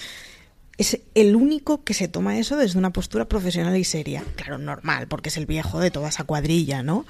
Es 0.77 1.01
el 1.15 1.37
único 1.37 1.85
que 1.85 1.95
se 1.95 2.09
toma 2.09 2.39
eso 2.39 2.57
desde 2.57 2.79
una 2.79 2.93
postura 2.93 3.27
profesional 3.27 3.77
y 3.77 3.85
seria. 3.85 4.25
Claro, 4.37 4.59
normal, 4.59 5.07
porque 5.09 5.29
es 5.29 5.37
el 5.37 5.47
viejo 5.47 5.81
de 5.81 5.91
toda 5.91 6.09
esa 6.09 6.25
cuadrilla, 6.25 6.83
¿no? 6.83 7.07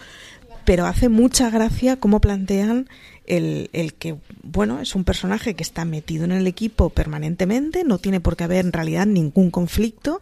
Pero 0.64 0.86
hace 0.86 1.08
mucha 1.08 1.50
gracia 1.50 1.96
cómo 1.96 2.20
plantean 2.20 2.88
el, 3.26 3.70
el, 3.72 3.94
que, 3.94 4.16
bueno, 4.42 4.80
es 4.80 4.94
un 4.94 5.04
personaje 5.04 5.54
que 5.54 5.62
está 5.62 5.84
metido 5.84 6.24
en 6.24 6.32
el 6.32 6.46
equipo 6.46 6.90
permanentemente, 6.90 7.84
no 7.84 7.98
tiene 7.98 8.20
por 8.20 8.36
qué 8.36 8.44
haber 8.44 8.64
en 8.64 8.72
realidad 8.72 9.06
ningún 9.06 9.50
conflicto 9.50 10.20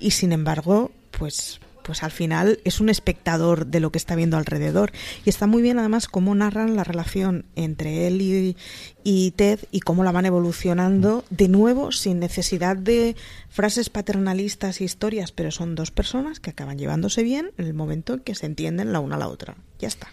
y 0.00 0.12
sin 0.12 0.32
embargo, 0.32 0.90
pues 1.10 1.60
pues 1.84 2.02
al 2.02 2.10
final 2.10 2.58
es 2.64 2.80
un 2.80 2.88
espectador 2.88 3.66
de 3.66 3.78
lo 3.78 3.92
que 3.92 3.98
está 3.98 4.16
viendo 4.16 4.36
alrededor. 4.36 4.90
Y 5.24 5.28
está 5.28 5.46
muy 5.46 5.62
bien 5.62 5.78
además 5.78 6.08
cómo 6.08 6.34
narran 6.34 6.76
la 6.76 6.82
relación 6.82 7.44
entre 7.54 8.06
él 8.06 8.22
y, 8.22 8.56
y, 9.04 9.30
Ted 9.32 9.60
y 9.70 9.80
cómo 9.80 10.02
la 10.02 10.10
van 10.10 10.26
evolucionando 10.26 11.24
de 11.30 11.48
nuevo 11.48 11.92
sin 11.92 12.18
necesidad 12.18 12.76
de 12.76 13.16
frases 13.50 13.90
paternalistas 13.90 14.80
e 14.80 14.84
historias, 14.84 15.30
pero 15.30 15.50
son 15.50 15.74
dos 15.74 15.90
personas 15.90 16.40
que 16.40 16.50
acaban 16.50 16.78
llevándose 16.78 17.22
bien 17.22 17.52
en 17.58 17.66
el 17.66 17.74
momento 17.74 18.14
en 18.14 18.20
que 18.20 18.34
se 18.34 18.46
entienden 18.46 18.92
la 18.92 19.00
una 19.00 19.16
a 19.16 19.18
la 19.18 19.28
otra. 19.28 19.54
Ya 19.78 19.88
está. 19.88 20.08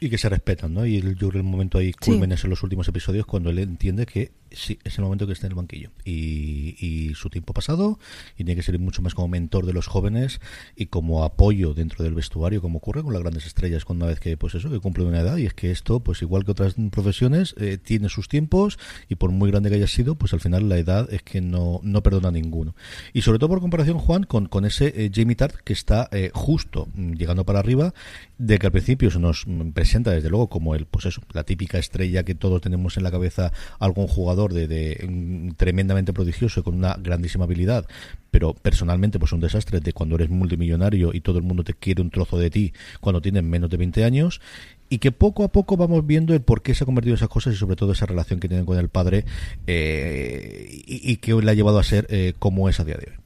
Y 0.00 0.10
que 0.10 0.18
se 0.18 0.28
respetan, 0.28 0.74
¿no? 0.74 0.84
Y 0.86 1.00
yo 1.00 1.14
creo 1.14 1.30
que 1.30 1.38
el 1.38 1.44
momento 1.44 1.78
ahí 1.78 1.92
culmen 1.92 2.36
sí. 2.36 2.44
en 2.44 2.50
los 2.50 2.62
últimos 2.62 2.86
episodios 2.88 3.24
cuando 3.26 3.50
él 3.50 3.58
entiende 3.58 4.04
que 4.06 4.30
sí, 4.56 4.78
es 4.84 4.98
el 4.98 5.04
momento 5.04 5.26
que 5.26 5.32
está 5.32 5.46
en 5.46 5.52
el 5.52 5.56
banquillo. 5.56 5.90
Y, 6.04 6.76
y, 6.78 7.14
su 7.14 7.30
tiempo 7.30 7.52
pasado, 7.52 7.98
y 8.34 8.44
tiene 8.44 8.56
que 8.56 8.62
ser 8.62 8.78
mucho 8.78 9.02
más 9.02 9.14
como 9.14 9.28
mentor 9.28 9.66
de 9.66 9.72
los 9.72 9.86
jóvenes 9.86 10.40
y 10.74 10.86
como 10.86 11.24
apoyo 11.24 11.74
dentro 11.74 12.04
del 12.04 12.14
vestuario, 12.14 12.60
como 12.60 12.78
ocurre 12.78 13.02
con 13.02 13.12
las 13.12 13.22
grandes 13.22 13.46
estrellas 13.46 13.84
cuando 13.84 14.04
una 14.04 14.12
vez 14.12 14.20
que, 14.20 14.36
pues 14.36 14.54
eso, 14.54 14.70
que 14.70 14.80
cumple 14.80 15.04
una 15.04 15.20
edad. 15.20 15.36
Y 15.36 15.46
es 15.46 15.54
que 15.54 15.70
esto, 15.70 16.00
pues 16.00 16.22
igual 16.22 16.44
que 16.44 16.52
otras 16.52 16.74
profesiones, 16.90 17.54
eh, 17.58 17.78
tiene 17.78 18.08
sus 18.08 18.28
tiempos 18.28 18.78
y 19.08 19.16
por 19.16 19.30
muy 19.30 19.50
grande 19.50 19.70
que 19.70 19.76
haya 19.76 19.86
sido, 19.86 20.16
pues 20.16 20.32
al 20.32 20.40
final 20.40 20.68
la 20.68 20.78
edad 20.78 21.12
es 21.12 21.22
que 21.22 21.40
no, 21.40 21.80
no 21.82 22.02
perdona 22.02 22.28
a 22.28 22.32
ninguno. 22.32 22.74
Y 23.12 23.22
sobre 23.22 23.38
todo 23.38 23.50
por 23.50 23.60
comparación, 23.60 23.98
Juan, 23.98 24.24
con, 24.24 24.46
con 24.46 24.64
ese 24.64 24.92
eh, 24.96 25.10
Jamie 25.12 25.36
Tart 25.36 25.56
que 25.64 25.72
está 25.72 26.08
eh, 26.12 26.30
justo 26.32 26.88
mm, 26.94 27.12
llegando 27.12 27.44
para 27.44 27.58
arriba, 27.58 27.94
de 28.38 28.58
que 28.58 28.66
al 28.66 28.72
principio 28.72 29.10
se 29.10 29.18
nos 29.18 29.46
presenta 29.74 30.10
desde 30.10 30.30
luego 30.30 30.48
como 30.48 30.74
el, 30.74 30.86
pues 30.86 31.06
eso, 31.06 31.22
la 31.32 31.44
típica 31.44 31.78
estrella 31.78 32.24
que 32.24 32.34
todos 32.34 32.60
tenemos 32.60 32.96
en 32.96 33.02
la 33.02 33.10
cabeza, 33.10 33.52
algún 33.78 34.06
jugador 34.06 34.45
de, 34.52 35.06
mm, 35.08 35.52
tremendamente 35.52 36.12
prodigioso 36.12 36.60
y 36.60 36.62
con 36.62 36.74
una 36.74 36.94
grandísima 36.94 37.44
habilidad, 37.44 37.86
pero 38.30 38.54
personalmente 38.54 39.18
pues 39.18 39.32
un 39.32 39.40
desastre 39.40 39.80
de 39.80 39.92
cuando 39.92 40.16
eres 40.16 40.30
multimillonario 40.30 41.10
y 41.12 41.20
todo 41.20 41.38
el 41.38 41.44
mundo 41.44 41.64
te 41.64 41.74
quiere 41.74 42.02
un 42.02 42.10
trozo 42.10 42.38
de 42.38 42.50
ti 42.50 42.72
cuando 43.00 43.20
tienes 43.20 43.42
menos 43.42 43.70
de 43.70 43.76
20 43.76 44.04
años 44.04 44.40
y 44.88 44.98
que 44.98 45.12
poco 45.12 45.44
a 45.44 45.48
poco 45.48 45.76
vamos 45.76 46.06
viendo 46.06 46.34
el 46.34 46.42
por 46.42 46.62
qué 46.62 46.74
se 46.74 46.84
ha 46.84 46.86
convertido 46.86 47.14
esas 47.14 47.28
cosas 47.28 47.54
y 47.54 47.56
sobre 47.56 47.76
todo 47.76 47.92
esa 47.92 48.06
relación 48.06 48.40
que 48.40 48.48
tienen 48.48 48.66
con 48.66 48.78
el 48.78 48.88
padre 48.88 49.24
eh, 49.66 50.82
y, 50.86 51.16
que 51.16 51.34
le 51.34 51.50
ha 51.50 51.54
llevado 51.54 51.78
a 51.78 51.82
ser 51.82 52.06
eh, 52.10 52.34
como 52.38 52.68
es 52.68 52.78
a 52.80 52.84
día 52.84 52.96
de 52.96 53.10
hoy. 53.10 53.18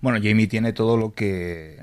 Bueno, 0.00 0.18
Jamie 0.20 0.48
tiene 0.48 0.72
todo 0.72 0.96
lo 0.96 1.12
que 1.12 1.78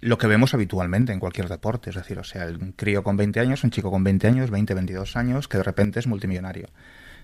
lo 0.00 0.16
que 0.16 0.26
vemos 0.26 0.54
habitualmente 0.54 1.12
en 1.12 1.18
cualquier 1.18 1.48
deporte, 1.48 1.90
es 1.90 1.96
decir, 1.96 2.18
o 2.18 2.24
sea, 2.24 2.46
un 2.46 2.72
crío 2.72 3.02
con 3.02 3.16
20 3.16 3.40
años, 3.40 3.64
un 3.64 3.70
chico 3.70 3.90
con 3.90 4.04
20 4.04 4.28
años, 4.28 4.50
20, 4.50 4.74
22 4.74 5.16
años, 5.16 5.48
que 5.48 5.58
de 5.58 5.64
repente 5.64 5.98
es 5.98 6.06
multimillonario 6.06 6.68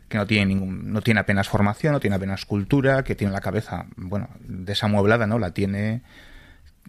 que 0.08 0.18
no 0.18 0.26
tiene 0.26 0.46
ningún, 0.46 0.92
no 0.92 1.00
tiene 1.02 1.20
apenas 1.20 1.48
formación, 1.48 1.92
no 1.92 2.00
tiene 2.00 2.16
apenas 2.16 2.44
cultura, 2.44 3.04
que 3.04 3.14
tiene 3.14 3.32
la 3.32 3.40
cabeza, 3.40 3.86
bueno, 3.96 4.28
desamueblada, 4.40 5.26
¿no? 5.26 5.38
La 5.38 5.52
tiene, 5.52 6.02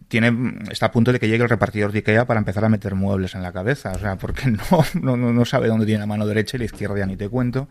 tiene, 0.08 0.60
está 0.72 0.88
a 0.88 0.92
punto 0.92 1.12
de 1.12 1.20
que 1.20 1.28
llegue 1.28 1.44
el 1.44 1.50
repartidor 1.50 1.92
de 1.92 2.00
Ikea 2.00 2.26
para 2.26 2.40
empezar 2.40 2.66
a 2.66 2.70
meter 2.70 2.96
muebles 2.96 3.36
en 3.36 3.42
la 3.42 3.52
cabeza, 3.52 3.92
o 3.92 4.00
sea, 4.00 4.18
porque 4.18 4.52
no, 5.02 5.16
no, 5.16 5.34
no 5.34 5.46
sabe 5.46 5.68
dónde 5.68 5.86
tiene 5.86 6.02
la 6.02 6.06
mano 6.06 6.28
derecha 6.28 6.58
y 6.58 6.60
la 6.60 6.66
izquierda 6.66 6.98
ya 7.00 7.06
ni 7.06 7.16
te 7.16 7.30
cuento, 7.30 7.68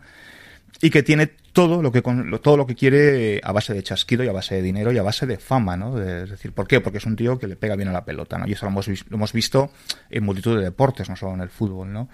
y 0.81 0.89
que 0.89 1.03
tiene 1.03 1.27
todo 1.27 1.81
lo 1.81 1.91
que, 1.91 2.01
todo 2.41 2.57
lo 2.57 2.67
que 2.67 2.75
quiere 2.75 3.39
a 3.43 3.51
base 3.51 3.73
de 3.73 3.81
chasquido 3.81 4.23
y 4.23 4.27
a 4.27 4.33
base 4.33 4.55
de 4.55 4.61
dinero 4.61 4.91
y 4.91 4.97
a 4.97 5.03
base 5.03 5.25
de 5.25 5.37
fama, 5.37 5.77
¿no? 5.77 6.01
Es 6.01 6.29
decir, 6.29 6.51
¿por 6.51 6.67
qué? 6.67 6.81
Porque 6.81 6.97
es 6.97 7.05
un 7.05 7.15
tío 7.15 7.39
que 7.39 7.47
le 7.47 7.55
pega 7.55 7.75
bien 7.75 7.87
a 7.87 7.93
la 7.93 8.03
pelota, 8.03 8.37
¿no? 8.37 8.47
Y 8.47 8.51
eso 8.51 8.65
lo 8.65 8.71
hemos, 8.71 8.87
lo 8.87 9.15
hemos 9.15 9.31
visto 9.31 9.71
en 10.09 10.23
multitud 10.25 10.57
de 10.57 10.63
deportes, 10.63 11.09
no 11.09 11.15
solo 11.15 11.33
en 11.33 11.41
el 11.41 11.49
fútbol, 11.49 11.93
¿no? 11.93 12.09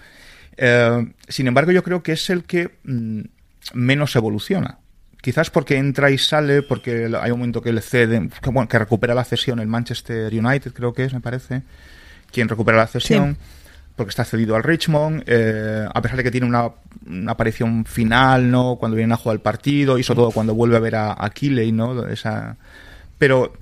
Eh, 0.56 1.12
sin 1.28 1.46
embargo, 1.46 1.72
yo 1.72 1.82
creo 1.82 2.02
que 2.02 2.12
es 2.12 2.30
el 2.30 2.44
que 2.44 2.78
mm, 2.84 3.20
menos 3.74 4.16
evoluciona. 4.16 4.78
quizás 5.20 5.50
porque 5.50 5.76
entra 5.76 6.10
y 6.10 6.18
sale, 6.18 6.62
porque 6.62 7.08
hay 7.20 7.30
un 7.30 7.38
momento 7.38 7.62
que 7.62 7.72
le 7.72 7.80
cede, 7.80 8.28
que, 8.42 8.50
bueno, 8.50 8.68
que 8.68 8.78
recupera 8.78 9.14
la 9.14 9.24
cesión 9.24 9.60
el 9.60 9.68
Manchester 9.68 10.32
United, 10.34 10.72
creo 10.72 10.92
que 10.92 11.04
es, 11.04 11.14
me 11.14 11.20
parece, 11.20 11.62
quien 12.32 12.48
recupera 12.48 12.78
la 12.78 12.86
cesión. 12.86 13.36
Porque 13.94 14.08
está 14.08 14.24
cedido 14.24 14.56
al 14.56 14.62
Richmond, 14.62 15.22
eh, 15.26 15.86
a 15.92 16.00
pesar 16.00 16.16
de 16.16 16.24
que 16.24 16.30
tiene 16.30 16.46
una, 16.46 16.70
aparición 17.30 17.84
final, 17.84 18.50
¿no? 18.50 18.76
Cuando 18.76 18.96
viene 18.96 19.12
a 19.12 19.18
jugar 19.18 19.34
el 19.34 19.42
partido, 19.42 19.98
y 19.98 20.02
sobre 20.02 20.16
todo 20.16 20.30
cuando 20.30 20.54
vuelve 20.54 20.76
a 20.76 20.80
ver 20.80 20.96
a, 20.96 21.12
a 21.12 21.30
¿no? 21.72 22.06
Esa, 22.06 22.56
pero 23.18 23.52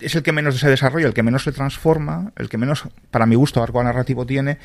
es 0.00 0.14
el 0.14 0.22
que 0.22 0.32
menos 0.32 0.58
se 0.58 0.68
desarrolla, 0.68 1.06
el 1.06 1.14
que 1.14 1.22
menos 1.22 1.42
se 1.42 1.52
transforma, 1.52 2.32
el 2.36 2.48
que 2.48 2.58
menos, 2.58 2.84
para 3.10 3.26
mi 3.26 3.34
gusto, 3.34 3.62
arco 3.62 3.82
narrativo 3.82 4.26
tiene, 4.26 4.58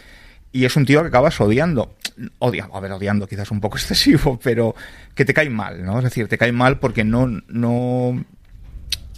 y 0.51 0.65
es 0.65 0.75
un 0.75 0.85
tío 0.85 1.01
que 1.01 1.07
acabas 1.07 1.39
odiando. 1.39 1.95
Odia, 2.39 2.69
a 2.71 2.79
ver, 2.79 2.91
odiando 2.91 3.27
quizás 3.27 3.51
un 3.51 3.61
poco 3.61 3.77
excesivo, 3.79 4.39
pero 4.41 4.75
que 5.15 5.25
te 5.25 5.33
cae 5.33 5.49
mal, 5.49 5.83
¿no? 5.85 5.97
Es 5.97 6.03
decir, 6.03 6.27
te 6.27 6.37
cae 6.37 6.51
mal 6.51 6.79
porque 6.79 7.03
no, 7.03 7.27
no, 7.47 8.23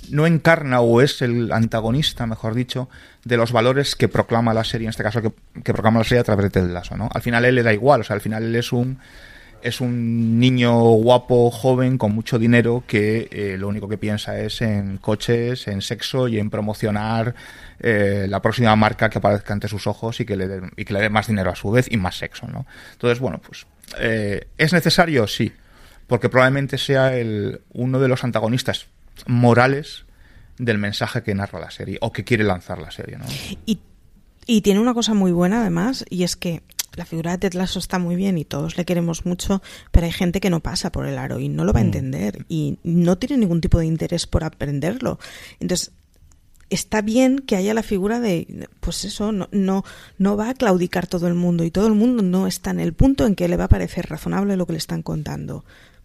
no 0.10 0.28
encarna 0.28 0.82
o 0.82 1.02
es 1.02 1.22
el 1.22 1.52
antagonista, 1.52 2.26
mejor 2.28 2.54
dicho, 2.54 2.90
de 3.24 3.38
los 3.38 3.52
valores 3.52 3.96
que 3.96 4.08
proclama 4.08 4.54
la 4.54 4.64
serie, 4.64 4.86
en 4.86 4.92
este 4.92 5.04
caso 5.04 5.22
que, 5.22 5.32
proclama 5.74 6.00
la 6.00 6.06
serie 6.06 6.20
a 6.20 6.24
través 6.24 6.46
de 6.46 6.50
Ted 6.50 6.70
Lasso, 6.70 6.96
¿no? 6.96 7.10
Al 7.14 7.22
final 7.22 7.46
él 7.46 7.56
le 7.56 7.64
da 7.64 7.74
igual, 7.74 8.02
o 8.02 8.04
sea, 8.04 8.16
al 8.16 8.22
final 8.22 8.44
él 8.44 8.56
es 8.56 8.72
un 8.72 9.00
es 9.64 9.80
un 9.80 10.40
niño 10.40 10.74
guapo, 10.74 11.50
joven, 11.50 11.98
con 11.98 12.14
mucho 12.14 12.38
dinero, 12.38 12.84
que 12.86 13.30
eh, 13.32 13.58
lo 13.58 13.70
único 13.70 13.88
que 13.88 13.98
piensa 13.98 14.38
es 14.40 14.62
en 14.62 14.98
coches, 14.98 15.68
en 15.70 15.82
sexo 15.82 16.28
y 16.28 16.38
en 16.38 16.50
promocionar 16.50 17.34
eh, 17.80 18.26
la 18.30 18.42
próxima 18.42 18.76
marca 18.76 19.10
que 19.10 19.20
aparezca 19.20 19.54
ante 19.54 19.70
sus 19.70 19.88
ojos 19.88 20.20
y 20.20 20.26
que 20.26 20.36
le 20.36 20.48
dé, 20.48 21.10
más 21.10 21.28
dinero 21.28 21.50
a 21.50 21.56
su 21.56 21.72
vez 21.72 21.88
y 21.90 21.96
más 21.96 22.18
sexo, 22.18 22.46
¿no? 22.48 22.66
Entonces, 22.92 23.20
bueno, 23.20 23.42
pues, 23.46 23.66
eh, 24.00 24.48
¿es 24.58 24.74
necesario? 24.74 25.28
Sí, 25.28 25.54
porque 26.08 26.28
probablemente 26.28 26.78
sea 26.78 27.16
el, 27.16 27.62
uno 27.72 28.00
de 28.00 28.10
los 28.10 28.26
antagonistas 28.26 28.88
morales 29.28 30.06
del 30.58 30.78
mensaje 30.78 31.24
que 31.24 31.34
narra 31.36 31.60
la 31.60 31.72
serie 31.72 31.98
o 32.02 32.12
que 32.12 32.26
quiere 32.26 32.44
lanzar 32.44 32.80
la 32.80 32.92
serie, 32.92 33.18
¿no? 33.18 33.26
Y, 33.66 33.80
y 34.46 34.62
tiene 34.62 34.82
una 34.82 34.94
cosa 34.94 35.14
muy 35.14 35.32
buena 35.32 35.62
además, 35.62 36.04
y 36.10 36.24
es 36.24 36.36
que 36.36 36.64
la 36.96 37.06
figura 37.06 37.32
de 37.32 37.38
Ted 37.38 37.54
Lasso 37.54 37.80
está 37.80 38.00
muy 38.00 38.16
bien 38.16 38.38
y 38.38 38.46
todos 38.46 38.78
le 38.78 38.86
queremos 38.86 39.26
mucho, 39.26 39.62
pero 39.92 40.06
hay 40.06 40.12
gente 40.12 40.40
que 40.40 40.50
no 40.50 40.60
pasa 40.60 40.92
por 40.92 41.06
el 41.08 41.18
aro 41.18 41.40
y 41.40 41.50
no 41.50 41.64
lo 41.66 41.74
va 41.74 41.80
a 41.80 41.84
mm. 41.84 41.88
entender 41.88 42.46
y 42.50 42.78
no 42.84 43.18
tiene 43.18 43.38
ningún 43.38 43.62
tipo 43.62 43.80
de 43.80 43.86
interés 43.86 44.28
por 44.28 44.44
aprenderlo. 44.44 45.20
Entonces, 45.60 45.92
está 46.70 47.02
bien 47.02 47.40
que 47.40 47.56
haya 47.56 47.74
la 47.74 47.84
figura 47.84 48.20
de, 48.20 48.68
pues 48.80 49.06
eso, 49.06 49.32
no, 49.32 49.48
no, 49.52 49.84
no 50.18 50.38
va 50.38 50.50
a 50.50 50.54
claudicar 50.54 51.08
todo 51.08 51.28
el 51.28 51.34
mundo 51.34 51.64
y 51.64 51.72
todo 51.72 51.88
el 51.88 51.94
mundo 51.94 52.24
no 52.24 52.48
está 52.48 52.72
en 52.72 52.80
el 52.80 52.94
punto 52.94 53.26
en 53.26 53.36
que 53.36 53.48
le 53.48 53.58
va 53.58 53.66
a 53.66 53.70
parecer 53.70 54.10
razonable 54.10 54.58
lo 54.58 54.66
que 54.66 54.74
le 54.74 54.80
están 54.80 55.04
contando 55.04 55.64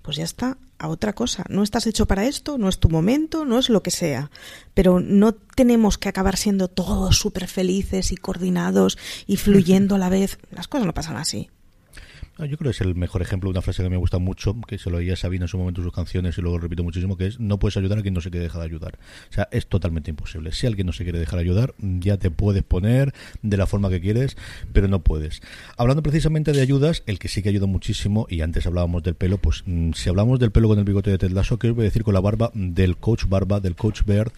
pues 0.08 0.16
ya 0.16 0.24
está, 0.24 0.56
a 0.78 0.88
otra 0.88 1.12
cosa. 1.12 1.44
No 1.50 1.62
estás 1.62 1.86
hecho 1.86 2.06
para 2.06 2.24
esto, 2.24 2.56
no 2.56 2.70
es 2.70 2.78
tu 2.78 2.88
momento, 2.88 3.44
no 3.44 3.58
es 3.58 3.68
lo 3.68 3.82
que 3.82 3.90
sea. 3.90 4.30
Pero 4.72 5.00
no 5.00 5.34
tenemos 5.34 5.98
que 5.98 6.08
acabar 6.08 6.38
siendo 6.38 6.68
todos 6.68 7.18
súper 7.18 7.46
felices 7.46 8.10
y 8.10 8.16
coordinados 8.16 8.96
y 9.26 9.36
fluyendo 9.36 9.96
a 9.96 9.98
la 9.98 10.08
vez. 10.08 10.38
Las 10.50 10.66
cosas 10.66 10.86
no 10.86 10.94
pasan 10.94 11.18
así. 11.18 11.50
Yo 12.38 12.56
creo 12.56 12.70
que 12.70 12.76
es 12.76 12.80
el 12.80 12.94
mejor 12.94 13.20
ejemplo 13.20 13.48
de 13.48 13.52
una 13.52 13.62
frase 13.62 13.82
que 13.82 13.88
me 13.88 13.96
gusta 13.96 14.18
mucho, 14.18 14.54
que 14.66 14.78
se 14.78 14.90
lo 14.90 14.98
oía 14.98 15.16
Sabina 15.16 15.46
en 15.46 15.48
su 15.48 15.58
momento 15.58 15.80
en 15.80 15.86
sus 15.86 15.92
canciones 15.92 16.38
y 16.38 16.40
luego 16.40 16.58
repito 16.58 16.84
muchísimo, 16.84 17.16
que 17.16 17.26
es 17.26 17.40
no 17.40 17.58
puedes 17.58 17.76
ayudar 17.76 17.98
a 17.98 18.02
quien 18.02 18.14
no 18.14 18.20
se 18.20 18.30
quiere 18.30 18.44
dejar 18.44 18.60
de 18.60 18.66
ayudar. 18.66 18.98
O 19.28 19.32
sea, 19.32 19.48
es 19.50 19.66
totalmente 19.66 20.10
imposible. 20.10 20.52
Si 20.52 20.66
alguien 20.66 20.86
no 20.86 20.92
se 20.92 21.02
quiere 21.02 21.18
dejar 21.18 21.40
ayudar, 21.40 21.74
ya 21.78 22.16
te 22.16 22.30
puedes 22.30 22.62
poner 22.62 23.12
de 23.42 23.56
la 23.56 23.66
forma 23.66 23.90
que 23.90 24.00
quieres, 24.00 24.36
pero 24.72 24.86
no 24.86 25.02
puedes. 25.02 25.42
Hablando 25.76 26.02
precisamente 26.02 26.52
de 26.52 26.60
ayudas, 26.60 27.02
el 27.06 27.18
que 27.18 27.26
sí 27.26 27.42
que 27.42 27.48
ayuda 27.48 27.66
muchísimo, 27.66 28.26
y 28.30 28.40
antes 28.42 28.66
hablábamos 28.66 29.02
del 29.02 29.16
pelo, 29.16 29.38
pues 29.38 29.64
mm, 29.66 29.92
si 29.94 30.08
hablamos 30.08 30.38
del 30.38 30.52
pelo 30.52 30.68
con 30.68 30.78
el 30.78 30.84
bigote 30.84 31.10
de 31.10 31.18
Ted 31.18 31.32
Lasso, 31.32 31.58
¿qué 31.58 31.72
voy 31.72 31.82
a 31.82 31.84
decir 31.84 32.04
con 32.04 32.14
la 32.14 32.20
barba 32.20 32.52
del 32.54 32.98
coach 32.98 33.24
Barba, 33.26 33.58
del 33.58 33.74
coach 33.74 34.02
Beard? 34.04 34.32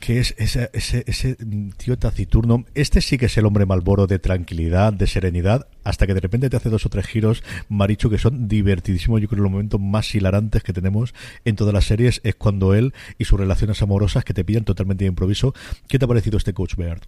Que 0.00 0.20
es 0.20 0.34
ese, 0.38 0.70
ese, 0.72 1.04
ese 1.06 1.36
tío 1.76 1.98
taciturno. 1.98 2.64
Este 2.74 3.00
sí 3.00 3.18
que 3.18 3.26
es 3.26 3.36
el 3.38 3.46
hombre 3.46 3.66
malboro 3.66 4.06
de 4.06 4.18
tranquilidad, 4.18 4.92
de 4.92 5.06
serenidad, 5.06 5.66
hasta 5.84 6.06
que 6.06 6.14
de 6.14 6.20
repente 6.20 6.50
te 6.50 6.56
hace 6.56 6.68
dos 6.68 6.86
o 6.86 6.88
tres 6.88 7.06
giros, 7.06 7.42
Marichu, 7.68 8.10
que 8.10 8.18
son 8.18 8.48
divertidísimos. 8.48 9.20
Yo 9.20 9.28
creo 9.28 9.38
que 9.38 9.42
los 9.42 9.52
momentos 9.52 9.80
más 9.80 10.14
hilarantes 10.14 10.62
que 10.62 10.72
tenemos 10.72 11.14
en 11.44 11.56
todas 11.56 11.74
las 11.74 11.84
series 11.84 12.20
es 12.24 12.34
cuando 12.34 12.74
él 12.74 12.94
y 13.18 13.24
sus 13.24 13.38
relaciones 13.38 13.82
amorosas 13.82 14.24
que 14.24 14.34
te 14.34 14.44
pillan 14.44 14.64
totalmente 14.64 15.04
de 15.04 15.08
improviso. 15.08 15.54
¿Qué 15.88 15.98
te 15.98 16.04
ha 16.04 16.08
parecido 16.08 16.38
este 16.38 16.52
Coach 16.52 16.76
Beard? 16.76 17.02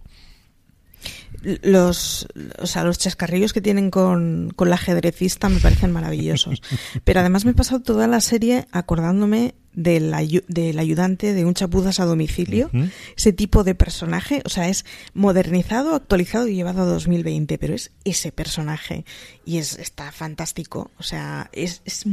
Los, 1.41 2.27
o 2.59 2.67
sea, 2.67 2.83
los 2.83 2.97
chascarrillos 2.97 3.53
que 3.53 3.61
tienen 3.61 3.91
con, 3.91 4.51
con 4.55 4.69
la 4.69 4.75
ajedrecista 4.75 5.49
me 5.49 5.59
parecen 5.59 5.91
maravillosos. 5.91 6.61
Pero 7.03 7.19
además 7.19 7.45
me 7.45 7.51
he 7.51 7.55
pasado 7.55 7.81
toda 7.81 8.07
la 8.07 8.21
serie 8.21 8.67
acordándome 8.71 9.55
del, 9.73 10.43
del 10.47 10.79
ayudante 10.79 11.33
de 11.33 11.45
un 11.45 11.53
chapuzas 11.53 11.99
a 11.99 12.05
domicilio, 12.05 12.69
ese 13.15 13.33
tipo 13.33 13.63
de 13.63 13.75
personaje, 13.75 14.41
o 14.45 14.49
sea, 14.49 14.67
es 14.67 14.83
modernizado, 15.13 15.95
actualizado 15.95 16.47
y 16.47 16.55
llevado 16.55 16.81
a 16.81 16.85
2020, 16.85 17.57
pero 17.57 17.75
es 17.75 17.91
ese 18.03 18.31
personaje 18.31 19.05
y 19.45 19.57
es 19.57 19.77
está 19.77 20.11
fantástico, 20.11 20.91
o 20.97 21.03
sea, 21.03 21.49
es, 21.53 21.81
es 21.85 22.05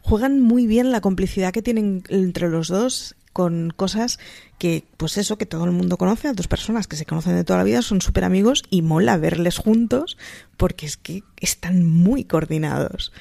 juegan 0.00 0.40
muy 0.40 0.66
bien 0.66 0.92
la 0.92 1.00
complicidad 1.00 1.52
que 1.52 1.62
tienen 1.62 2.02
entre 2.08 2.48
los 2.48 2.68
dos 2.68 3.15
con 3.36 3.68
cosas 3.68 4.18
que, 4.58 4.86
pues 4.96 5.18
eso, 5.18 5.36
que 5.36 5.44
todo 5.44 5.66
el 5.66 5.70
mundo 5.70 5.98
conoce, 5.98 6.28
a 6.28 6.32
dos 6.32 6.48
personas 6.48 6.86
que 6.86 6.96
se 6.96 7.04
conocen 7.04 7.34
de 7.34 7.44
toda 7.44 7.58
la 7.58 7.64
vida, 7.64 7.82
son 7.82 8.00
súper 8.00 8.24
amigos 8.24 8.62
y 8.70 8.80
mola 8.80 9.18
verles 9.18 9.58
juntos 9.58 10.16
porque 10.56 10.86
es 10.86 10.96
que 10.96 11.22
están 11.38 11.84
muy 11.84 12.24
coordinados 12.24 13.12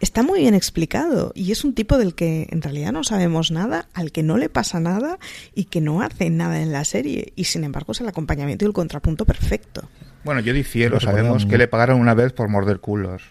está 0.00 0.24
muy 0.24 0.40
bien 0.40 0.54
explicado 0.54 1.30
y 1.36 1.52
es 1.52 1.64
un 1.64 1.74
tipo 1.74 1.96
del 1.96 2.16
que 2.16 2.48
en 2.50 2.60
realidad 2.60 2.90
no 2.92 3.04
sabemos 3.04 3.52
nada, 3.52 3.88
al 3.94 4.10
que 4.10 4.24
no 4.24 4.36
le 4.36 4.48
pasa 4.48 4.80
nada 4.80 5.18
y 5.54 5.66
que 5.66 5.80
no 5.80 6.02
hace 6.02 6.28
nada 6.28 6.60
en 6.60 6.72
la 6.72 6.84
serie 6.84 7.32
y 7.36 7.44
sin 7.44 7.62
embargo 7.62 7.92
es 7.92 8.00
el 8.00 8.08
acompañamiento 8.08 8.64
y 8.64 8.68
el 8.68 8.74
contrapunto 8.74 9.24
perfecto. 9.24 9.88
Bueno, 10.24 10.40
yo 10.40 10.52
difiero, 10.52 10.98
sabemos 10.98 11.46
que 11.46 11.56
le 11.56 11.68
pagaron 11.68 12.00
una 12.00 12.14
vez 12.14 12.32
por 12.32 12.48
morder 12.48 12.80
culos. 12.80 13.22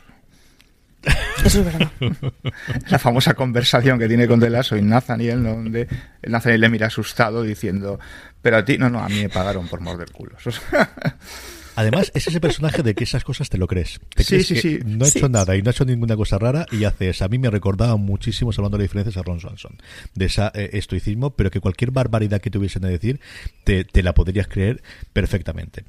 Eso 1.44 1.60
es 1.60 1.66
verdad. 1.66 1.92
La 2.90 3.00
famosa 3.00 3.34
conversación 3.34 4.00
que 4.00 4.08
tiene 4.08 4.28
con 4.28 4.40
Delaso 4.40 4.76
y 4.76 4.82
Nathaniel, 4.82 5.44
donde 5.44 5.88
Nathaniel 6.24 6.62
le 6.62 6.70
mira 6.70 6.88
asustado 6.88 7.44
diciendo, 7.44 8.00
pero 8.42 8.58
a 8.58 8.66
ti, 8.66 8.78
no, 8.78 8.90
no, 8.90 9.00
a 9.00 9.10
mí 9.10 9.22
me 9.22 9.30
pagaron 9.30 9.68
por 9.68 9.82
morder 9.82 10.12
culos. 10.12 10.44
Además, 11.78 12.10
es 12.16 12.28
ese 12.28 12.40
personaje 12.40 12.84
de 12.84 12.96
que 12.96 13.04
esas 13.04 13.26
cosas 13.26 13.50
te 13.50 13.58
lo 13.58 13.68
crees. 13.68 14.00
sí, 14.18 14.44
sí, 14.44 14.56
sí. 14.56 14.80
No 14.86 15.04
ha 15.04 15.10
hecho 15.10 15.28
nada 15.28 15.58
y 15.58 15.62
no 15.62 15.70
ha 15.70 15.72
hecho 15.72 15.84
ninguna 15.84 16.16
cosa 16.16 16.40
rara 16.40 16.66
y 16.72 16.86
haces. 16.86 17.22
A 17.22 17.28
mí 17.28 17.38
me 17.38 17.50
recordaba 17.50 17.98
muchísimo, 17.98 18.52
hablando 18.56 18.78
de 18.78 18.84
diferencias, 18.84 19.18
a 19.18 19.24
Ron 19.24 19.42
Swanson. 19.42 19.78
De 20.14 20.26
ese 20.26 20.44
eh, 20.54 20.70
estoicismo, 20.74 21.36
pero 21.36 21.52
que 21.52 21.60
cualquier 21.60 21.92
barbaridad 21.92 22.40
que 22.40 22.50
tuviesen 22.50 22.86
a 22.86 22.88
decir, 22.88 23.20
te, 23.66 23.84
te 23.84 24.04
la 24.04 24.14
podrías 24.14 24.48
creer 24.48 24.82
perfectamente. 25.12 25.84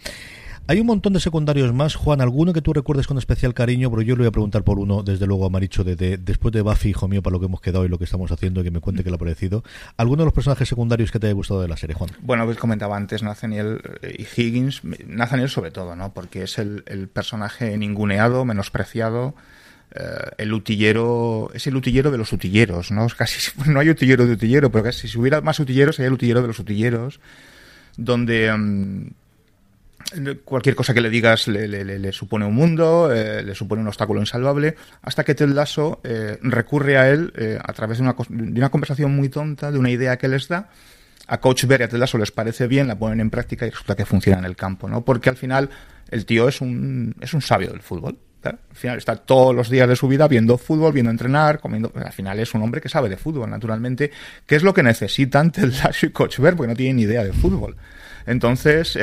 Hay 0.68 0.80
un 0.80 0.86
montón 0.88 1.12
de 1.12 1.20
secundarios 1.20 1.72
más, 1.72 1.94
Juan, 1.94 2.20
alguno 2.20 2.52
que 2.52 2.60
tú 2.60 2.72
recuerdes 2.72 3.06
con 3.06 3.18
especial 3.18 3.54
cariño, 3.54 3.88
pero 3.88 4.02
yo 4.02 4.16
le 4.16 4.22
voy 4.22 4.26
a 4.26 4.32
preguntar 4.32 4.64
por 4.64 4.80
uno, 4.80 5.04
desde 5.04 5.24
luego 5.24 5.46
a 5.46 5.48
Maricho, 5.48 5.84
de, 5.84 5.94
después 6.16 6.52
de 6.52 6.60
Buffy, 6.60 6.88
hijo 6.88 7.06
mío, 7.06 7.22
para 7.22 7.34
lo 7.34 7.40
que 7.40 7.46
hemos 7.46 7.60
quedado 7.60 7.84
y 7.84 7.88
lo 7.88 7.98
que 7.98 8.04
estamos 8.04 8.32
haciendo, 8.32 8.64
que 8.64 8.72
me 8.72 8.80
cuente 8.80 9.04
qué 9.04 9.10
le 9.10 9.14
ha 9.14 9.18
parecido. 9.18 9.62
¿Alguno 9.96 10.22
de 10.22 10.24
los 10.24 10.34
personajes 10.34 10.68
secundarios 10.68 11.12
que 11.12 11.20
te 11.20 11.28
haya 11.28 11.34
gustado 11.34 11.62
de 11.62 11.68
la 11.68 11.76
serie, 11.76 11.94
Juan? 11.94 12.10
Bueno, 12.20 12.44
pues 12.46 12.56
comentaba 12.58 12.96
antes 12.96 13.22
Nathaniel 13.22 13.80
eh, 14.02 14.16
y 14.18 14.40
Higgins, 14.40 14.82
Nathaniel 15.06 15.50
sobre 15.50 15.70
todo, 15.70 15.94
¿no? 15.94 16.12
Porque 16.12 16.42
es 16.42 16.58
el, 16.58 16.82
personaje 17.12 17.78
ninguneado, 17.78 18.44
menospreciado, 18.44 19.36
eh, 19.94 20.00
el 20.38 20.52
utillero, 20.52 21.48
es 21.54 21.68
el 21.68 21.76
utillero 21.76 22.10
de 22.10 22.18
los 22.18 22.32
utilleros, 22.32 22.90
¿no? 22.90 23.06
Casi, 23.16 23.52
no 23.70 23.78
hay 23.78 23.90
utillero 23.90 24.26
de 24.26 24.32
utillero, 24.32 24.72
pero 24.72 24.82
casi 24.82 25.06
si 25.06 25.16
hubiera 25.16 25.40
más 25.42 25.60
utilleros 25.60 25.94
sería 25.94 26.08
el 26.08 26.14
utillero 26.14 26.42
de 26.42 26.48
los 26.48 26.58
utilleros, 26.58 27.20
donde... 27.96 28.52
Mm, 28.52 29.10
cualquier 30.44 30.74
cosa 30.74 30.94
que 30.94 31.00
le 31.00 31.10
digas 31.10 31.48
le, 31.48 32.12
supone 32.12 32.44
un 32.44 32.54
mundo, 32.54 33.12
eh, 33.12 33.42
le 33.42 33.54
supone 33.54 33.82
un 33.82 33.88
obstáculo 33.88 34.20
insalvable, 34.20 34.76
hasta 35.02 35.24
que 35.24 35.34
Ted 35.34 35.48
Lasso 35.48 36.00
eh, 36.04 36.38
recurre 36.42 36.96
a 36.96 37.10
él 37.10 37.32
eh, 37.36 37.58
a 37.62 37.72
través 37.72 37.98
de 37.98 38.04
una, 38.04 38.16
de 38.28 38.60
una, 38.60 38.70
conversación 38.70 39.14
muy 39.14 39.28
tonta, 39.28 39.70
de 39.70 39.78
una 39.78 39.90
idea 39.90 40.16
que 40.16 40.28
les 40.28 40.48
da. 40.48 40.70
A 41.28 41.40
Coach 41.40 41.64
Bear 41.64 41.80
y 41.80 41.84
a 41.84 41.88
Ted 41.88 41.98
Lasso 41.98 42.18
les 42.18 42.30
parece 42.30 42.68
bien, 42.68 42.86
la 42.86 42.96
ponen 42.96 43.18
en 43.18 43.30
práctica 43.30 43.66
y 43.66 43.70
resulta 43.70 43.96
que 43.96 44.06
funciona 44.06 44.38
en 44.38 44.44
el 44.44 44.54
campo, 44.54 44.88
¿no? 44.88 45.04
Porque 45.04 45.28
al 45.28 45.36
final 45.36 45.70
el 46.08 46.24
tío 46.24 46.48
es 46.48 46.60
un, 46.60 47.16
es 47.20 47.34
un 47.34 47.42
sabio 47.42 47.70
del 47.70 47.82
fútbol. 47.82 48.16
Al 48.44 48.58
final 48.74 48.98
está 48.98 49.16
todos 49.16 49.52
los 49.52 49.68
días 49.68 49.88
de 49.88 49.96
su 49.96 50.06
vida 50.06 50.28
viendo 50.28 50.56
fútbol, 50.56 50.92
viendo 50.92 51.10
entrenar, 51.10 51.58
comiendo. 51.58 51.90
Al 51.96 52.12
final 52.12 52.38
es 52.38 52.54
un 52.54 52.62
hombre 52.62 52.80
que 52.80 52.88
sabe 52.88 53.08
de 53.08 53.16
fútbol, 53.16 53.50
naturalmente, 53.50 54.12
que 54.46 54.54
es 54.54 54.62
lo 54.62 54.72
que 54.72 54.84
necesitan 54.84 55.50
Ted 55.50 55.72
Lasso 55.82 56.06
y 56.06 56.10
Coach 56.10 56.38
Bear, 56.38 56.54
porque 56.54 56.68
no 56.68 56.76
tienen 56.76 56.96
ni 56.96 57.02
idea 57.02 57.24
de 57.24 57.32
fútbol. 57.32 57.74
Entonces, 58.24 58.96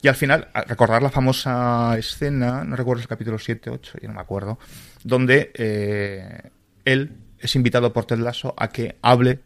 y 0.00 0.08
al 0.08 0.14
final, 0.14 0.48
recordar 0.66 1.02
la 1.02 1.10
famosa 1.10 1.96
escena, 1.98 2.62
no 2.64 2.76
recuerdo 2.76 3.02
el 3.02 3.08
capítulo 3.08 3.38
7, 3.38 3.70
8, 3.70 3.98
yo 4.02 4.08
no 4.08 4.14
me 4.14 4.20
acuerdo, 4.20 4.58
donde 5.02 5.50
eh, 5.54 6.50
él 6.84 7.16
es 7.38 7.56
invitado 7.56 7.92
por 7.92 8.04
Ted 8.04 8.18
Lasso 8.18 8.54
a 8.56 8.68
que 8.68 8.96
hable 9.02 9.40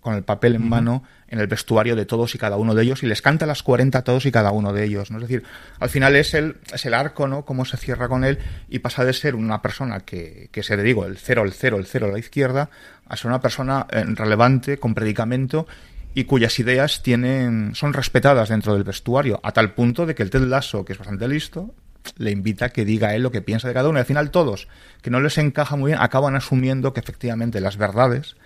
con 0.00 0.14
el 0.14 0.22
papel 0.22 0.54
en 0.54 0.68
mano 0.68 1.02
en 1.28 1.40
el 1.40 1.46
vestuario 1.46 1.94
de 1.94 2.06
todos 2.06 2.34
y 2.34 2.38
cada 2.38 2.56
uno 2.56 2.74
de 2.74 2.82
ellos 2.82 3.02
y 3.02 3.06
les 3.06 3.20
canta 3.20 3.44
las 3.44 3.62
40 3.62 3.98
a 3.98 4.04
todos 4.04 4.24
y 4.24 4.32
cada 4.32 4.52
uno 4.52 4.72
de 4.72 4.84
ellos. 4.84 5.10
¿no? 5.10 5.18
Es 5.18 5.22
decir, 5.22 5.42
al 5.78 5.90
final 5.90 6.16
es 6.16 6.32
el, 6.32 6.56
es 6.72 6.86
el 6.86 6.94
arco, 6.94 7.28
¿no? 7.28 7.44
Cómo 7.44 7.66
se 7.66 7.76
cierra 7.76 8.08
con 8.08 8.24
él 8.24 8.38
y 8.68 8.78
pasa 8.78 9.04
de 9.04 9.12
ser 9.12 9.34
una 9.34 9.60
persona 9.60 10.00
que, 10.00 10.48
que 10.50 10.62
se 10.62 10.76
le 10.76 10.82
digo, 10.82 11.04
el 11.04 11.18
cero, 11.18 11.42
el 11.42 11.52
cero, 11.52 11.76
el 11.76 11.86
cero 11.86 12.06
a 12.06 12.12
la 12.12 12.18
izquierda, 12.18 12.70
a 13.06 13.16
ser 13.16 13.26
una 13.26 13.40
persona 13.40 13.86
eh, 13.90 14.04
relevante, 14.06 14.78
con 14.78 14.94
predicamento 14.94 15.66
y 16.14 16.24
cuyas 16.24 16.58
ideas 16.58 17.02
tienen, 17.02 17.74
son 17.74 17.92
respetadas 17.92 18.48
dentro 18.48 18.74
del 18.74 18.84
vestuario, 18.84 19.40
a 19.42 19.52
tal 19.52 19.74
punto 19.74 20.06
de 20.06 20.14
que 20.14 20.22
el 20.22 20.30
Ted 20.30 20.42
Lasso, 20.42 20.84
que 20.84 20.92
es 20.92 20.98
bastante 20.98 21.28
listo, 21.28 21.74
le 22.16 22.30
invita 22.30 22.66
a 22.66 22.68
que 22.70 22.84
diga 22.84 23.14
él 23.14 23.22
lo 23.22 23.30
que 23.30 23.42
piensa 23.42 23.68
de 23.68 23.74
cada 23.74 23.88
uno. 23.88 23.98
Y 23.98 24.00
al 24.00 24.06
final 24.06 24.30
todos, 24.30 24.68
que 25.02 25.10
no 25.10 25.20
les 25.20 25.38
encaja 25.38 25.76
muy 25.76 25.90
bien, 25.90 26.00
acaban 26.00 26.34
asumiendo 26.36 26.92
que 26.92 27.00
efectivamente 27.00 27.60
las 27.60 27.76
verdades 27.76 28.36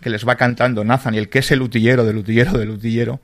que 0.00 0.10
les 0.10 0.26
va 0.26 0.36
cantando 0.36 0.84
Nathan 0.84 1.14
y 1.14 1.18
el 1.18 1.28
que 1.28 1.40
es 1.40 1.50
el 1.50 1.62
utillero 1.62 2.04
del 2.04 2.16
utillero 2.16 2.52
del 2.58 2.70
utillero, 2.70 3.20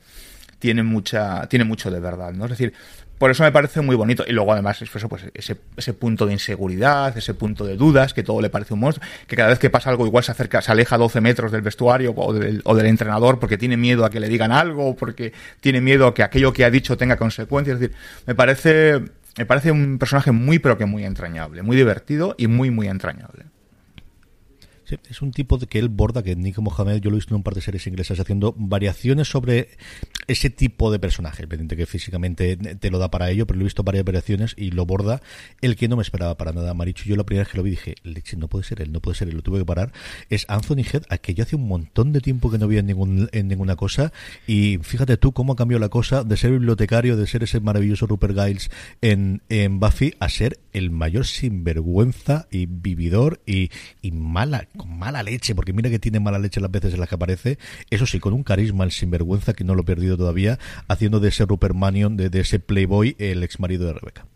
tiene 0.58 0.82
mucha, 0.82 1.48
tiene 1.48 1.64
mucho 1.64 1.90
de 1.90 2.00
verdad, 2.00 2.32
¿no? 2.32 2.44
Es 2.44 2.50
decir, 2.50 2.72
por 3.18 3.30
eso 3.30 3.42
me 3.42 3.52
parece 3.52 3.80
muy 3.80 3.96
bonito. 3.96 4.24
Y 4.26 4.32
luego, 4.32 4.52
además, 4.52 4.80
eso, 4.82 5.08
pues, 5.08 5.24
ese, 5.34 5.56
ese 5.76 5.92
punto 5.94 6.26
de 6.26 6.34
inseguridad, 6.34 7.16
ese 7.16 7.34
punto 7.34 7.64
de 7.64 7.76
dudas, 7.76 8.12
que 8.12 8.22
todo 8.22 8.40
le 8.40 8.50
parece 8.50 8.74
un 8.74 8.80
monstruo, 8.80 9.06
que 9.26 9.36
cada 9.36 9.48
vez 9.48 9.58
que 9.58 9.70
pasa 9.70 9.90
algo 9.90 10.06
igual 10.06 10.22
se 10.22 10.32
acerca, 10.32 10.60
se 10.60 10.72
aleja 10.72 10.98
12 10.98 11.20
metros 11.20 11.52
del 11.52 11.62
vestuario 11.62 12.12
o 12.14 12.32
del, 12.32 12.60
o 12.64 12.74
del 12.74 12.86
entrenador 12.86 13.38
porque 13.38 13.56
tiene 13.56 13.76
miedo 13.76 14.04
a 14.04 14.10
que 14.10 14.20
le 14.20 14.28
digan 14.28 14.52
algo, 14.52 14.90
o 14.90 14.96
porque 14.96 15.32
tiene 15.60 15.80
miedo 15.80 16.06
a 16.06 16.14
que 16.14 16.22
aquello 16.22 16.52
que 16.52 16.64
ha 16.64 16.70
dicho 16.70 16.96
tenga 16.96 17.16
consecuencias. 17.16 17.76
Es 17.76 17.80
decir, 17.80 17.96
me 18.26 18.34
parece, 18.34 19.00
me 19.38 19.46
parece 19.46 19.70
un 19.70 19.98
personaje 19.98 20.32
muy, 20.32 20.58
pero 20.58 20.76
que 20.76 20.86
muy 20.86 21.04
entrañable, 21.04 21.62
muy 21.62 21.76
divertido 21.76 22.34
y 22.36 22.48
muy, 22.48 22.70
muy 22.70 22.88
entrañable. 22.88 23.44
Sí, 24.86 24.96
es 25.10 25.20
un 25.20 25.32
tipo 25.32 25.58
de 25.58 25.66
que 25.66 25.80
él 25.80 25.88
borda, 25.88 26.22
que 26.22 26.36
Nick 26.36 26.58
Mohamed, 26.58 27.00
yo 27.00 27.10
lo 27.10 27.16
he 27.16 27.18
visto 27.18 27.34
en 27.34 27.38
un 27.38 27.42
par 27.42 27.54
de 27.54 27.60
series 27.60 27.84
inglesas 27.88 28.20
haciendo 28.20 28.54
variaciones 28.56 29.28
sobre 29.28 29.70
ese 30.28 30.48
tipo 30.48 30.92
de 30.92 31.00
personaje, 31.00 31.44
pendiente 31.48 31.76
que 31.76 31.86
físicamente 31.86 32.56
te 32.56 32.90
lo 32.92 33.00
da 33.00 33.10
para 33.10 33.28
ello, 33.28 33.48
pero 33.48 33.58
lo 33.58 33.64
he 33.64 33.66
visto 33.66 33.82
varias 33.82 34.04
variaciones 34.04 34.54
y 34.56 34.70
lo 34.70 34.86
borda 34.86 35.20
el 35.60 35.74
que 35.74 35.88
no 35.88 35.96
me 35.96 36.02
esperaba 36.02 36.36
para 36.36 36.52
nada. 36.52 36.72
Marichu, 36.72 37.08
yo 37.08 37.16
la 37.16 37.24
primera 37.24 37.42
vez 37.42 37.50
que 37.50 37.56
lo 37.56 37.64
vi 37.64 37.70
dije, 37.70 37.96
leche, 38.04 38.36
no 38.36 38.46
puede 38.46 38.64
ser 38.64 38.80
él, 38.80 38.92
no 38.92 39.00
puede 39.00 39.16
ser 39.16 39.26
él, 39.26 39.34
lo 39.34 39.42
tuve 39.42 39.58
que 39.58 39.64
parar. 39.64 39.92
Es 40.30 40.44
Anthony 40.48 40.84
Head, 40.92 41.02
a 41.08 41.18
que 41.18 41.34
yo 41.34 41.42
hace 41.42 41.56
un 41.56 41.66
montón 41.66 42.12
de 42.12 42.20
tiempo 42.20 42.48
que 42.48 42.58
no 42.58 42.68
vi 42.68 42.78
en, 42.78 42.86
ningún, 42.86 43.28
en 43.32 43.48
ninguna 43.48 43.74
cosa 43.74 44.12
y 44.46 44.78
fíjate 44.82 45.16
tú 45.16 45.32
cómo 45.32 45.54
ha 45.54 45.56
cambiado 45.56 45.80
la 45.80 45.88
cosa 45.88 46.22
de 46.22 46.36
ser 46.36 46.52
bibliotecario, 46.52 47.16
de 47.16 47.26
ser 47.26 47.42
ese 47.42 47.58
maravilloso 47.58 48.06
Rupert 48.06 48.38
Giles 48.38 48.70
en, 49.02 49.42
en 49.48 49.80
Buffy, 49.80 50.14
a 50.20 50.28
ser 50.28 50.60
el 50.72 50.92
mayor 50.92 51.26
sinvergüenza 51.26 52.46
y 52.52 52.66
vividor 52.66 53.40
y, 53.46 53.70
y 54.00 54.12
mala 54.12 54.68
con 54.76 54.98
mala 54.98 55.22
leche, 55.22 55.54
porque 55.54 55.72
mira 55.72 55.90
que 55.90 55.98
tiene 55.98 56.20
mala 56.20 56.38
leche 56.38 56.60
las 56.60 56.70
veces 56.70 56.94
en 56.94 57.00
las 57.00 57.08
que 57.08 57.14
aparece, 57.14 57.58
eso 57.90 58.06
sí, 58.06 58.20
con 58.20 58.32
un 58.32 58.42
carisma 58.42 58.84
el 58.84 58.92
sinvergüenza 58.92 59.54
que 59.54 59.64
no 59.64 59.74
lo 59.74 59.82
he 59.82 59.84
perdido 59.84 60.16
todavía, 60.16 60.58
haciendo 60.88 61.20
de 61.20 61.28
ese 61.28 61.46
Rupert 61.46 61.74
Manion, 61.74 62.16
de, 62.16 62.30
de 62.30 62.40
ese 62.40 62.58
Playboy, 62.58 63.16
el 63.18 63.42
ex 63.42 63.60
marido 63.60 63.86
de 63.86 63.94
Rebeca. 63.94 64.26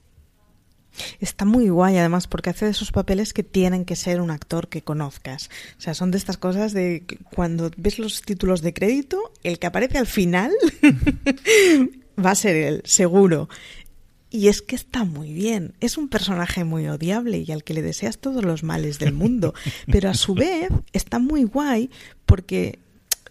Está 1.20 1.44
muy 1.44 1.68
guay 1.68 1.96
además 1.98 2.26
porque 2.26 2.50
hace 2.50 2.64
de 2.64 2.72
esos 2.72 2.92
papeles 2.92 3.32
que 3.32 3.42
tienen 3.42 3.84
que 3.84 3.96
ser 3.96 4.20
un 4.20 4.30
actor 4.30 4.68
que 4.68 4.82
conozcas. 4.82 5.50
O 5.78 5.80
sea, 5.80 5.94
son 5.94 6.10
de 6.10 6.18
estas 6.18 6.36
cosas 6.36 6.72
de 6.72 7.04
cuando 7.34 7.70
ves 7.76 7.98
los 7.98 8.22
títulos 8.22 8.60
de 8.60 8.74
crédito, 8.74 9.32
el 9.42 9.58
que 9.58 9.66
aparece 9.66 9.98
al 9.98 10.06
final 10.06 10.52
va 12.24 12.32
a 12.32 12.34
ser 12.34 12.56
él, 12.56 12.82
seguro. 12.84 13.48
Y 14.30 14.46
es 14.46 14.62
que 14.62 14.76
está 14.76 15.04
muy 15.04 15.32
bien. 15.32 15.74
Es 15.80 15.98
un 15.98 16.08
personaje 16.08 16.62
muy 16.62 16.86
odiable 16.86 17.38
y 17.38 17.50
al 17.50 17.64
que 17.64 17.74
le 17.74 17.82
deseas 17.82 18.18
todos 18.18 18.44
los 18.44 18.62
males 18.62 18.98
del 19.00 19.12
mundo. 19.12 19.54
Pero 19.90 20.08
a 20.08 20.14
su 20.14 20.34
vez 20.34 20.68
está 20.92 21.18
muy 21.18 21.44
guay 21.44 21.90
porque 22.26 22.78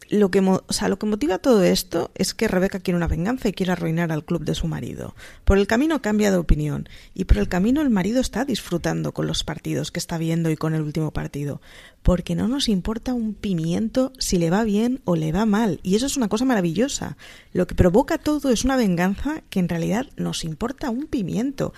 lo 0.09 0.31
que, 0.31 0.39
o 0.39 0.63
sea, 0.69 0.89
lo 0.89 0.97
que 0.97 1.05
motiva 1.05 1.37
todo 1.37 1.63
esto 1.63 2.11
es 2.15 2.33
que 2.33 2.47
Rebeca 2.47 2.79
quiere 2.79 2.97
una 2.97 3.07
venganza 3.07 3.47
y 3.47 3.53
quiere 3.53 3.71
arruinar 3.71 4.11
al 4.11 4.25
club 4.25 4.43
de 4.43 4.55
su 4.55 4.67
marido. 4.67 5.15
Por 5.45 5.57
el 5.57 5.67
camino 5.67 6.01
cambia 6.01 6.31
de 6.31 6.37
opinión 6.37 6.89
y 7.13 7.25
por 7.25 7.37
el 7.37 7.47
camino 7.47 7.81
el 7.81 7.89
marido 7.89 8.19
está 8.19 8.43
disfrutando 8.43 9.13
con 9.13 9.27
los 9.27 9.43
partidos 9.43 9.91
que 9.91 9.99
está 9.99 10.17
viendo 10.17 10.49
y 10.49 10.57
con 10.57 10.73
el 10.73 10.81
último 10.81 11.11
partido. 11.11 11.61
Porque 12.01 12.35
no 12.35 12.47
nos 12.47 12.69
importa 12.69 13.13
un 13.13 13.33
pimiento 13.33 14.11
si 14.17 14.37
le 14.37 14.49
va 14.49 14.63
bien 14.63 15.01
o 15.05 15.15
le 15.15 15.31
va 15.31 15.45
mal. 15.45 15.79
Y 15.83 15.95
eso 15.95 16.07
es 16.07 16.17
una 16.17 16.29
cosa 16.29 16.45
maravillosa. 16.45 17.17
Lo 17.53 17.67
que 17.67 17.75
provoca 17.75 18.17
todo 18.17 18.49
es 18.49 18.65
una 18.65 18.77
venganza 18.77 19.43
que 19.49 19.59
en 19.59 19.69
realidad 19.69 20.07
nos 20.15 20.43
importa 20.43 20.89
un 20.89 21.05
pimiento 21.05 21.73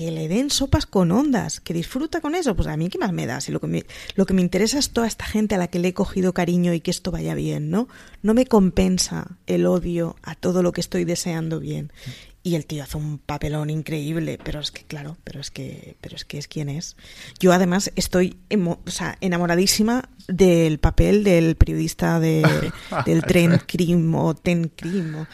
que 0.00 0.10
le 0.10 0.28
den 0.28 0.48
sopas 0.48 0.86
con 0.86 1.12
ondas, 1.12 1.60
que 1.60 1.74
disfruta 1.74 2.22
con 2.22 2.34
eso, 2.34 2.56
pues 2.56 2.68
a 2.68 2.76
mí 2.78 2.88
qué 2.88 2.96
más 2.96 3.12
me 3.12 3.26
da, 3.26 3.42
si 3.42 3.52
lo 3.52 3.60
que 3.60 3.66
me, 3.66 3.84
lo 4.14 4.24
que 4.24 4.32
me 4.32 4.40
interesa 4.40 4.78
es 4.78 4.92
toda 4.92 5.06
esta 5.06 5.26
gente 5.26 5.56
a 5.56 5.58
la 5.58 5.68
que 5.68 5.78
le 5.78 5.88
he 5.88 5.92
cogido 5.92 6.32
cariño 6.32 6.72
y 6.72 6.80
que 6.80 6.90
esto 6.90 7.10
vaya 7.10 7.34
bien, 7.34 7.68
¿no? 7.68 7.86
No 8.22 8.32
me 8.32 8.46
compensa 8.46 9.26
el 9.46 9.66
odio 9.66 10.16
a 10.22 10.36
todo 10.36 10.62
lo 10.62 10.72
que 10.72 10.80
estoy 10.80 11.04
deseando 11.04 11.60
bien. 11.60 11.92
Y 12.42 12.54
el 12.54 12.64
tío 12.64 12.82
hace 12.82 12.96
un 12.96 13.18
papelón 13.18 13.68
increíble, 13.68 14.38
pero 14.42 14.60
es 14.60 14.70
que 14.70 14.84
claro, 14.84 15.18
pero 15.22 15.38
es 15.38 15.50
que 15.50 15.98
pero 16.00 16.16
es 16.16 16.24
que 16.24 16.38
es 16.38 16.48
quien 16.48 16.70
es. 16.70 16.96
Yo 17.38 17.52
además 17.52 17.92
estoy 17.94 18.38
o 18.56 18.90
sea, 18.90 19.18
enamoradísima 19.20 20.08
del 20.28 20.78
papel 20.78 21.24
del 21.24 21.56
periodista 21.56 22.18
de, 22.20 22.72
del 23.04 23.22
tren 23.24 23.60
Crim 23.66 24.14
o 24.14 24.34
Ten 24.34 24.72
Crim. 24.74 25.14
O... 25.14 25.26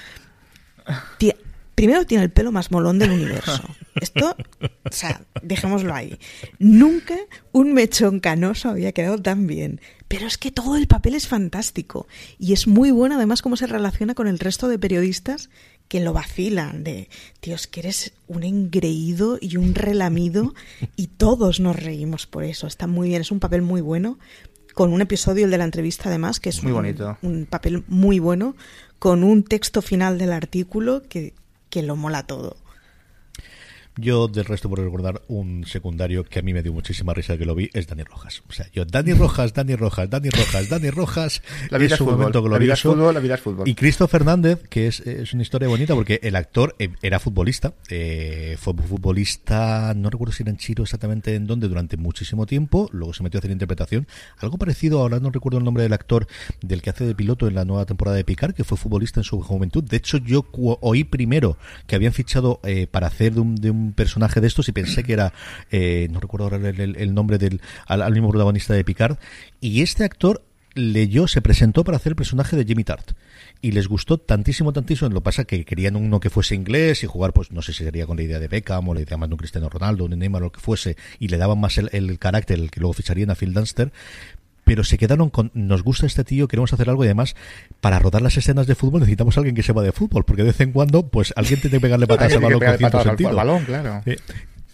Tía, 1.18 1.36
primero 1.76 2.06
tiene 2.06 2.24
el 2.24 2.32
pelo 2.32 2.50
más 2.50 2.72
molón 2.72 2.98
del 2.98 3.12
universo. 3.12 3.62
Esto, 4.00 4.34
o 4.60 4.92
sea, 4.92 5.22
dejémoslo 5.42 5.94
ahí. 5.94 6.18
Nunca 6.58 7.16
un 7.52 7.72
mechón 7.72 8.18
canoso 8.18 8.70
había 8.70 8.92
quedado 8.92 9.18
tan 9.18 9.46
bien. 9.46 9.80
Pero 10.08 10.26
es 10.26 10.38
que 10.38 10.50
todo 10.50 10.76
el 10.76 10.86
papel 10.86 11.14
es 11.14 11.28
fantástico. 11.28 12.06
Y 12.38 12.52
es 12.52 12.66
muy 12.66 12.90
bueno 12.90 13.16
además 13.16 13.42
cómo 13.42 13.56
se 13.56 13.66
relaciona 13.66 14.14
con 14.14 14.26
el 14.26 14.38
resto 14.38 14.68
de 14.68 14.78
periodistas 14.78 15.50
que 15.88 16.00
lo 16.00 16.12
vacilan 16.12 16.82
de, 16.82 17.08
Dios, 17.42 17.66
que 17.66 17.80
eres 17.80 18.12
un 18.26 18.42
engreído 18.42 19.38
y 19.40 19.56
un 19.56 19.74
relamido 19.74 20.54
y 20.96 21.08
todos 21.08 21.60
nos 21.60 21.76
reímos 21.76 22.26
por 22.26 22.44
eso. 22.44 22.66
Está 22.66 22.86
muy 22.86 23.10
bien, 23.10 23.20
es 23.20 23.30
un 23.30 23.40
papel 23.40 23.62
muy 23.62 23.80
bueno. 23.80 24.18
Con 24.74 24.92
un 24.92 25.00
episodio, 25.00 25.46
el 25.46 25.50
de 25.50 25.58
la 25.58 25.64
entrevista 25.64 26.08
además, 26.08 26.38
que 26.40 26.50
es 26.50 26.62
muy 26.62 26.72
bonito. 26.72 27.16
un 27.22 27.46
papel 27.46 27.84
muy 27.86 28.18
bueno, 28.18 28.56
con 28.98 29.24
un 29.24 29.42
texto 29.42 29.80
final 29.80 30.18
del 30.18 30.32
artículo 30.32 31.02
que, 31.08 31.32
que 31.76 31.82
lo 31.82 31.94
mola 31.94 32.22
todo. 32.22 32.56
Yo, 33.98 34.28
del 34.28 34.44
resto, 34.44 34.68
por 34.68 34.78
recordar 34.78 35.22
un 35.28 35.64
secundario 35.64 36.22
que 36.24 36.40
a 36.40 36.42
mí 36.42 36.52
me 36.52 36.62
dio 36.62 36.70
muchísima 36.70 37.14
risa 37.14 37.38
que 37.38 37.46
lo 37.46 37.54
vi, 37.54 37.70
es 37.72 37.86
Dani 37.86 38.02
Rojas. 38.02 38.42
O 38.46 38.52
sea, 38.52 38.66
yo, 38.70 38.84
Dani 38.84 39.14
Rojas, 39.14 39.54
Dani 39.54 39.74
Rojas, 39.74 40.10
Dani 40.10 40.28
Rojas, 40.28 40.68
Dani 40.68 40.90
Rojas. 40.90 41.42
La 41.70 41.78
vida 41.78 41.94
es, 41.94 42.00
un 42.00 42.06
fútbol. 42.06 42.18
momento 42.18 42.42
glorioso. 42.42 42.58
La 42.58 42.58
vida 42.58 42.74
es 42.74 42.80
fútbol, 42.82 43.14
la 43.14 43.20
vida 43.20 43.34
es 43.36 43.40
fútbol. 43.40 43.68
Y 43.68 43.74
Cristo 43.74 44.06
Fernández, 44.06 44.68
que 44.68 44.86
es, 44.86 45.00
es 45.00 45.32
una 45.32 45.42
historia 45.42 45.68
bonita 45.68 45.94
porque 45.94 46.20
el 46.22 46.36
actor 46.36 46.76
eh, 46.78 46.90
era 47.00 47.18
futbolista. 47.18 47.72
Eh, 47.88 48.56
fue 48.58 48.74
futbolista, 48.74 49.94
no 49.96 50.10
recuerdo 50.10 50.32
si 50.32 50.42
era 50.42 50.50
en 50.50 50.58
Chiro 50.58 50.84
exactamente 50.84 51.34
en 51.34 51.46
dónde, 51.46 51.66
durante 51.66 51.96
muchísimo 51.96 52.44
tiempo. 52.44 52.90
Luego 52.92 53.14
se 53.14 53.22
metió 53.22 53.38
a 53.38 53.40
hacer 53.40 53.50
interpretación. 53.50 54.06
Algo 54.38 54.58
parecido, 54.58 55.00
ahora 55.00 55.20
no 55.20 55.30
recuerdo 55.30 55.58
el 55.58 55.64
nombre 55.64 55.84
del 55.84 55.94
actor 55.94 56.26
del 56.60 56.82
que 56.82 56.90
hace 56.90 57.06
de 57.06 57.14
piloto 57.14 57.48
en 57.48 57.54
la 57.54 57.64
nueva 57.64 57.86
temporada 57.86 58.18
de 58.18 58.24
Picar, 58.24 58.52
que 58.52 58.64
fue 58.64 58.76
futbolista 58.76 59.20
en 59.20 59.24
su 59.24 59.40
juventud. 59.40 59.82
De 59.82 59.96
hecho, 59.96 60.18
yo 60.18 60.44
oí 60.82 61.04
primero 61.04 61.56
que 61.86 61.96
habían 61.96 62.12
fichado 62.12 62.60
eh, 62.62 62.86
para 62.86 63.06
hacer 63.06 63.32
de 63.32 63.40
un, 63.40 63.54
de 63.54 63.70
un 63.70 63.85
personaje 63.92 64.40
de 64.40 64.46
estos 64.46 64.68
y 64.68 64.72
pensé 64.72 65.04
que 65.04 65.12
era, 65.12 65.32
eh, 65.70 66.08
no 66.10 66.20
recuerdo 66.20 66.44
ahora 66.44 66.68
el, 66.68 67.14
nombre 67.14 67.38
del 67.38 67.60
al, 67.86 68.02
al, 68.02 68.12
mismo 68.12 68.30
protagonista 68.30 68.74
de 68.74 68.84
Picard, 68.84 69.16
y 69.60 69.82
este 69.82 70.04
actor 70.04 70.42
leyó, 70.76 71.26
se 71.26 71.40
presentó 71.40 71.84
para 71.84 71.96
hacer 71.96 72.12
el 72.12 72.16
personaje 72.16 72.54
de 72.56 72.64
Jimmy 72.64 72.84
Tart. 72.84 73.12
Y 73.62 73.72
les 73.72 73.88
gustó 73.88 74.18
tantísimo, 74.18 74.72
tantísimo. 74.72 75.10
Lo 75.10 75.22
pasa 75.22 75.44
que 75.44 75.64
querían 75.64 75.96
uno 75.96 76.20
que 76.20 76.30
fuese 76.30 76.54
inglés 76.54 77.02
y 77.02 77.06
jugar, 77.06 77.32
pues 77.32 77.50
no 77.50 77.62
sé 77.62 77.72
si 77.72 77.82
sería 77.82 78.06
con 78.06 78.18
la 78.18 78.22
idea 78.22 78.38
de 78.38 78.48
Beckham 78.48 78.88
o 78.88 78.94
la 78.94 79.00
idea 79.00 79.16
más 79.16 79.28
de 79.28 79.34
un 79.34 79.38
Cristiano 79.38 79.68
Ronaldo, 79.68 80.04
un 80.04 80.18
Neymar 80.18 80.42
o 80.42 80.46
lo 80.46 80.52
que 80.52 80.60
fuese, 80.60 80.96
y 81.18 81.28
le 81.28 81.38
daban 81.38 81.58
más 81.58 81.78
el, 81.78 81.88
el 81.92 82.18
carácter, 82.18 82.58
el 82.58 82.70
que 82.70 82.80
luego 82.80 82.92
ficharían 82.92 83.30
a 83.30 83.34
Phil 83.34 83.54
Dunster 83.54 83.90
pero 84.66 84.82
se 84.82 84.98
quedaron 84.98 85.30
con 85.30 85.52
nos 85.54 85.84
gusta 85.84 86.06
este 86.06 86.24
tío, 86.24 86.48
queremos 86.48 86.72
hacer 86.72 86.90
algo 86.90 87.04
y 87.04 87.06
además 87.06 87.36
para 87.80 88.00
rodar 88.00 88.20
las 88.20 88.36
escenas 88.36 88.66
de 88.66 88.74
fútbol 88.74 88.98
necesitamos 88.98 89.36
a 89.36 89.40
alguien 89.40 89.54
que 89.54 89.62
sepa 89.62 89.80
de 89.80 89.92
fútbol, 89.92 90.24
porque 90.24 90.42
de 90.42 90.48
vez 90.48 90.60
en 90.60 90.72
cuando 90.72 91.06
pues 91.06 91.32
alguien 91.36 91.60
tiene 91.60 91.76
que 91.76 91.80
pegarle 91.80 92.08
patadas 92.08 92.34
al 92.34 92.40
balón 92.40 92.58
con 92.58 92.76
cierto 92.76 93.02
sentido. 93.04 93.30
Al 93.30 93.36
balón, 93.36 93.64
claro. 93.64 94.02
Eh, 94.06 94.16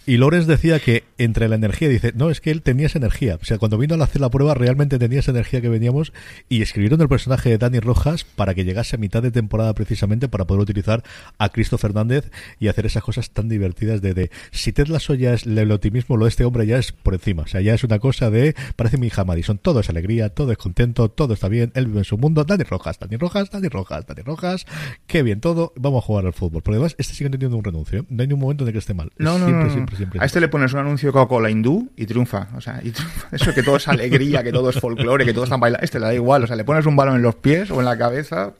y 0.07 0.17
Lorenz 0.17 0.47
decía 0.47 0.79
que 0.79 1.03
entre 1.17 1.47
la 1.49 1.55
energía, 1.55 1.89
dice, 1.89 2.13
no, 2.15 2.29
es 2.29 2.41
que 2.41 2.51
él 2.51 2.61
tenía 2.61 2.87
esa 2.87 2.97
energía. 2.97 3.37
O 3.41 3.45
sea, 3.45 3.57
cuando 3.57 3.77
vino 3.77 3.95
a 3.95 4.03
hacer 4.03 4.21
la 4.21 4.29
prueba, 4.29 4.53
realmente 4.53 4.99
tenía 4.99 5.19
esa 5.19 5.31
energía 5.31 5.61
que 5.61 5.69
veníamos 5.69 6.13
y 6.49 6.61
escribieron 6.61 7.01
el 7.01 7.07
personaje 7.07 7.49
de 7.49 7.57
Dani 7.57 7.79
Rojas 7.79 8.23
para 8.23 8.53
que 8.53 8.65
llegase 8.65 8.95
a 8.95 8.99
mitad 8.99 9.21
de 9.21 9.31
temporada 9.31 9.73
precisamente 9.73 10.27
para 10.27 10.45
poder 10.45 10.61
utilizar 10.61 11.03
a 11.37 11.49
Cristo 11.49 11.77
Fernández 11.77 12.31
y 12.59 12.67
hacer 12.67 12.85
esas 12.85 13.03
cosas 13.03 13.31
tan 13.31 13.49
divertidas 13.49 14.01
de, 14.01 14.13
de 14.13 14.31
si 14.51 14.73
Ted 14.73 14.87
Lasso 14.87 15.13
ya 15.13 15.33
es 15.33 15.45
el 15.45 15.71
optimismo, 15.71 16.17
lo 16.17 16.25
de 16.25 16.29
este 16.29 16.45
hombre 16.45 16.65
ya 16.65 16.77
es 16.77 16.91
por 16.91 17.13
encima. 17.13 17.43
O 17.43 17.47
sea, 17.47 17.61
ya 17.61 17.73
es 17.73 17.83
una 17.83 17.99
cosa 17.99 18.29
de, 18.29 18.55
parece 18.75 18.97
mi 18.97 19.07
hija 19.07 19.23
Madison, 19.23 19.57
todo 19.57 19.79
es 19.79 19.89
alegría, 19.89 20.29
todo 20.29 20.51
es 20.51 20.57
contento, 20.57 21.09
todo 21.09 21.33
está 21.33 21.47
bien, 21.47 21.71
él 21.75 21.87
vive 21.87 21.99
en 21.99 22.05
su 22.05 22.17
mundo. 22.17 22.43
Dani 22.43 22.63
Rojas, 22.63 22.99
Dani 22.99 23.17
Rojas, 23.17 23.49
Dani 23.49 23.67
Rojas, 23.67 24.05
Dani 24.05 24.21
Rojas, 24.21 24.65
qué 25.07 25.23
bien 25.23 25.39
todo, 25.39 25.73
vamos 25.75 26.03
a 26.03 26.05
jugar 26.05 26.25
al 26.25 26.33
fútbol. 26.33 26.61
Por 26.61 26.73
además, 26.73 26.95
este 26.97 27.13
sigue 27.13 27.29
teniendo 27.29 27.57
un 27.57 27.63
renuncio, 27.63 27.99
¿eh? 27.99 28.05
no 28.09 28.21
hay 28.21 28.27
ni 28.27 28.33
un 28.33 28.39
momento 28.39 28.63
en 28.63 28.69
el 28.69 28.73
que 28.73 28.79
esté 28.79 28.93
mal. 28.93 29.11
No, 29.17 29.37
no, 29.37 29.45
siempre, 29.45 29.53
no, 29.53 29.63
no. 29.65 29.71
siempre, 29.71 29.97
siempre, 29.97 30.21
A 30.21 30.25
este 30.25 30.39
le 30.39 30.47
pones 30.47 30.73
un 30.73 30.79
anuncio 30.79 31.02
anuncio 31.03 31.09
de 31.09 31.13
Coca-Cola 31.13 31.49
hindú 31.49 31.89
y 31.95 32.05
triunfa. 32.05 32.47
O 32.55 32.61
sea, 32.61 32.79
y 32.83 32.91
triunfa. 32.91 33.27
eso 33.35 33.53
que 33.53 33.63
todo 33.63 33.77
es 33.77 33.87
alegría, 33.87 34.43
que 34.43 34.51
todo 34.51 34.69
es 34.69 34.79
folclore, 34.79 35.25
que 35.25 35.33
todo 35.33 35.43
están 35.43 35.59
bailando. 35.59 35.83
Este 35.83 35.99
le 35.99 36.05
da 36.05 36.13
igual. 36.13 36.43
O 36.43 36.47
sea, 36.47 36.55
le 36.55 36.63
pones 36.63 36.85
un 36.85 36.95
balón 36.95 37.15
en 37.15 37.21
los 37.21 37.35
pies 37.35 37.71
o 37.71 37.79
en 37.79 37.85
la 37.85 37.97
cabeza. 37.97 38.53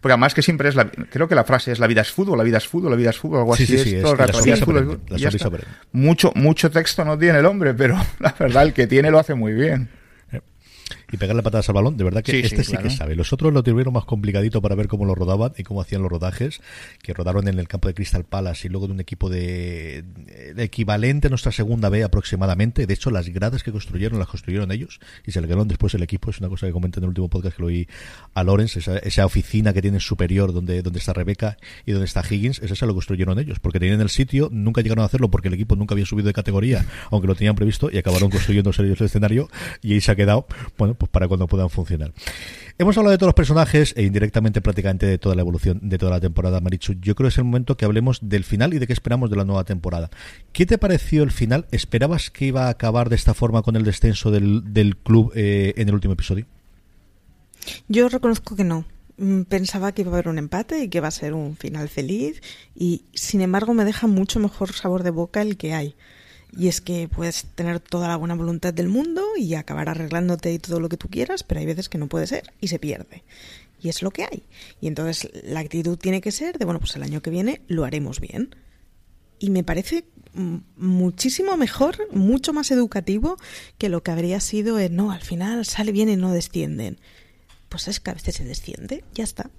Porque 0.00 0.12
además 0.12 0.34
que 0.34 0.42
siempre 0.42 0.68
es 0.68 0.74
la, 0.74 0.90
creo 0.90 1.28
que 1.28 1.34
la 1.34 1.44
frase 1.44 1.72
es 1.72 1.78
la 1.78 1.86
vida 1.86 2.02
es 2.02 2.10
fútbol, 2.10 2.36
la 2.36 2.44
vida 2.44 2.58
es 2.58 2.68
fútbol, 2.68 2.90
la 2.90 2.96
vida 2.96 3.08
es 3.08 3.16
fútbol, 3.16 3.38
algo 3.38 3.54
así 3.54 3.62
es, 3.74 4.02
todo 4.02 4.14
la, 4.16 4.26
vida 4.26 4.54
es 4.54 4.60
fútbol. 4.60 5.64
Mucho, 5.92 6.30
mucho 6.34 6.70
texto 6.70 7.06
no 7.06 7.16
tiene 7.16 7.38
el 7.38 7.46
hombre, 7.46 7.72
pero 7.72 7.98
la 8.18 8.34
verdad 8.38 8.64
el 8.64 8.74
que 8.74 8.86
tiene 8.86 9.10
lo 9.10 9.18
hace 9.18 9.32
muy 9.34 9.54
bien 9.54 9.88
y 11.14 11.16
pegarle 11.16 11.42
patadas 11.42 11.68
al 11.68 11.74
balón, 11.74 11.96
de 11.96 12.04
verdad 12.04 12.22
que 12.22 12.40
este 12.40 12.64
sí, 12.64 12.76
que 12.76 12.90
sabe. 12.90 13.14
Los 13.14 13.32
otros 13.32 13.52
lo 13.52 13.62
tuvieron 13.62 13.94
más 13.94 14.04
complicadito 14.04 14.60
para 14.60 14.74
ver 14.74 14.88
cómo 14.88 15.04
lo 15.04 15.14
rodaban 15.14 15.52
y 15.56 15.62
cómo 15.62 15.80
hacían 15.80 16.02
los 16.02 16.10
rodajes, 16.10 16.60
que 17.02 17.14
rodaron 17.14 17.48
en 17.48 17.58
el 17.58 17.68
campo 17.68 17.88
de 17.88 17.94
Crystal 17.94 18.24
Palace 18.24 18.66
y 18.66 18.70
luego 18.70 18.86
de 18.88 18.94
un 18.94 19.00
equipo 19.00 19.30
de, 19.30 20.04
equivalente 20.56 21.28
a 21.28 21.30
nuestra 21.30 21.52
segunda 21.52 21.88
B 21.88 22.02
aproximadamente. 22.02 22.86
De 22.86 22.94
hecho, 22.94 23.10
las 23.10 23.28
gradas 23.28 23.62
que 23.62 23.72
construyeron 23.72 24.18
las 24.18 24.28
construyeron 24.28 24.72
ellos 24.72 25.00
y 25.24 25.32
se 25.32 25.40
le 25.40 25.46
quedaron 25.46 25.68
después 25.68 25.94
el 25.94 26.02
equipo. 26.02 26.30
Es 26.30 26.40
una 26.40 26.48
cosa 26.48 26.66
que 26.66 26.72
comenté 26.72 26.98
en 26.98 27.04
el 27.04 27.08
último 27.10 27.28
podcast 27.28 27.56
que 27.56 27.62
lo 27.62 27.68
oí 27.68 27.86
a 28.34 28.42
Lawrence, 28.42 28.78
esa, 28.78 29.24
oficina 29.24 29.72
que 29.72 29.80
tienen 29.80 30.00
superior 30.00 30.52
donde, 30.52 30.82
donde 30.82 30.98
está 30.98 31.12
Rebeca 31.12 31.56
y 31.86 31.92
donde 31.92 32.06
está 32.06 32.22
Higgins, 32.28 32.60
esa 32.60 32.86
lo 32.86 32.94
construyeron 32.94 33.38
ellos, 33.38 33.58
porque 33.60 33.78
tenían 33.78 34.00
el 34.00 34.10
sitio, 34.10 34.48
nunca 34.52 34.82
llegaron 34.82 35.02
a 35.02 35.06
hacerlo 35.06 35.30
porque 35.30 35.48
el 35.48 35.54
equipo 35.54 35.76
nunca 35.76 35.94
había 35.94 36.04
subido 36.04 36.26
de 36.26 36.34
categoría, 36.34 36.84
aunque 37.10 37.26
lo 37.26 37.34
tenían 37.34 37.54
previsto, 37.54 37.88
y 37.90 37.98
acabaron 37.98 38.30
construyendo 38.30 38.70
ellos 38.70 39.00
el 39.00 39.06
escenario 39.06 39.48
y 39.80 39.94
ahí 39.94 40.00
se 40.00 40.10
ha 40.10 40.16
quedado, 40.16 40.46
bueno, 40.76 40.94
pues 40.94 41.03
para 41.08 41.28
cuando 41.28 41.46
puedan 41.46 41.70
funcionar. 41.70 42.12
Hemos 42.76 42.96
hablado 42.98 43.12
de 43.12 43.18
todos 43.18 43.28
los 43.28 43.34
personajes 43.34 43.94
e 43.96 44.02
indirectamente 44.02 44.60
prácticamente 44.60 45.06
de 45.06 45.18
toda 45.18 45.34
la 45.34 45.42
evolución 45.42 45.80
de 45.82 45.96
toda 45.96 46.10
la 46.10 46.20
temporada, 46.20 46.60
Marichu. 46.60 46.94
Yo 47.00 47.14
creo 47.14 47.28
que 47.28 47.32
es 47.32 47.38
el 47.38 47.44
momento 47.44 47.76
que 47.76 47.84
hablemos 47.84 48.18
del 48.22 48.44
final 48.44 48.74
y 48.74 48.78
de 48.78 48.86
qué 48.86 48.92
esperamos 48.92 49.30
de 49.30 49.36
la 49.36 49.44
nueva 49.44 49.64
temporada. 49.64 50.10
¿Qué 50.52 50.66
te 50.66 50.78
pareció 50.78 51.22
el 51.22 51.30
final? 51.30 51.66
¿Esperabas 51.70 52.30
que 52.30 52.46
iba 52.46 52.66
a 52.66 52.70
acabar 52.70 53.08
de 53.10 53.16
esta 53.16 53.34
forma 53.34 53.62
con 53.62 53.76
el 53.76 53.84
descenso 53.84 54.30
del, 54.30 54.96
club 55.02 55.32
eh, 55.36 55.74
en 55.76 55.88
el 55.88 55.94
último 55.94 56.14
episodio? 56.14 56.46
Yo 57.88 58.08
reconozco 58.08 58.56
que 58.56 58.64
no. 58.64 58.84
Mm, 59.16 59.42
pensaba 59.42 59.92
que 59.92 60.02
iba 60.02 60.10
a 60.10 60.14
haber 60.14 60.28
un 60.28 60.38
empate 60.38 60.82
y 60.82 60.88
que 60.88 61.00
va 61.00 61.08
a 61.08 61.12
ser 61.12 61.34
un 61.34 61.56
final 61.56 61.88
feliz 61.88 62.42
y 62.74 63.04
sin 63.14 63.40
embargo 63.42 63.72
me 63.72 63.84
deja 63.84 64.08
mucho 64.08 64.40
mejor 64.40 64.72
sabor 64.72 65.04
de 65.04 65.10
boca 65.10 65.42
el 65.42 65.56
que 65.56 65.74
hay. 65.74 65.94
Y 66.56 66.68
es 66.68 66.80
que 66.80 67.08
puedes 67.08 67.46
tener 67.54 67.80
toda 67.80 68.08
la 68.08 68.16
buena 68.16 68.34
voluntad 68.34 68.72
del 68.72 68.88
mundo 68.88 69.22
y 69.36 69.54
acabar 69.54 69.88
arreglándote 69.88 70.52
y 70.52 70.58
todo 70.58 70.80
lo 70.80 70.88
que 70.88 70.96
tú 70.96 71.08
quieras, 71.08 71.42
pero 71.42 71.60
hay 71.60 71.66
veces 71.66 71.88
que 71.88 71.98
no 71.98 72.08
puede 72.08 72.26
ser 72.26 72.52
y 72.60 72.68
se 72.68 72.78
pierde. 72.78 73.24
Y 73.80 73.88
es 73.88 74.02
lo 74.02 74.10
que 74.10 74.24
hay. 74.24 74.44
Y 74.80 74.86
entonces 74.86 75.30
la 75.44 75.60
actitud 75.60 75.98
tiene 75.98 76.20
que 76.20 76.32
ser 76.32 76.58
de, 76.58 76.64
bueno, 76.64 76.80
pues 76.80 76.94
el 76.96 77.02
año 77.02 77.22
que 77.22 77.30
viene 77.30 77.60
lo 77.66 77.84
haremos 77.84 78.20
bien. 78.20 78.54
Y 79.38 79.50
me 79.50 79.64
parece 79.64 80.04
muchísimo 80.76 81.56
mejor, 81.56 81.96
mucho 82.12 82.52
más 82.52 82.70
educativo 82.70 83.36
que 83.78 83.88
lo 83.88 84.02
que 84.02 84.10
habría 84.10 84.40
sido 84.40 84.78
en, 84.78 84.96
no, 84.96 85.10
al 85.10 85.22
final 85.22 85.64
sale 85.64 85.92
bien 85.92 86.08
y 86.08 86.16
no 86.16 86.32
descienden. 86.32 86.98
Pues 87.68 87.88
es 87.88 88.00
que 88.00 88.10
a 88.10 88.14
veces 88.14 88.36
se 88.36 88.44
desciende, 88.44 89.04
ya 89.14 89.24
está. 89.24 89.50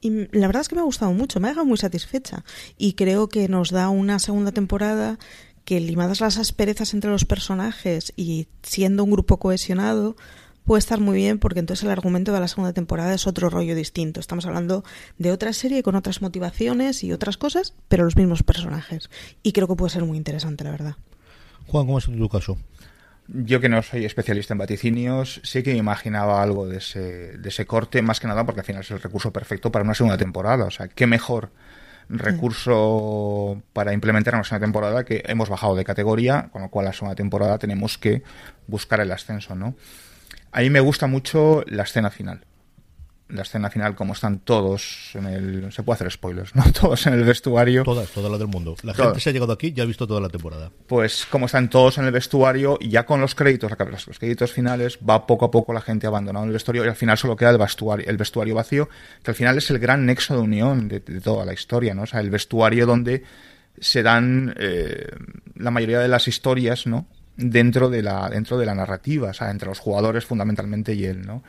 Y 0.00 0.28
la 0.36 0.46
verdad 0.46 0.62
es 0.62 0.68
que 0.68 0.74
me 0.74 0.82
ha 0.82 0.84
gustado 0.84 1.12
mucho, 1.12 1.40
me 1.40 1.48
ha 1.48 1.50
dejado 1.50 1.66
muy 1.66 1.78
satisfecha. 1.78 2.44
Y 2.76 2.92
creo 2.92 3.28
que 3.28 3.48
nos 3.48 3.70
da 3.70 3.88
una 3.88 4.18
segunda 4.18 4.52
temporada 4.52 5.18
que 5.66 5.80
limadas 5.80 6.20
las 6.20 6.38
asperezas 6.38 6.94
entre 6.94 7.10
los 7.10 7.24
personajes 7.24 8.12
y 8.16 8.46
siendo 8.62 9.02
un 9.02 9.10
grupo 9.10 9.38
cohesionado, 9.38 10.16
puede 10.64 10.78
estar 10.78 11.00
muy 11.00 11.16
bien 11.16 11.40
porque 11.40 11.58
entonces 11.58 11.84
el 11.84 11.90
argumento 11.90 12.32
de 12.32 12.38
la 12.38 12.46
segunda 12.46 12.72
temporada 12.72 13.12
es 13.12 13.26
otro 13.26 13.50
rollo 13.50 13.74
distinto. 13.74 14.20
Estamos 14.20 14.46
hablando 14.46 14.84
de 15.18 15.32
otra 15.32 15.52
serie 15.52 15.82
con 15.82 15.96
otras 15.96 16.22
motivaciones 16.22 17.02
y 17.02 17.12
otras 17.12 17.36
cosas, 17.36 17.74
pero 17.88 18.04
los 18.04 18.16
mismos 18.16 18.44
personajes. 18.44 19.10
Y 19.42 19.52
creo 19.52 19.66
que 19.66 19.74
puede 19.74 19.90
ser 19.90 20.04
muy 20.04 20.16
interesante, 20.16 20.62
la 20.62 20.70
verdad. 20.70 20.96
Juan, 21.66 21.86
¿cómo 21.86 21.98
es 21.98 22.04
tu 22.04 22.28
caso? 22.28 22.56
Yo 23.26 23.60
que 23.60 23.68
no 23.68 23.82
soy 23.82 24.04
especialista 24.04 24.54
en 24.54 24.58
vaticinios, 24.58 25.40
sé 25.42 25.64
que 25.64 25.72
me 25.72 25.78
imaginaba 25.78 26.44
algo 26.44 26.68
de 26.68 26.78
ese, 26.78 27.38
de 27.38 27.48
ese 27.48 27.66
corte, 27.66 28.02
más 28.02 28.20
que 28.20 28.28
nada 28.28 28.46
porque 28.46 28.60
al 28.60 28.66
final 28.66 28.82
es 28.82 28.90
el 28.92 29.02
recurso 29.02 29.32
perfecto 29.32 29.72
para 29.72 29.84
una 29.84 29.94
segunda 29.94 30.16
temporada. 30.16 30.66
O 30.66 30.70
sea, 30.70 30.86
qué 30.86 31.08
mejor 31.08 31.50
recurso 32.08 33.62
para 33.72 33.92
implementar 33.92 34.34
una 34.34 34.44
segunda 34.44 34.66
temporada 34.66 35.04
que 35.04 35.22
hemos 35.26 35.48
bajado 35.48 35.74
de 35.74 35.84
categoría, 35.84 36.48
con 36.52 36.62
lo 36.62 36.68
cual 36.68 36.86
la 36.86 36.92
segunda 36.92 37.14
temporada 37.14 37.58
tenemos 37.58 37.98
que 37.98 38.22
buscar 38.66 39.00
el 39.00 39.12
ascenso, 39.12 39.54
¿no? 39.54 39.74
A 40.52 40.60
mí 40.60 40.70
me 40.70 40.80
gusta 40.80 41.06
mucho 41.06 41.64
la 41.66 41.82
escena 41.82 42.10
final 42.10 42.44
la 43.28 43.42
escena 43.42 43.70
final, 43.70 43.96
como 43.96 44.12
están 44.12 44.38
todos 44.38 45.10
en 45.14 45.26
el. 45.26 45.72
Se 45.72 45.82
puede 45.82 45.96
hacer 45.96 46.10
spoilers, 46.10 46.54
¿no? 46.54 46.62
Todos 46.80 47.06
en 47.06 47.14
el 47.14 47.24
vestuario. 47.24 47.82
Todas, 47.82 48.08
toda 48.10 48.28
la 48.28 48.38
del 48.38 48.46
mundo. 48.46 48.76
La 48.82 48.94
gente 48.94 49.18
se 49.18 49.30
ha 49.30 49.32
llegado 49.32 49.52
aquí 49.52 49.72
y 49.74 49.80
ha 49.80 49.84
visto 49.84 50.06
toda 50.06 50.20
la 50.20 50.28
temporada. 50.28 50.70
Pues, 50.86 51.26
como 51.28 51.46
están 51.46 51.68
todos 51.68 51.98
en 51.98 52.04
el 52.04 52.12
vestuario, 52.12 52.78
y 52.80 52.90
ya 52.90 53.04
con 53.04 53.20
los 53.20 53.34
créditos, 53.34 53.72
los 54.06 54.18
créditos 54.18 54.52
finales, 54.52 54.98
va 54.98 55.26
poco 55.26 55.46
a 55.46 55.50
poco 55.50 55.72
la 55.72 55.80
gente 55.80 56.06
abandonando 56.06 56.46
el 56.46 56.52
vestuario 56.52 56.84
y 56.84 56.88
al 56.88 56.94
final 56.94 57.18
solo 57.18 57.34
queda 57.34 57.50
el 57.50 57.58
vestuario, 57.58 58.06
el 58.08 58.16
vestuario 58.16 58.54
vacío, 58.54 58.88
que 59.22 59.30
al 59.30 59.34
final 59.34 59.58
es 59.58 59.70
el 59.70 59.78
gran 59.78 60.06
nexo 60.06 60.34
de 60.34 60.40
unión 60.40 60.88
de, 60.88 61.00
toda 61.00 61.44
la 61.44 61.52
historia, 61.52 61.94
¿no? 61.94 62.02
O 62.02 62.06
sea, 62.06 62.20
el 62.20 62.30
vestuario 62.30 62.86
donde 62.86 63.24
se 63.78 64.02
dan 64.02 64.54
eh, 64.58 65.08
la 65.56 65.70
mayoría 65.70 65.98
de 65.98 66.08
las 66.08 66.28
historias, 66.28 66.86
¿no? 66.86 67.06
Dentro 67.36 67.90
de 67.90 68.02
la, 68.02 68.30
dentro 68.30 68.56
de 68.56 68.66
la 68.66 68.74
narrativa, 68.74 69.30
o 69.30 69.34
sea, 69.34 69.50
entre 69.50 69.68
los 69.68 69.78
jugadores 69.78 70.24
fundamentalmente 70.24 70.94
y 70.94 71.04
él, 71.04 71.26
¿no? 71.26 71.42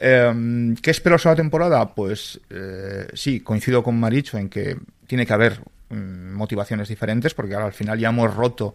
Eh, 0.00 0.74
¿Qué 0.80 0.90
espero 0.90 1.16
esa 1.16 1.36
temporada? 1.36 1.94
Pues 1.94 2.40
eh, 2.48 3.06
sí, 3.12 3.40
coincido 3.40 3.82
con 3.82 4.00
Maricho 4.00 4.38
en 4.38 4.48
que 4.48 4.78
tiene 5.06 5.26
que 5.26 5.32
haber 5.34 5.60
mm, 5.90 6.32
motivaciones 6.32 6.88
diferentes, 6.88 7.34
porque 7.34 7.52
ahora 7.52 7.66
al 7.66 7.74
final 7.74 7.98
ya 7.98 8.08
hemos 8.08 8.34
roto 8.34 8.74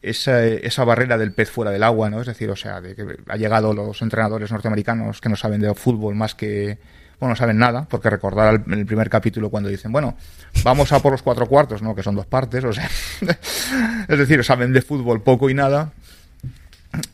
esa, 0.00 0.42
esa, 0.44 0.84
barrera 0.84 1.18
del 1.18 1.32
pez 1.32 1.50
fuera 1.50 1.70
del 1.70 1.82
agua, 1.82 2.08
¿no? 2.08 2.22
Es 2.22 2.26
decir, 2.26 2.48
o 2.50 2.56
sea, 2.56 2.80
de 2.80 2.94
que 2.94 3.04
ha 3.28 3.36
llegado 3.36 3.74
los 3.74 4.00
entrenadores 4.00 4.50
norteamericanos 4.50 5.20
que 5.20 5.28
no 5.28 5.36
saben 5.36 5.60
de 5.60 5.74
fútbol 5.74 6.14
más 6.14 6.34
que, 6.34 6.78
bueno, 7.20 7.32
no 7.32 7.36
saben 7.36 7.58
nada, 7.58 7.86
porque 7.90 8.08
recordar 8.08 8.62
el, 8.66 8.78
el 8.78 8.86
primer 8.86 9.10
capítulo 9.10 9.50
cuando 9.50 9.68
dicen, 9.68 9.92
bueno, 9.92 10.16
vamos 10.64 10.90
a 10.92 11.00
por 11.00 11.12
los 11.12 11.22
cuatro 11.22 11.46
cuartos, 11.46 11.82
¿no? 11.82 11.94
Que 11.94 12.02
son 12.02 12.14
dos 12.14 12.26
partes, 12.26 12.64
o 12.64 12.72
sea, 12.72 12.88
es 14.08 14.18
decir, 14.18 14.42
saben 14.42 14.72
de 14.72 14.80
fútbol 14.80 15.22
poco 15.22 15.50
y 15.50 15.54
nada, 15.54 15.92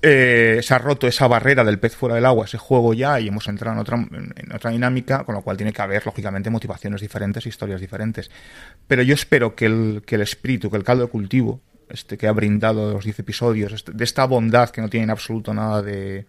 eh, 0.02 0.60
se 0.62 0.74
ha 0.74 0.78
roto 0.78 1.06
esa 1.06 1.26
barrera 1.26 1.64
del 1.64 1.78
pez 1.78 1.96
fuera 1.96 2.14
del 2.14 2.26
agua, 2.26 2.44
ese 2.44 2.58
juego 2.58 2.94
ya, 2.94 3.18
y 3.20 3.28
hemos 3.28 3.48
entrado 3.48 3.74
en 3.74 3.80
otra, 3.80 3.96
en 3.96 4.52
otra 4.54 4.70
dinámica, 4.70 5.24
con 5.24 5.34
lo 5.34 5.42
cual 5.42 5.56
tiene 5.56 5.72
que 5.72 5.82
haber, 5.82 6.04
lógicamente, 6.04 6.50
motivaciones 6.50 7.00
diferentes, 7.00 7.46
historias 7.46 7.80
diferentes. 7.80 8.30
Pero 8.86 9.02
yo 9.02 9.14
espero 9.14 9.54
que 9.54 9.66
el, 9.66 10.02
que 10.06 10.16
el 10.16 10.22
espíritu, 10.22 10.70
que 10.70 10.76
el 10.76 10.84
caldo 10.84 11.04
de 11.04 11.10
cultivo, 11.10 11.60
este 11.88 12.16
que 12.16 12.26
ha 12.26 12.32
brindado 12.32 12.92
los 12.92 13.04
10 13.04 13.20
episodios, 13.20 13.72
este, 13.72 13.92
de 13.92 14.04
esta 14.04 14.24
bondad 14.24 14.70
que 14.70 14.80
no 14.80 14.88
tiene 14.88 15.04
en 15.04 15.10
absoluto 15.10 15.52
nada 15.52 15.82
de 15.82 16.26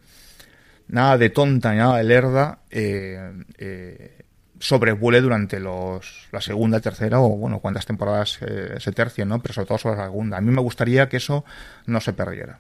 nada 0.88 1.18
de 1.18 1.30
tonta 1.30 1.72
ni 1.72 1.78
nada 1.78 1.98
de 1.98 2.04
lerda, 2.04 2.60
eh, 2.70 3.32
eh 3.58 4.24
sobrevuele 4.64 5.20
durante 5.20 5.60
los, 5.60 6.30
la 6.32 6.40
segunda, 6.40 6.80
tercera 6.80 7.20
o, 7.20 7.36
bueno, 7.36 7.60
cuántas 7.60 7.86
temporadas 7.86 8.40
eh, 8.42 8.76
se 8.80 8.94
tercien, 8.94 9.28
¿no? 9.28 9.42
Pero 9.42 9.54
sobre 9.54 9.68
todo 9.68 9.78
sobre 9.78 9.98
la 9.98 10.06
segunda. 10.06 10.38
A 10.38 10.42
mí 10.42 10.52
me 10.52 10.62
gustaría 10.62 11.10
que 11.10 11.18
eso 11.18 11.44
no 11.86 12.00
se 12.00 12.14
perdiera. 12.14 12.60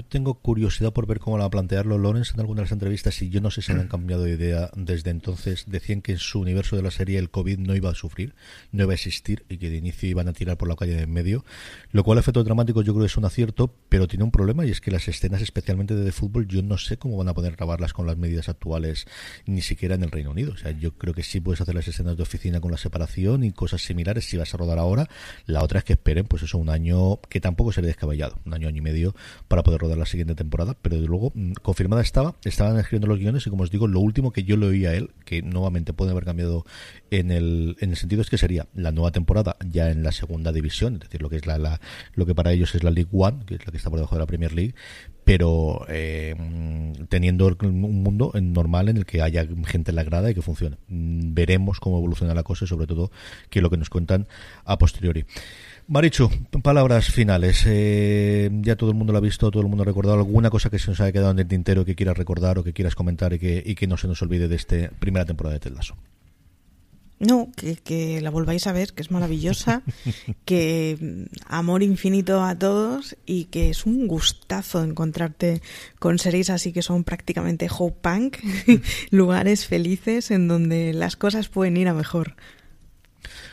Yo 0.00 0.06
tengo 0.06 0.32
curiosidad 0.32 0.94
por 0.94 1.06
ver 1.06 1.18
cómo 1.18 1.36
la 1.36 1.42
va 1.42 1.48
a 1.48 1.50
plantearlo 1.50 1.98
Lawrence 1.98 2.32
en 2.32 2.40
algunas 2.40 2.60
de 2.60 2.64
las 2.64 2.72
entrevistas 2.72 3.20
y 3.20 3.28
yo 3.28 3.42
no 3.42 3.50
sé 3.50 3.60
si 3.60 3.72
han 3.72 3.86
cambiado 3.88 4.22
de 4.22 4.32
idea 4.32 4.70
desde 4.74 5.10
entonces. 5.10 5.64
Decían 5.66 6.00
que 6.00 6.12
en 6.12 6.18
su 6.18 6.40
universo 6.40 6.74
de 6.74 6.82
la 6.82 6.90
serie 6.90 7.18
el 7.18 7.28
COVID 7.28 7.58
no 7.58 7.76
iba 7.76 7.90
a 7.90 7.94
sufrir, 7.94 8.34
no 8.72 8.84
iba 8.84 8.92
a 8.92 8.94
existir 8.94 9.44
y 9.50 9.58
que 9.58 9.68
de 9.68 9.76
inicio 9.76 10.08
iban 10.08 10.26
a 10.26 10.32
tirar 10.32 10.56
por 10.56 10.70
la 10.70 10.76
calle 10.76 10.94
de 10.94 11.02
en 11.02 11.12
medio, 11.12 11.44
lo 11.92 12.02
cual 12.02 12.16
efectos 12.16 12.46
dramáticos 12.46 12.86
yo 12.86 12.94
creo 12.94 13.02
que 13.02 13.08
es 13.08 13.16
un 13.18 13.26
acierto, 13.26 13.74
pero 13.90 14.08
tiene 14.08 14.24
un 14.24 14.30
problema 14.30 14.64
y 14.64 14.70
es 14.70 14.80
que 14.80 14.90
las 14.90 15.06
escenas 15.06 15.42
especialmente 15.42 15.94
de, 15.94 16.12
fútbol 16.12 16.48
yo 16.48 16.62
no 16.62 16.78
sé 16.78 16.96
cómo 16.96 17.18
van 17.18 17.28
a 17.28 17.34
poder 17.34 17.56
grabarlas 17.56 17.92
con 17.92 18.06
las 18.06 18.16
medidas 18.16 18.48
actuales 18.48 19.06
ni 19.44 19.60
siquiera 19.60 19.96
en 19.96 20.02
el 20.02 20.10
Reino 20.10 20.30
Unido. 20.30 20.54
O 20.54 20.56
sea, 20.56 20.70
yo 20.70 20.96
creo 20.96 21.12
que 21.12 21.22
sí 21.22 21.40
puedes 21.40 21.60
hacer 21.60 21.74
las 21.74 21.88
escenas 21.88 22.16
de 22.16 22.22
oficina 22.22 22.58
con 22.62 22.70
la 22.70 22.78
separación 22.78 23.44
y 23.44 23.52
cosas 23.52 23.82
similares 23.82 24.24
si 24.24 24.38
vas 24.38 24.54
a 24.54 24.56
rodar 24.56 24.78
ahora. 24.78 25.10
La 25.44 25.62
otra 25.62 25.80
es 25.80 25.84
que 25.84 25.92
esperen 25.92 26.24
pues 26.24 26.42
eso 26.42 26.56
un 26.56 26.70
año 26.70 27.20
que 27.28 27.40
tampoco 27.40 27.70
sería 27.70 27.88
descabellado, 27.88 28.38
un 28.46 28.54
año, 28.54 28.66
año 28.66 28.78
y 28.78 28.80
medio 28.80 29.14
para 29.46 29.62
poder 29.62 29.82
rodar 29.82 29.89
la 29.96 30.06
siguiente 30.06 30.34
temporada, 30.34 30.76
pero 30.80 31.00
de 31.00 31.06
luego 31.06 31.32
mm, 31.34 31.52
confirmada 31.62 32.02
estaba, 32.02 32.34
estaban 32.44 32.78
escribiendo 32.78 33.06
los 33.06 33.18
guiones 33.18 33.46
y 33.46 33.50
como 33.50 33.62
os 33.62 33.70
digo, 33.70 33.86
lo 33.86 34.00
último 34.00 34.32
que 34.32 34.44
yo 34.44 34.56
le 34.56 34.66
oí 34.66 34.86
a 34.86 34.94
él, 34.94 35.10
que 35.24 35.42
nuevamente 35.42 35.92
puede 35.92 36.10
haber 36.12 36.24
cambiado 36.24 36.64
en 37.10 37.30
el, 37.30 37.76
en 37.80 37.90
el 37.90 37.96
sentido 37.96 38.22
es 38.22 38.30
que 38.30 38.38
sería 38.38 38.66
la 38.74 38.92
nueva 38.92 39.10
temporada 39.10 39.56
ya 39.68 39.90
en 39.90 40.02
la 40.02 40.12
segunda 40.12 40.52
división, 40.52 40.94
es 40.94 41.00
decir, 41.00 41.22
lo 41.22 41.28
que 41.28 41.36
es 41.36 41.46
la, 41.46 41.58
la 41.58 41.80
lo 42.14 42.26
que 42.26 42.34
para 42.34 42.52
ellos 42.52 42.74
es 42.74 42.82
la 42.82 42.90
League 42.90 43.10
One, 43.12 43.44
que 43.46 43.54
es 43.54 43.66
la 43.66 43.70
que 43.70 43.78
está 43.78 43.90
por 43.90 43.98
debajo 43.98 44.14
de 44.14 44.20
la 44.20 44.26
Premier 44.26 44.52
League, 44.52 44.74
pero 45.24 45.86
eh, 45.88 46.34
mm, 46.36 47.04
teniendo 47.08 47.56
un 47.62 48.02
mundo 48.02 48.32
normal 48.40 48.88
en 48.88 48.96
el 48.96 49.06
que 49.06 49.22
haya 49.22 49.46
gente 49.64 49.92
en 49.92 49.96
la 49.96 50.02
grada 50.02 50.30
y 50.30 50.34
que 50.34 50.42
funcione. 50.42 50.76
Mm, 50.88 51.34
veremos 51.34 51.78
cómo 51.78 51.98
evoluciona 51.98 52.34
la 52.34 52.42
cosa 52.42 52.64
y 52.64 52.68
sobre 52.68 52.86
todo 52.86 53.12
que 53.48 53.60
lo 53.60 53.70
que 53.70 53.76
nos 53.76 53.90
cuentan 53.90 54.26
a 54.64 54.76
posteriori. 54.78 55.26
Marichu, 55.90 56.30
palabras 56.62 57.10
finales. 57.10 57.64
Eh, 57.66 58.48
ya 58.62 58.76
todo 58.76 58.90
el 58.90 58.96
mundo 58.96 59.12
lo 59.12 59.18
ha 59.18 59.20
visto, 59.20 59.50
todo 59.50 59.64
el 59.64 59.68
mundo 59.68 59.82
ha 59.82 59.86
recordado 59.86 60.18
alguna 60.18 60.48
cosa 60.48 60.70
que 60.70 60.78
se 60.78 60.88
nos 60.88 61.00
haya 61.00 61.10
quedado 61.10 61.32
en 61.32 61.40
el 61.40 61.48
tintero 61.48 61.84
que 61.84 61.96
quieras 61.96 62.16
recordar 62.16 62.60
o 62.60 62.62
que 62.62 62.72
quieras 62.72 62.94
comentar 62.94 63.32
y 63.32 63.40
que, 63.40 63.60
y 63.66 63.74
que 63.74 63.88
no 63.88 63.96
se 63.96 64.06
nos 64.06 64.22
olvide 64.22 64.46
de 64.46 64.54
esta 64.54 64.76
primera 65.00 65.24
temporada 65.26 65.54
de 65.54 65.58
Teldaso. 65.58 65.96
No, 67.18 67.50
que, 67.56 67.74
que, 67.74 68.20
la 68.20 68.30
volváis 68.30 68.68
a 68.68 68.72
ver, 68.72 68.92
que 68.92 69.02
es 69.02 69.10
maravillosa, 69.10 69.82
que 70.44 70.96
mm, 71.00 71.22
amor 71.48 71.82
infinito 71.82 72.44
a 72.44 72.56
todos 72.56 73.16
y 73.26 73.46
que 73.46 73.70
es 73.70 73.84
un 73.84 74.06
gustazo 74.06 74.84
encontrarte 74.84 75.60
con 75.98 76.20
series 76.20 76.50
así 76.50 76.72
que 76.72 76.82
son 76.82 77.02
prácticamente 77.02 77.66
hope 77.68 77.98
punk, 78.00 78.36
lugares 79.10 79.66
felices 79.66 80.30
en 80.30 80.46
donde 80.46 80.92
las 80.94 81.16
cosas 81.16 81.48
pueden 81.48 81.76
ir 81.76 81.88
a 81.88 81.94
mejor. 81.94 82.36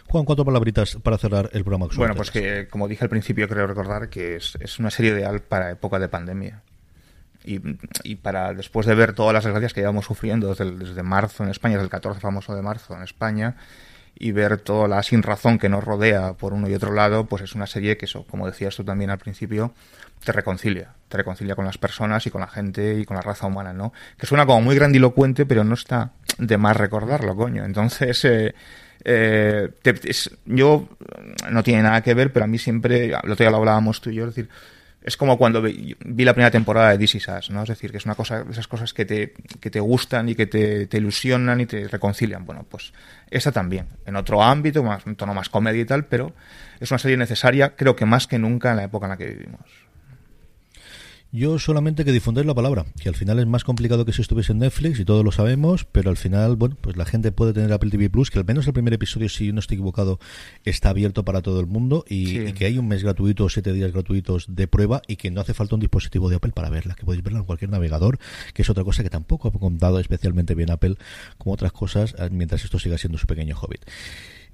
Juan, 0.10 0.26
cuatro 0.26 0.46
palabritas 0.46 0.98
para 1.04 1.18
cerrar 1.18 1.50
el 1.54 1.64
programa. 1.64 1.88
Bueno, 1.96 2.16
pues 2.16 2.32
que 2.32 2.68
como 2.70 2.88
dije 2.88 3.04
al 3.04 3.10
principio, 3.10 3.48
creo 3.48 3.68
recordar 3.68 4.10
que 4.10 4.38
es, 4.38 4.58
es 4.60 4.80
una 4.80 4.90
serie 4.90 5.12
ideal 5.12 5.42
para 5.42 5.72
época 5.72 6.00
de 6.00 6.08
pandemia. 6.08 6.62
Y, 7.44 7.62
y, 8.04 8.16
para 8.16 8.54
después 8.54 8.86
de 8.86 8.94
ver 8.94 9.14
todas 9.14 9.34
las 9.34 9.46
desgracias 9.46 9.74
que 9.74 9.80
llevamos 9.80 10.06
sufriendo 10.06 10.50
desde, 10.50 10.70
desde, 10.70 11.02
marzo 11.02 11.44
en 11.46 11.50
España, 11.50 11.76
desde 11.76 11.86
el 11.86 11.90
14 11.90 12.20
famoso 12.20 12.54
de 12.54 12.62
marzo 12.62 12.94
en 12.94 13.04
España, 13.04 13.56
y 14.20 14.32
ver 14.32 14.58
toda 14.58 14.88
la 14.88 15.04
sin 15.04 15.24
razón 15.24 15.60
que 15.60 15.70
nos 15.70 15.84
rodea 15.84 16.34
por 16.34 16.54
uno 16.54 16.68
y 16.68 16.74
otro 16.74 16.94
lado, 16.94 17.26
pues 17.26 17.44
es 17.44 17.56
una 17.56 17.68
serie 17.68 17.98
que 17.98 18.06
eso, 18.06 18.26
como 18.26 18.48
decías 18.48 18.76
tú 18.76 18.84
también 18.84 19.12
al 19.12 19.18
principio, 19.20 19.74
te 20.24 20.32
reconcilia, 20.32 20.94
te 21.08 21.18
reconcilia 21.18 21.56
con 21.56 21.66
las 21.66 21.78
personas 21.78 22.26
y 22.26 22.32
con 22.32 22.42
la 22.42 22.48
gente 22.48 23.00
y 23.00 23.06
con 23.06 23.16
la 23.16 23.22
raza 23.22 23.48
humana, 23.48 23.74
¿no? 23.74 23.94
Que 24.18 24.26
suena 24.26 24.46
como 24.46 24.62
muy 24.62 24.76
grandilocuente, 24.76 25.46
pero 25.46 25.64
no 25.64 25.76
está 25.76 26.12
de 26.38 26.58
más 26.58 26.76
recordarlo, 26.76 27.36
coño. 27.36 27.64
Entonces, 27.64 28.26
eh, 28.26 28.56
eh, 29.10 29.70
te, 29.82 29.96
es, 30.04 30.30
yo 30.46 30.90
no 31.50 31.64
tiene 31.64 31.82
nada 31.84 32.02
que 32.02 32.14
ver, 32.14 32.34
pero 32.34 32.44
a 32.44 32.48
mí 32.48 32.58
siempre, 32.58 33.08
lo 33.08 33.20
otro 33.20 33.36
día 33.38 33.50
lo 33.50 33.58
hablábamos 33.58 34.02
tú 34.02 34.10
y 34.10 34.16
yo, 34.16 34.26
es 34.26 34.36
decir, 34.36 34.50
es 35.02 35.16
como 35.16 35.38
cuando 35.38 35.62
vi, 35.62 35.96
vi, 36.04 36.26
la 36.26 36.34
primera 36.34 36.52
temporada 36.52 36.90
de 36.90 36.98
This 36.98 37.16
Is 37.16 37.50
¿no? 37.52 37.64
Es 37.64 37.70
decir, 37.70 37.92
que 37.92 37.98
es 37.98 38.06
una 38.06 38.16
cosa, 38.16 38.44
esas 38.50 38.68
cosas 38.68 38.94
que 38.94 39.06
te, 39.06 39.34
que 39.62 39.70
te 39.70 39.80
gustan 39.80 40.28
y 40.28 40.36
que 40.36 40.46
te, 40.46 40.88
te, 40.88 40.98
ilusionan 40.98 41.62
y 41.62 41.66
te 41.66 41.88
reconcilian. 41.88 42.46
Bueno, 42.46 42.66
pues 42.70 42.92
esa 43.32 43.54
también, 43.54 43.88
en 44.06 44.18
otro 44.18 44.44
ámbito, 44.44 44.84
más, 44.84 45.06
un 45.06 45.16
tono 45.16 45.34
más 45.34 45.48
comedia 45.48 45.82
y 45.82 45.86
tal, 45.86 46.04
pero 46.04 46.34
es 46.82 46.92
una 46.92 46.98
serie 46.98 47.16
necesaria, 47.16 47.78
creo 47.78 47.96
que 47.96 48.06
más 48.06 48.28
que 48.28 48.38
nunca 48.38 48.72
en 48.72 48.76
la 48.76 48.84
época 48.84 49.06
en 49.06 49.12
la 49.12 49.18
que 49.18 49.28
vivimos. 49.28 49.87
Yo 51.32 51.60
solamente 51.60 52.06
que 52.06 52.14
difundir 52.14 52.46
la 52.46 52.56
palabra, 52.56 52.86
que 53.02 53.10
al 53.10 53.16
final 53.16 53.40
es 53.40 53.46
más 53.46 53.66
complicado 53.66 54.06
que 54.06 54.14
si 54.14 54.22
estuviese 54.22 54.54
en 54.54 54.60
Netflix 54.60 55.00
y 55.00 55.06
todos 55.06 55.26
lo 55.26 55.34
sabemos, 55.34 55.84
pero 55.84 56.10
al 56.10 56.16
final, 56.16 56.56
bueno, 56.56 56.78
pues 56.80 56.96
la 56.96 57.04
gente 57.04 57.34
puede 57.34 57.52
tener 57.52 57.74
Apple 57.74 57.90
TV 57.90 58.10
Plus, 58.10 58.32
que 58.32 58.40
al 58.40 58.46
menos 58.46 58.66
el 58.66 58.74
primer 58.74 58.94
episodio, 58.94 59.28
si 59.28 59.48
yo 59.48 59.54
no 59.54 59.60
estoy 59.60 59.76
equivocado, 59.76 60.20
está 60.64 60.90
abierto 60.90 61.26
para 61.26 61.42
todo 61.42 61.60
el 61.60 61.68
mundo 61.68 62.06
y, 62.08 62.28
sí. 62.28 62.40
y 62.48 62.54
que 62.54 62.66
hay 62.66 62.78
un 62.78 62.88
mes 62.88 63.04
gratuito 63.04 63.44
o 63.44 63.50
siete 63.50 63.74
días 63.74 63.92
gratuitos 63.92 64.46
de 64.48 64.68
prueba 64.68 65.02
y 65.06 65.18
que 65.18 65.30
no 65.30 65.42
hace 65.42 65.54
falta 65.54 65.76
un 65.76 65.82
dispositivo 65.82 66.30
de 66.30 66.38
Apple 66.38 66.54
para 66.54 66.70
verla, 66.70 66.96
que 66.96 67.04
podéis 67.04 67.24
verla 67.24 67.40
en 67.40 67.46
cualquier 67.46 67.72
navegador, 67.72 68.20
que 68.54 68.62
es 68.62 68.70
otra 68.70 68.86
cosa 68.86 69.04
que 69.04 69.10
tampoco 69.10 69.50
ha 69.50 69.52
contado 69.52 70.00
especialmente 70.00 70.56
bien 70.56 70.72
Apple 70.72 70.96
como 71.38 71.54
otras 71.54 71.74
cosas, 71.74 72.16
mientras 72.32 72.64
esto 72.64 72.80
siga 72.80 72.98
siendo 72.98 73.18
su 73.18 73.28
pequeño 73.28 73.58
hobbit 73.60 73.82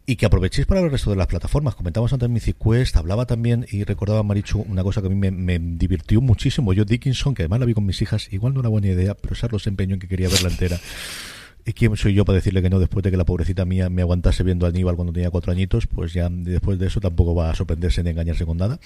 y 0.06 0.16
que 0.18 0.26
aprovechéis 0.26 0.68
para 0.68 0.82
el 0.82 0.92
resto 0.92 1.10
de 1.10 1.16
las 1.16 1.28
plataformas. 1.28 1.76
Comentamos 1.76 2.12
antes 2.12 2.30
Mythic 2.30 2.58
Quest, 2.58 2.96
hablaba 2.98 3.26
también 3.26 3.66
y 3.72 3.84
recordaba 3.84 4.24
Marichu 4.24 4.66
una 4.68 4.84
cosa 4.84 5.02
que 5.02 5.08
a 5.08 5.10
mí 5.10 5.32
me, 5.32 5.60
divirtió 5.60 6.20
muchísimo. 6.22 6.74
Yo 6.74 6.86
Dickinson, 6.86 7.34
que 7.34 7.44
además 7.44 7.62
la 7.62 7.66
vi 7.66 7.74
con 7.74 7.86
mis 7.86 8.02
hijas, 8.02 8.32
igual 8.32 8.54
no 8.54 8.60
era 8.60 8.70
buena 8.70 8.88
idea, 8.88 9.16
pero 9.16 9.36
Charlos 9.36 9.64
se 9.64 9.70
empeñó 9.70 9.94
en 9.94 10.00
que 10.00 10.08
quería 10.08 10.30
verla 10.30 10.50
entera. 10.50 10.80
¿Y 11.66 11.72
quién 11.72 11.96
soy 11.96 12.14
yo 12.14 12.26
para 12.26 12.36
decirle 12.38 12.62
que 12.62 12.70
no 12.70 12.78
después 12.78 13.04
de 13.04 13.12
que 13.12 13.16
la 13.16 13.24
pobrecita 13.24 13.64
mía 13.64 13.90
me 13.90 14.02
aguantase 14.02 14.44
viendo 14.44 14.66
a 14.66 14.70
Aníbal 14.70 14.98
cuando 14.98 15.14
tenía 15.14 15.30
cuatro 15.30 15.54
añitos? 15.54 15.88
Pues 15.88 16.12
ya 16.12 16.28
después 16.30 16.78
de 16.78 16.88
eso 16.88 17.00
tampoco 17.00 17.34
va 17.36 17.52
a 17.52 17.56
sorprenderse 17.56 18.04
ni 18.04 18.10
engañarse 18.10 18.46
con 18.46 18.58
nada. 18.58 18.80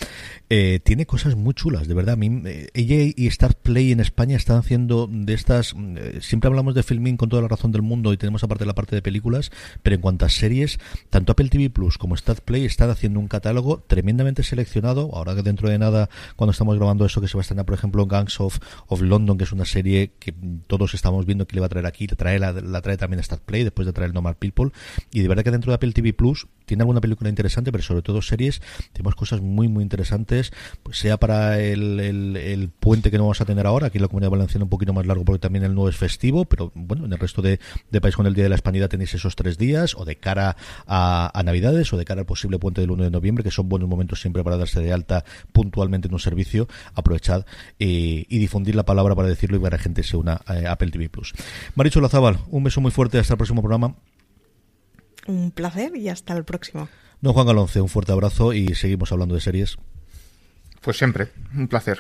Eh, 0.50 0.80
tiene 0.84 1.08
cosas 1.08 1.36
muy 1.36 1.56
chulas, 1.56 1.88
de 1.88 1.96
verdad. 1.96 2.14
A 2.14 2.18
mí, 2.18 2.44
eh, 2.46 3.14
y 3.16 3.28
Star 3.28 3.56
Play 3.56 3.92
en 3.92 4.00
España 4.00 4.38
están 4.38 4.58
haciendo 4.58 5.10
de 5.12 5.34
estas. 5.34 5.74
Eh, 5.76 6.20
siempre 6.22 6.50
hablamos 6.50 6.76
de 6.76 6.84
filming 6.84 7.18
con 7.18 7.30
toda 7.30 7.42
la 7.42 7.48
razón 7.48 7.72
del 7.72 7.82
mundo 7.82 8.14
y 8.14 8.18
tenemos 8.18 8.44
aparte 8.44 8.64
la 8.66 8.76
parte 8.76 8.96
de 8.96 9.02
películas, 9.02 9.52
pero 9.82 9.96
en 9.96 10.02
cuanto 10.02 10.26
a 10.26 10.30
series, 10.30 10.80
tanto 11.10 11.32
Apple 11.32 11.50
TV 11.50 11.72
Plus 11.72 11.98
como 11.98 12.14
Star 12.14 12.44
Play 12.44 12.66
están 12.66 12.92
haciendo 12.92 13.20
un 13.20 13.28
catálogo 13.28 13.84
tremendamente 13.88 14.44
seleccionado. 14.44 15.10
Ahora 15.16 15.34
que 15.34 15.42
dentro 15.42 15.68
de 15.68 15.80
nada, 15.80 16.10
cuando 16.36 16.52
estamos 16.52 16.76
grabando 16.76 17.06
eso, 17.06 17.22
que 17.22 17.28
se 17.28 17.38
va 17.38 17.42
a 17.42 17.42
estrenar, 17.42 17.66
por 17.66 17.74
ejemplo, 17.74 18.06
Gangs 18.06 18.40
of, 18.40 18.60
of 18.86 19.02
London, 19.02 19.36
que 19.40 19.46
es 19.46 19.52
una 19.52 19.66
serie 19.66 20.12
que 20.20 20.32
todos 20.68 20.94
estamos 20.94 21.26
viendo 21.26 21.48
que 21.48 21.56
le 21.56 21.62
va 21.62 21.66
a 21.66 21.70
traer 21.70 21.88
aquí, 21.88 22.06
trae 22.06 22.38
la 22.38 22.54
la 22.68 22.82
trae 22.82 22.98
también 22.98 23.20
Star 23.20 23.40
Play 23.40 23.64
después 23.64 23.86
de 23.86 23.94
traer 23.94 24.14
Normal 24.14 24.36
People. 24.36 24.72
Y 25.12 25.22
de 25.22 25.28
verdad 25.28 25.44
que 25.44 25.52
dentro 25.52 25.72
de 25.72 25.76
Apple 25.76 25.94
TV 25.94 26.14
Plus 26.14 26.48
tiene 26.68 26.84
alguna 26.84 27.02
película 27.02 27.30
interesante 27.30 27.72
pero 27.72 27.84
sobre 27.84 28.02
todo 28.04 28.22
series 28.22 28.62
tenemos 28.94 29.16
cosas 29.16 29.42
muy 29.42 29.68
muy 29.68 29.82
interesantes 29.82 30.52
pues 30.84 31.00
sea 31.00 31.18
para 31.18 31.60
el, 31.60 32.00
el, 32.00 32.70
puente 32.70 33.10
que 33.10 33.18
no 33.18 33.24
vamos 33.24 33.42
a 33.42 33.46
tener 33.46 33.66
ahora 33.66 33.88
aquí 33.88 33.98
en 33.98 34.04
la 34.04 34.10
Comunidad 34.10 34.30
Valenciana 34.30 34.66
un 34.66 34.70
poquito 34.70 34.94
más 34.94 35.06
largo 35.08 35.26
porque 35.26 35.40
también 35.40 35.64
el 35.64 35.74
nuevo 35.74 35.90
es 35.90 35.96
festivo 35.96 36.46
pero 36.46 36.72
bueno 36.76 37.06
en 37.06 37.14
el 37.14 37.20
resto 37.20 37.42
de, 37.42 37.60
de 37.90 38.02
país 38.02 38.16
con 38.16 38.28
el 38.28 38.34
Día 38.34 38.44
de 38.44 38.50
la 38.50 38.56
Hispanidad 38.56 38.90
tenéis 38.90 39.14
esos 39.14 39.36
tres 39.36 39.58
días 39.58 39.96
o 39.96 40.06
de 40.06 40.18
cara 40.18 40.56
a, 40.86 41.32
a 41.34 41.44
Navidades 41.44 41.92
o 41.94 41.98
de 41.98 42.06
cara 42.06 42.22
al 42.22 42.28
posible 42.28 42.60
puente 42.60 42.82
del 42.82 42.92
1 42.92 43.06
de 43.06 43.12
noviembre 43.12 43.44
que 43.44 43.52
son 43.52 43.70
buenos 43.70 43.90
momentos 43.90 44.20
siempre 44.22 44.44
para 44.44 44.58
darse 44.58 44.82
de 44.82 44.92
alta 44.92 45.24
puntualmente 45.54 46.08
en 46.08 46.14
un 46.14 46.20
servicio 46.20 46.68
aprovechad 46.94 47.46
eh, 47.80 48.26
y 48.28 48.38
difundir 48.38 48.76
la 48.76 48.84
palabra 48.84 49.16
para 49.16 49.30
decirlo 49.30 49.58
y 49.58 49.60
para 49.60 49.78
que 49.78 49.78
la 49.78 49.84
gente 49.84 50.04
se 50.04 50.18
una 50.18 50.42
a 50.46 50.72
Apple 50.72 50.92
TV 50.92 51.10
Plus 51.10 51.34
Maricho 51.76 52.02
Lazábal 52.02 52.40
un 52.50 52.64
beso 52.64 52.82
muy 52.82 52.92
fuerte 52.92 53.20
hasta 53.20 53.34
el 53.34 53.38
próximo 53.38 53.62
programa. 53.62 53.96
Un 55.28 55.52
placer 55.52 55.96
y 55.96 56.10
hasta 56.10 56.34
el 56.34 56.46
próximo. 56.46 56.88
Don 57.22 57.34
Juan 57.34 57.48
Galonce, 57.48 57.82
un 57.82 57.90
fuerte 57.90 58.12
abrazo 58.12 58.54
y 58.54 58.76
seguimos 58.76 59.12
hablando 59.12 59.36
de 59.36 59.42
series. 59.42 59.78
Pues 60.82 60.98
siempre, 60.98 61.30
un 61.56 61.68
placer. 61.68 62.00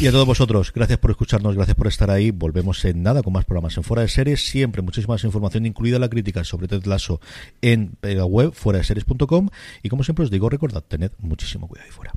Y 0.00 0.06
a 0.06 0.12
todos 0.12 0.26
vosotros, 0.26 0.72
gracias 0.72 0.98
por 0.98 1.10
escucharnos, 1.10 1.56
gracias 1.56 1.74
por 1.74 1.86
estar 1.86 2.10
ahí. 2.10 2.30
Volvemos 2.30 2.84
en 2.84 3.02
nada 3.02 3.22
con 3.22 3.32
más 3.32 3.46
programas 3.46 3.76
en 3.78 3.82
Fuera 3.82 4.02
de 4.02 4.08
Series. 4.08 4.46
Siempre 4.46 4.82
muchísima 4.82 5.14
más 5.14 5.24
información, 5.24 5.66
incluida 5.66 5.98
la 5.98 6.08
crítica 6.08 6.44
sobre 6.44 6.68
Ted 6.68 6.84
Lasso 6.84 7.20
en 7.62 7.96
la 8.02 8.26
web 8.26 8.52
fuera 8.52 8.78
de 8.78 8.84
series.com. 8.84 9.48
Y 9.82 9.88
como 9.88 10.04
siempre 10.04 10.24
os 10.24 10.30
digo, 10.30 10.48
recordad, 10.48 10.84
tened 10.86 11.10
muchísimo 11.18 11.66
cuidado 11.66 11.86
ahí 11.86 11.92
fuera. 11.92 12.12